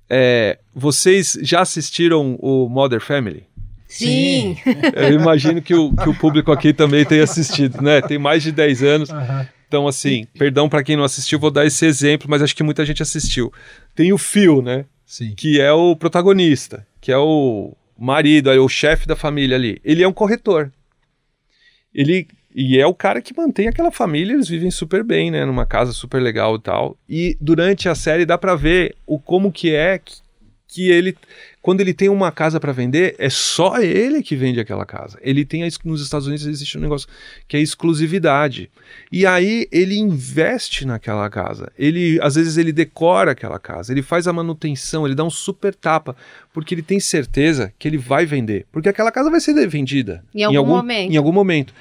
é, 0.09 0.59
vocês 0.73 1.37
já 1.41 1.61
assistiram 1.61 2.35
o 2.39 2.69
Mother 2.69 3.01
Family? 3.01 3.43
Sim. 3.87 4.57
Eu 4.93 5.13
imagino 5.13 5.61
que 5.61 5.73
o, 5.73 5.93
que 5.95 6.09
o 6.09 6.13
público 6.13 6.51
aqui 6.51 6.73
também 6.73 7.05
tenha 7.05 7.23
assistido, 7.23 7.81
né? 7.81 8.01
Tem 8.01 8.17
mais 8.17 8.43
de 8.43 8.51
10 8.51 8.83
anos. 8.83 9.09
Uhum. 9.09 9.47
Então, 9.67 9.87
assim, 9.87 10.25
perdão 10.37 10.69
para 10.69 10.83
quem 10.83 10.95
não 10.95 11.03
assistiu, 11.03 11.39
vou 11.39 11.51
dar 11.51 11.65
esse 11.65 11.85
exemplo, 11.85 12.27
mas 12.29 12.41
acho 12.41 12.55
que 12.55 12.63
muita 12.63 12.85
gente 12.85 13.01
assistiu. 13.03 13.51
Tem 13.93 14.13
o 14.13 14.17
Phil, 14.17 14.61
né? 14.61 14.85
Sim. 15.05 15.33
Que 15.35 15.59
é 15.59 15.71
o 15.71 15.95
protagonista, 15.95 16.85
que 17.01 17.11
é 17.11 17.17
o 17.17 17.75
marido, 17.97 18.51
é 18.51 18.59
o 18.59 18.69
chefe 18.69 19.07
da 19.07 19.15
família 19.15 19.57
ali. 19.57 19.81
Ele 19.83 20.03
é 20.03 20.07
um 20.07 20.13
corretor. 20.13 20.71
Ele 21.93 22.27
e 22.59 22.79
é 22.79 22.87
o 22.87 22.93
cara 22.93 23.21
que 23.21 23.37
mantém 23.37 23.67
aquela 23.67 23.91
família, 23.91 24.33
eles 24.33 24.47
vivem 24.47 24.71
super 24.71 25.03
bem, 25.03 25.29
né? 25.29 25.45
Numa 25.45 25.63
casa 25.63 25.91
super 25.91 26.19
legal 26.19 26.55
e 26.55 26.59
tal. 26.59 26.97
E 27.07 27.37
durante 27.39 27.87
a 27.87 27.93
série 27.93 28.25
dá 28.25 28.35
para 28.35 28.55
ver 28.55 28.95
o 29.05 29.19
como 29.19 29.51
que 29.51 29.75
é 29.75 30.01
que, 30.67 30.89
ele 30.89 31.15
quando 31.67 31.81
ele 31.81 31.93
tem 31.93 32.07
uma 32.07 32.31
casa 32.31 32.61
para 32.61 32.71
vender, 32.71 33.13
é 33.19 33.29
só 33.29 33.77
ele 33.81 34.23
que 34.23 34.37
vende 34.37 34.57
aquela 34.57 34.85
casa. 34.85 35.19
Ele 35.21 35.43
tem 35.43 35.65
a, 35.65 35.67
nos 35.83 36.01
Estados 36.01 36.25
Unidos 36.25 36.45
existe 36.45 36.77
um 36.77 36.81
negócio 36.81 37.09
que 37.45 37.57
é 37.57 37.59
exclusividade. 37.59 38.71
E 39.11 39.25
aí 39.25 39.67
ele 39.69 39.97
investe 39.97 40.85
naquela 40.85 41.29
casa. 41.29 41.69
Ele 41.77 42.19
às 42.21 42.35
vezes 42.35 42.55
ele 42.55 42.71
decora 42.71 43.31
aquela 43.31 43.59
casa, 43.59 43.91
ele 43.91 44.01
faz 44.01 44.29
a 44.29 44.33
manutenção, 44.33 45.05
ele 45.05 45.13
dá 45.13 45.25
um 45.25 45.29
super 45.29 45.75
tapa, 45.75 46.15
porque 46.53 46.73
ele 46.73 46.81
tem 46.81 47.01
certeza 47.01 47.73
que 47.77 47.85
ele 47.85 47.97
vai 47.97 48.25
vender, 48.25 48.65
porque 48.71 48.87
aquela 48.87 49.11
casa 49.11 49.29
vai 49.29 49.41
ser 49.41 49.67
vendida 49.67 50.23
em 50.33 50.45
algum, 50.45 50.53
em 50.53 50.57
algum 50.57 50.75
momento. 50.77 51.11
Em 51.11 51.17
algum 51.17 51.31
momento. 51.33 51.73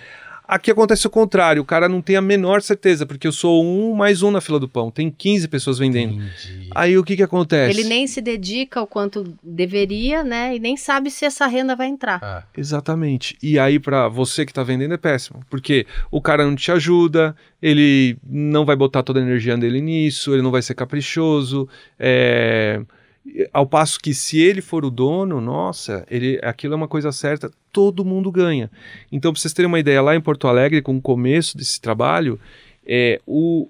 Aqui 0.49 0.71
acontece 0.71 1.07
o 1.07 1.11
contrário, 1.11 1.61
o 1.61 1.65
cara 1.65 1.89
não 1.89 2.01
tem 2.01 2.17
a 2.17 2.21
menor 2.21 2.63
certeza, 2.63 3.05
porque 3.05 3.27
eu 3.27 3.33
sou 3.33 3.65
um 3.65 3.95
mais 3.95 4.23
um 4.23 4.31
na 4.31 4.41
fila 4.41 4.61
do 4.61 4.69
pão, 4.69 4.91
tem 4.91 5.11
15 5.11 5.49
pessoas 5.49 5.79
vendendo. 5.79 6.15
Entendi. 6.15 6.71
Aí 6.75 6.97
o 6.97 7.03
que 7.03 7.17
que 7.17 7.23
acontece? 7.23 7.79
Ele 7.79 7.89
nem 7.89 8.07
se 8.07 8.21
dedica 8.21 8.81
o 8.81 8.87
quanto 8.87 9.35
deveria, 9.43 10.23
né? 10.23 10.55
E 10.55 10.59
nem 10.61 10.77
sabe 10.77 11.11
se 11.11 11.25
essa 11.25 11.47
renda 11.47 11.75
vai 11.75 11.89
entrar. 11.89 12.21
Ah. 12.23 12.45
Exatamente. 12.57 13.37
E 13.43 13.59
aí 13.59 13.79
para 13.81 14.09
você 14.09 14.45
que 14.45 14.53
está 14.53 14.63
vendendo 14.63 14.95
é 14.95 14.99
péssimo, 14.99 15.41
porque 15.51 15.87
o 16.11 16.21
cara 16.21 16.45
não 16.45 16.55
te 16.55 16.71
ajuda, 16.71 17.35
ele 17.61 18.17
não 18.25 18.65
vai 18.65 18.77
botar 18.77 19.03
toda 19.03 19.19
a 19.19 19.23
energia 19.23 19.57
dele 19.57 19.81
nisso, 19.81 20.33
ele 20.33 20.43
não 20.43 20.51
vai 20.51 20.63
ser 20.63 20.75
caprichoso, 20.75 21.69
é 21.99 22.81
ao 23.53 23.67
passo 23.67 24.01
que 24.01 24.15
se 24.15 24.39
ele 24.39 24.61
for 24.61 24.85
o 24.85 24.91
dono, 24.91 25.41
nossa, 25.41 26.07
ele, 26.11 26.39
aquilo 26.43 26.75
é 26.75 26.77
uma 26.77 26.89
coisa 26.89 27.13
certa, 27.13 27.51
todo 27.73 28.05
mundo 28.05 28.31
ganha. 28.31 28.71
Então, 29.11 29.33
para 29.33 29.41
vocês 29.41 29.53
terem 29.53 29.69
uma 29.69 29.79
ideia, 29.79 30.01
lá 30.01 30.15
em 30.15 30.21
Porto 30.21 30.49
Alegre, 30.49 30.83
com 30.83 30.97
o 30.97 31.03
começo 31.03 31.57
desse 31.57 31.81
trabalho, 31.81 32.41
é, 32.87 33.21
o, 33.27 33.69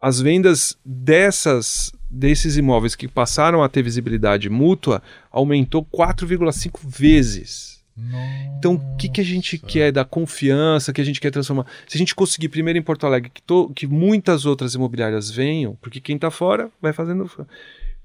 as 0.00 0.20
vendas 0.20 0.78
dessas 0.84 1.92
desses 2.12 2.58
imóveis 2.58 2.94
que 2.94 3.08
passaram 3.08 3.62
a 3.62 3.68
ter 3.70 3.82
visibilidade 3.82 4.50
mútua 4.50 5.02
aumentou 5.30 5.82
4,5 5.82 6.78
vezes. 6.84 7.82
Nossa. 7.96 8.26
Então, 8.58 8.74
o 8.74 8.96
que, 8.96 9.08
que 9.08 9.20
a 9.20 9.24
gente 9.24 9.58
quer 9.58 9.90
da 9.90 10.04
confiança, 10.04 10.92
que 10.92 11.00
a 11.00 11.04
gente 11.04 11.20
quer 11.20 11.30
transformar? 11.30 11.66
Se 11.86 11.96
a 11.96 11.98
gente 11.98 12.14
conseguir 12.14 12.50
primeiro 12.50 12.78
em 12.78 12.82
Porto 12.82 13.06
Alegre 13.06 13.30
que, 13.32 13.42
to, 13.42 13.70
que 13.74 13.86
muitas 13.86 14.44
outras 14.44 14.74
imobiliárias 14.74 15.30
venham, 15.30 15.76
porque 15.80 16.00
quem 16.00 16.16
está 16.16 16.30
fora 16.30 16.70
vai 16.80 16.92
fazendo 16.92 17.30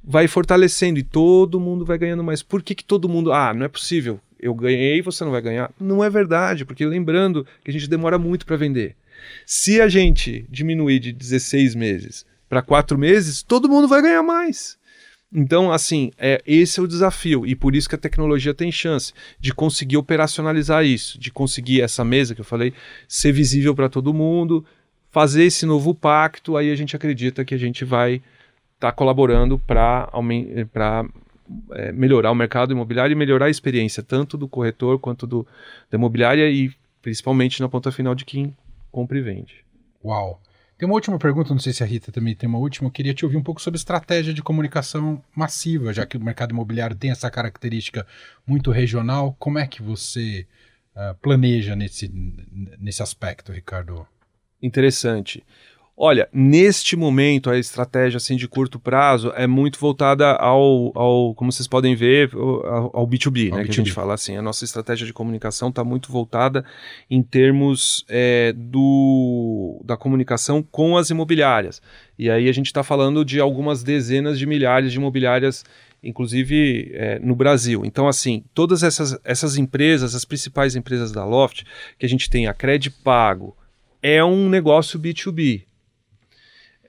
vai 0.09 0.25
fortalecendo 0.25 0.97
e 0.97 1.03
todo 1.03 1.59
mundo 1.59 1.83
vai 1.83 1.97
ganhando 1.97 2.23
mais. 2.23 2.41
Por 2.41 2.63
que, 2.63 2.73
que 2.73 2.83
todo 2.85 3.09
mundo. 3.09 3.33
Ah, 3.33 3.53
não 3.53 3.65
é 3.65 3.67
possível. 3.67 4.21
Eu 4.39 4.53
ganhei, 4.53 5.01
você 5.01 5.25
não 5.25 5.31
vai 5.31 5.41
ganhar. 5.41 5.69
Não 5.79 6.01
é 6.01 6.09
verdade, 6.09 6.63
porque 6.63 6.85
lembrando 6.85 7.45
que 7.63 7.69
a 7.69 7.73
gente 7.73 7.89
demora 7.89 8.17
muito 8.17 8.45
para 8.45 8.55
vender. 8.55 8.95
Se 9.45 9.81
a 9.81 9.89
gente 9.89 10.45
diminuir 10.49 10.99
de 10.99 11.11
16 11.11 11.75
meses 11.75 12.25
para 12.47 12.61
4 12.61 12.97
meses, 12.97 13.43
todo 13.43 13.67
mundo 13.67 13.87
vai 13.87 14.01
ganhar 14.01 14.23
mais. 14.23 14.77
Então, 15.33 15.73
assim, 15.73 16.11
é, 16.17 16.41
esse 16.47 16.79
é 16.79 16.83
o 16.83 16.87
desafio 16.87 17.45
e 17.45 17.53
por 17.53 17.75
isso 17.75 17.89
que 17.89 17.95
a 17.95 17.97
tecnologia 17.97 18.53
tem 18.53 18.71
chance 18.71 19.11
de 19.37 19.53
conseguir 19.53 19.97
operacionalizar 19.97 20.85
isso, 20.85 21.19
de 21.19 21.31
conseguir 21.31 21.81
essa 21.81 22.05
mesa 22.05 22.33
que 22.33 22.39
eu 22.39 22.45
falei 22.45 22.73
ser 23.09 23.33
visível 23.33 23.75
para 23.75 23.89
todo 23.89 24.13
mundo, 24.13 24.63
fazer 25.11 25.43
esse 25.43 25.65
novo 25.65 25.93
pacto. 25.93 26.55
Aí 26.55 26.71
a 26.71 26.75
gente 26.75 26.95
acredita 26.95 27.43
que 27.43 27.53
a 27.53 27.57
gente 27.57 27.83
vai 27.83 28.21
está 28.77 28.91
colaborando 28.91 29.57
para 29.59 30.07
é, 31.71 31.91
melhorar 31.91 32.31
o 32.31 32.35
mercado 32.35 32.71
imobiliário 32.71 33.13
e 33.13 33.15
melhorar 33.15 33.47
a 33.47 33.49
experiência 33.49 34.03
tanto 34.03 34.37
do 34.37 34.47
corretor 34.47 34.99
quanto 34.99 35.25
do, 35.25 35.45
da 35.89 35.97
imobiliária 35.97 36.49
e 36.49 36.71
principalmente 37.01 37.59
na 37.59 37.67
ponta 37.67 37.91
final 37.91 38.13
de 38.13 38.23
quem 38.23 38.55
compra 38.91 39.17
e 39.17 39.21
vende. 39.21 39.65
Uau! 40.03 40.41
Tem 40.77 40.87
uma 40.87 40.93
última 40.93 41.17
pergunta, 41.17 41.49
não 41.49 41.59
sei 41.59 41.73
se 41.73 41.81
a 41.81 41.87
Rita 41.87 42.11
também 42.11 42.35
tem 42.35 42.47
uma 42.47 42.59
última. 42.59 42.87
Eu 42.87 42.91
queria 42.91 43.13
te 43.13 43.25
ouvir 43.25 43.37
um 43.37 43.43
pouco 43.43 43.59
sobre 43.59 43.79
estratégia 43.79 44.31
de 44.31 44.43
comunicação 44.43 45.23
massiva, 45.35 45.91
já 45.91 46.05
que 46.05 46.15
o 46.15 46.23
mercado 46.23 46.51
imobiliário 46.51 46.95
tem 46.95 47.09
essa 47.09 47.31
característica 47.31 48.05
muito 48.45 48.69
regional. 48.69 49.35
Como 49.39 49.57
é 49.57 49.65
que 49.65 49.81
você 49.81 50.45
uh, 50.95 51.15
planeja 51.15 51.75
nesse, 51.75 52.11
nesse 52.79 53.01
aspecto, 53.01 53.51
Ricardo? 53.51 54.05
Interessante. 54.61 55.43
Olha, 55.99 56.29
neste 56.31 56.95
momento 56.95 57.49
a 57.49 57.57
estratégia 57.57 58.17
assim 58.17 58.35
de 58.35 58.47
curto 58.47 58.79
prazo 58.79 59.33
é 59.35 59.47
muito 59.47 59.79
voltada 59.79 60.31
ao, 60.33 60.91
ao 60.95 61.33
como 61.33 61.51
vocês 61.51 61.67
podem 61.67 61.95
ver, 61.95 62.29
ao, 62.35 62.95
ao 62.95 63.07
B2B, 63.07 63.51
ao 63.51 63.57
né? 63.57 63.63
B2B. 63.63 63.65
Que 63.65 63.71
a 63.71 63.73
gente 63.73 63.91
fala 63.91 64.13
assim, 64.13 64.37
a 64.37 64.41
nossa 64.43 64.63
estratégia 64.63 65.07
de 65.07 65.11
comunicação 65.11 65.69
está 65.69 65.83
muito 65.83 66.11
voltada 66.11 66.63
em 67.09 67.23
termos 67.23 68.05
é, 68.07 68.53
do, 68.55 69.81
da 69.83 69.97
comunicação 69.97 70.61
com 70.61 70.95
as 70.95 71.09
imobiliárias. 71.09 71.81
E 72.19 72.29
aí 72.29 72.47
a 72.47 72.53
gente 72.53 72.67
está 72.67 72.83
falando 72.83 73.25
de 73.25 73.39
algumas 73.39 73.81
dezenas 73.81 74.37
de 74.37 74.45
milhares 74.45 74.91
de 74.91 74.99
imobiliárias 74.99 75.65
inclusive 76.03 76.91
é, 76.93 77.17
no 77.17 77.35
Brasil. 77.35 77.83
Então, 77.83 78.07
assim, 78.07 78.43
todas 78.53 78.83
essas, 78.83 79.19
essas 79.23 79.57
empresas, 79.57 80.13
as 80.13 80.25
principais 80.25 80.75
empresas 80.75 81.11
da 81.11 81.25
Loft, 81.25 81.63
que 81.97 82.05
a 82.05 82.09
gente 82.09 82.29
tem 82.29 82.45
a 82.45 82.53
Cred 82.53 82.91
Pago, 83.03 83.57
é 83.99 84.23
um 84.23 84.47
negócio 84.47 84.99
B2B. 84.99 85.63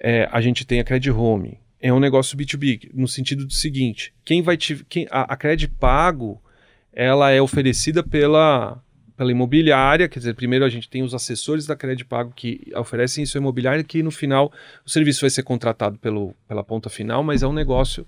É, 0.00 0.28
a 0.30 0.40
gente 0.40 0.64
tem 0.64 0.80
a 0.80 0.84
Cred 0.84 1.10
Home, 1.10 1.58
é 1.80 1.92
um 1.92 2.00
negócio 2.00 2.36
B2B, 2.36 2.90
no 2.94 3.08
sentido 3.08 3.44
do 3.44 3.52
seguinte: 3.52 4.12
quem 4.24 4.42
vai 4.42 4.56
te. 4.56 4.84
Quem, 4.88 5.06
a, 5.10 5.32
a 5.32 5.36
Cred 5.36 5.68
Pago 5.68 6.40
ela 6.92 7.30
é 7.30 7.40
oferecida 7.40 8.02
pela, 8.02 8.82
pela 9.16 9.30
imobiliária, 9.30 10.08
quer 10.08 10.18
dizer, 10.18 10.34
primeiro 10.34 10.64
a 10.64 10.68
gente 10.68 10.88
tem 10.88 11.02
os 11.02 11.14
assessores 11.14 11.64
da 11.64 11.76
Cred 11.76 12.04
Pago 12.04 12.32
que 12.34 12.72
oferecem 12.74 13.22
isso 13.22 13.38
à 13.38 13.40
imobiliária, 13.40 13.84
que 13.84 14.02
no 14.02 14.10
final 14.10 14.52
o 14.84 14.90
serviço 14.90 15.20
vai 15.20 15.30
ser 15.30 15.44
contratado 15.44 15.98
pelo, 15.98 16.34
pela 16.48 16.64
ponta 16.64 16.90
final, 16.90 17.22
mas 17.22 17.42
é 17.42 17.46
um 17.46 17.52
negócio 17.52 18.06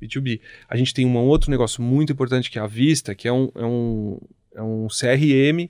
B2B. 0.00 0.40
A 0.68 0.76
gente 0.76 0.94
tem 0.94 1.04
um 1.04 1.16
outro 1.16 1.50
negócio 1.50 1.82
muito 1.82 2.12
importante 2.12 2.50
que 2.50 2.58
é 2.58 2.62
a 2.62 2.66
Vista, 2.66 3.14
que 3.14 3.26
é 3.26 3.32
um, 3.32 3.50
é 3.54 3.64
um, 3.64 4.20
é 4.54 4.62
um 4.62 4.86
CRM. 4.86 5.68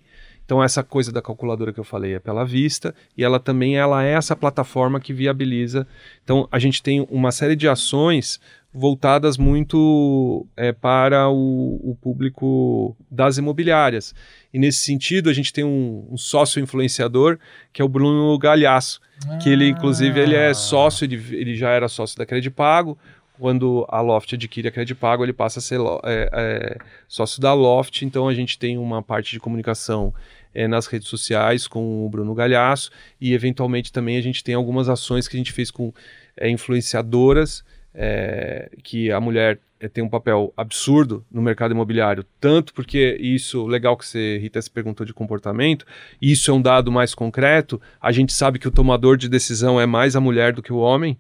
Então 0.49 0.65
essa 0.65 0.83
coisa 0.83 1.13
da 1.13 1.21
calculadora 1.21 1.75
que 1.75 1.79
eu 1.79 1.85
falei 1.85 2.15
é 2.15 2.19
pela 2.19 2.43
Vista 2.43 2.95
e 3.15 3.23
ela 3.23 3.39
também 3.39 3.77
ela 3.77 4.03
é 4.03 4.13
essa 4.13 4.35
plataforma 4.35 4.99
que 4.99 5.13
viabiliza. 5.13 5.87
Então 6.25 6.49
a 6.51 6.59
gente 6.59 6.83
tem 6.83 7.07
uma 7.11 7.31
série 7.31 7.55
de 7.55 7.69
ações 7.69 8.41
voltadas 8.73 9.37
muito 9.37 10.47
é, 10.57 10.73
para 10.73 11.29
o, 11.29 11.91
o, 11.91 11.95
público 12.01 12.97
das 13.11 13.37
imobiliárias. 13.37 14.15
E 14.51 14.59
nesse 14.59 14.79
sentido 14.79 15.29
a 15.29 15.35
gente 15.35 15.53
tem 15.53 15.65
um, 15.65 16.09
um 16.11 16.17
sócio 16.17 16.63
influenciador 16.63 17.39
que 17.71 17.83
é 17.83 17.85
o 17.85 17.89
Bruno 17.89 18.39
Galhaço, 18.39 19.03
ah. 19.29 19.37
que 19.37 19.51
ele 19.51 19.69
inclusive 19.69 20.19
ele 20.19 20.35
é 20.35 20.55
sócio, 20.55 21.05
ele, 21.05 21.23
ele 21.31 21.57
já 21.57 21.69
era 21.69 21.89
sócio 21.89 22.17
da 22.17 22.25
Credipago, 22.25 22.97
quando 23.39 23.87
a 23.89 24.01
Loft 24.01 24.35
adquire 24.35 24.69
a 24.69 24.73
Credipago, 24.73 25.25
ele 25.25 25.33
passa 25.33 25.61
a 25.61 25.63
ser 25.63 25.81
é, 26.05 26.29
é, 26.33 26.79
sócio 27.07 27.41
da 27.41 27.55
Loft, 27.55 28.03
então 28.03 28.29
a 28.29 28.35
gente 28.35 28.59
tem 28.59 28.77
uma 28.77 29.03
parte 29.03 29.31
de 29.31 29.41
comunicação 29.41 30.13
é, 30.59 30.67
nas 30.67 30.89
redes 30.89 31.07
sociais 31.07 31.69
com 31.69 32.05
o 32.05 32.09
Bruno 32.09 32.35
Galhaço 32.35 32.91
e 33.21 33.33
eventualmente 33.33 33.93
também 33.93 34.17
a 34.17 34.21
gente 34.21 34.43
tem 34.43 34.57
algumas 34.57 34.89
ações 34.89 35.29
que 35.29 35.37
a 35.37 35.39
gente 35.39 35.53
fez 35.53 35.71
com 35.71 35.93
é, 36.37 36.51
influenciadoras, 36.51 37.65
é, 37.95 38.69
que 38.83 39.13
a 39.13 39.21
mulher 39.21 39.61
tem 39.93 40.03
um 40.03 40.09
papel 40.09 40.53
absurdo 40.57 41.25
no 41.31 41.41
mercado 41.41 41.71
imobiliário, 41.71 42.25
tanto 42.41 42.75
porque 42.75 43.17
isso, 43.21 43.65
legal 43.67 43.97
que 43.97 44.05
você, 44.05 44.37
Rita, 44.39 44.61
se 44.61 44.69
perguntou 44.69 45.07
de 45.07 45.15
comportamento, 45.15 45.87
isso 46.21 46.51
é 46.51 46.55
um 46.55 46.61
dado 46.61 46.91
mais 46.91 47.15
concreto, 47.15 47.81
a 48.01 48.11
gente 48.11 48.33
sabe 48.33 48.59
que 48.59 48.67
o 48.67 48.73
tomador 48.73 49.17
de 49.17 49.29
decisão 49.29 49.81
é 49.81 49.87
mais 49.87 50.17
a 50.17 50.21
mulher 50.21 50.53
do 50.53 50.61
que 50.61 50.73
o 50.73 50.79
homem, 50.79 51.17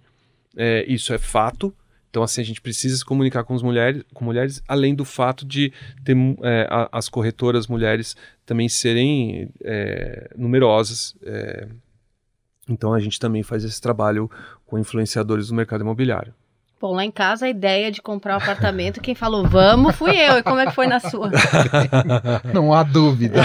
isso 0.89 1.15
é 1.15 1.19
fato, 1.19 1.73
então, 2.11 2.23
assim, 2.23 2.41
a 2.41 2.45
gente 2.45 2.61
precisa 2.61 2.97
se 2.97 3.05
comunicar 3.05 3.45
com, 3.45 3.55
as 3.55 3.63
mulheres, 3.63 4.03
com 4.15 4.25
mulheres, 4.25 4.63
além 4.67 4.95
do 4.95 5.05
fato 5.05 5.45
de 5.45 5.73
ter 6.05 6.17
é, 6.43 6.67
a, 6.71 6.89
as 6.93 7.09
corretoras 7.09 7.67
mulheres 7.67 8.17
também 8.47 8.69
serem 8.69 9.51
é, 9.63 10.31
numerosas. 10.37 11.15
É, 11.23 11.69
então, 12.69 12.95
a 12.95 13.01
gente 13.01 13.21
também 13.21 13.43
faz 13.43 13.63
esse 13.63 13.81
trabalho 13.81 14.31
com 14.67 14.79
influenciadores 14.79 15.49
do 15.49 15.55
mercado 15.55 15.83
imobiliário. 15.83 16.33
Bom, 16.81 16.95
lá 16.95 17.05
em 17.05 17.11
casa 17.11 17.47
a 17.47 17.49
ideia 17.49 17.91
de 17.91 18.01
comprar 18.01 18.35
um 18.35 18.37
apartamento, 18.39 19.01
quem 19.01 19.15
falou 19.15 19.47
vamos 19.47 19.97
fui 19.97 20.17
eu. 20.17 20.39
E 20.39 20.43
como 20.45 20.61
é 20.61 20.67
que 20.67 20.75
foi 20.75 20.87
na 20.87 21.01
sua? 21.01 21.31
Não 22.55 22.73
há 22.73 22.85
dúvida. 22.85 23.43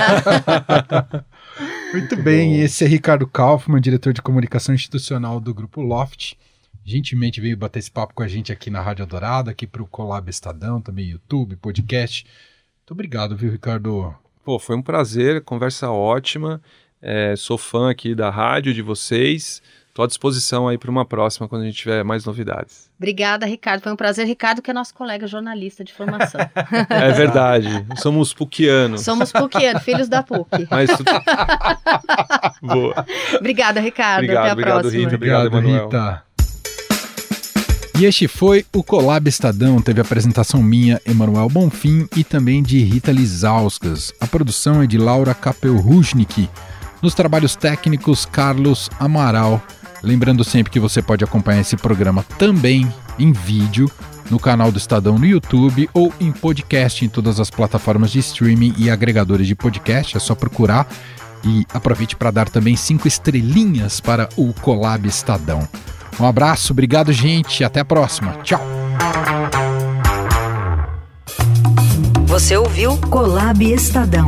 Muito 1.92 2.16
bem, 2.16 2.62
esse 2.62 2.86
é 2.86 2.88
Ricardo 2.88 3.26
Kaufmann, 3.28 3.82
diretor 3.82 4.14
de 4.14 4.22
comunicação 4.22 4.74
institucional 4.74 5.40
do 5.40 5.54
Grupo 5.54 5.82
Loft 5.82 6.36
gentilmente 6.86 7.40
veio 7.40 7.58
bater 7.58 7.80
esse 7.80 7.92
papo 7.92 8.14
com 8.14 8.24
a 8.24 8.28
gente 8.28 8.52
aqui 8.52 8.70
na 8.70 8.82
Rádio 8.82 9.06
Dourada, 9.06 9.52
aqui 9.52 9.66
para 9.66 9.82
o 9.82 9.88
Colab 9.88 10.30
Estadão, 10.30 10.82
também 10.82 11.10
YouTube, 11.10 11.56
podcast. 11.56 12.26
Muito 12.80 12.92
obrigado, 12.92 13.36
viu, 13.36 13.52
Ricardo? 13.52 14.14
Pô, 14.44 14.60
foi 14.60 14.76
um 14.76 14.82
prazer, 14.82 15.42
conversa 15.42 15.90
ótima. 15.90 16.62
É, 17.02 17.36
sou 17.36 17.58
fã 17.58 17.90
aqui 17.90 18.14
da 18.14 18.30
rádio 18.30 18.74
de 18.74 18.82
vocês. 18.82 19.62
Estou 19.94 20.06
à 20.06 20.08
disposição 20.08 20.68
aí 20.68 20.76
para 20.76 20.90
uma 20.90 21.06
próxima 21.06 21.48
quando 21.48 21.62
a 21.62 21.66
gente 21.66 21.78
tiver 21.78 22.04
mais 22.04 22.26
novidades. 22.26 22.90
Obrigada, 22.98 23.46
Ricardo. 23.46 23.84
Foi 23.84 23.92
um 23.92 23.96
prazer, 23.96 24.26
Ricardo, 24.26 24.60
que 24.60 24.72
é 24.72 24.74
nosso 24.74 24.92
colega 24.92 25.28
jornalista 25.28 25.84
de 25.84 25.94
formação. 25.94 26.42
é 26.90 27.12
verdade. 27.12 27.70
Somos 27.98 28.34
puquianos. 28.34 29.02
Somos 29.02 29.32
puquianos, 29.32 29.84
filhos 29.84 30.10
da 30.10 30.24
PUC. 30.24 30.68
Mas 30.72 30.90
tu... 30.90 31.04
Boa. 32.66 33.06
Obrigada, 33.38 33.80
Ricardo. 33.80 34.24
Obrigado, 34.24 34.42
Até 34.42 34.50
a 34.50 34.54
obrigado, 34.54 34.82
próxima. 34.82 35.04
Rita. 35.04 35.16
Obrigado, 35.16 35.46
obrigado 35.48 35.84
Rita. 35.84 36.33
E 37.96 38.06
este 38.06 38.28
foi 38.28 38.66
o 38.74 38.84
Colab 38.84 39.30
Estadão. 39.30 39.80
Teve 39.80 40.02
apresentação 40.02 40.64
minha, 40.64 41.00
Emanuel 41.06 41.48
Bonfim, 41.48 42.08
e 42.16 42.24
também 42.24 42.64
de 42.64 42.80
Rita 42.80 43.12
Lizauskas. 43.12 44.12
A 44.20 44.26
produção 44.26 44.82
é 44.82 44.88
de 44.88 44.98
Laura 44.98 45.34
Kapelruchnik. 45.36 46.50
Nos 47.02 47.14
trabalhos 47.14 47.56
técnicos, 47.56 48.26
Carlos 48.26 48.90
Amaral. 49.00 49.62
Lembrando 50.02 50.44
sempre 50.44 50.72
que 50.72 50.80
você 50.80 51.02
pode 51.02 51.24
acompanhar 51.24 51.62
esse 51.62 51.78
programa 51.78 52.24
também 52.38 52.92
em 53.20 53.32
vídeo 53.32 53.90
no 54.30 54.40
canal 54.40 54.72
do 54.72 54.78
Estadão 54.78 55.20
no 55.20 55.26
YouTube 55.26 55.88
ou 55.94 56.12
em 56.20 56.32
podcast 56.32 57.06
em 57.06 57.10
todas 57.10 57.40
as 57.40 57.52
plataformas 57.52 58.12
de 58.12 58.20
streaming 58.20 58.74
e 58.78 58.90
agregadores 58.90 59.48
de 59.48 59.54
podcast. 59.54 60.18
É 60.18 60.20
só 60.20 60.34
procurar 60.34 60.88
e 61.44 61.66
aproveite 61.74 62.16
para 62.16 62.32
dar 62.32 62.50
também 62.50 62.76
cinco 62.76 63.08
estrelinhas 63.08 64.00
para 64.00 64.28
o 64.36 64.52
Colab 64.54 65.08
Estadão. 65.08 65.68
Um 66.20 66.26
abraço, 66.26 66.74
obrigado, 66.74 67.12
gente. 67.12 67.64
Até 67.64 67.80
a 67.80 67.86
próxima. 67.86 68.34
Tchau. 68.44 68.62
Você 72.26 72.58
ouviu 72.58 72.98
Colab 73.10 73.64
Estadão. 73.64 74.26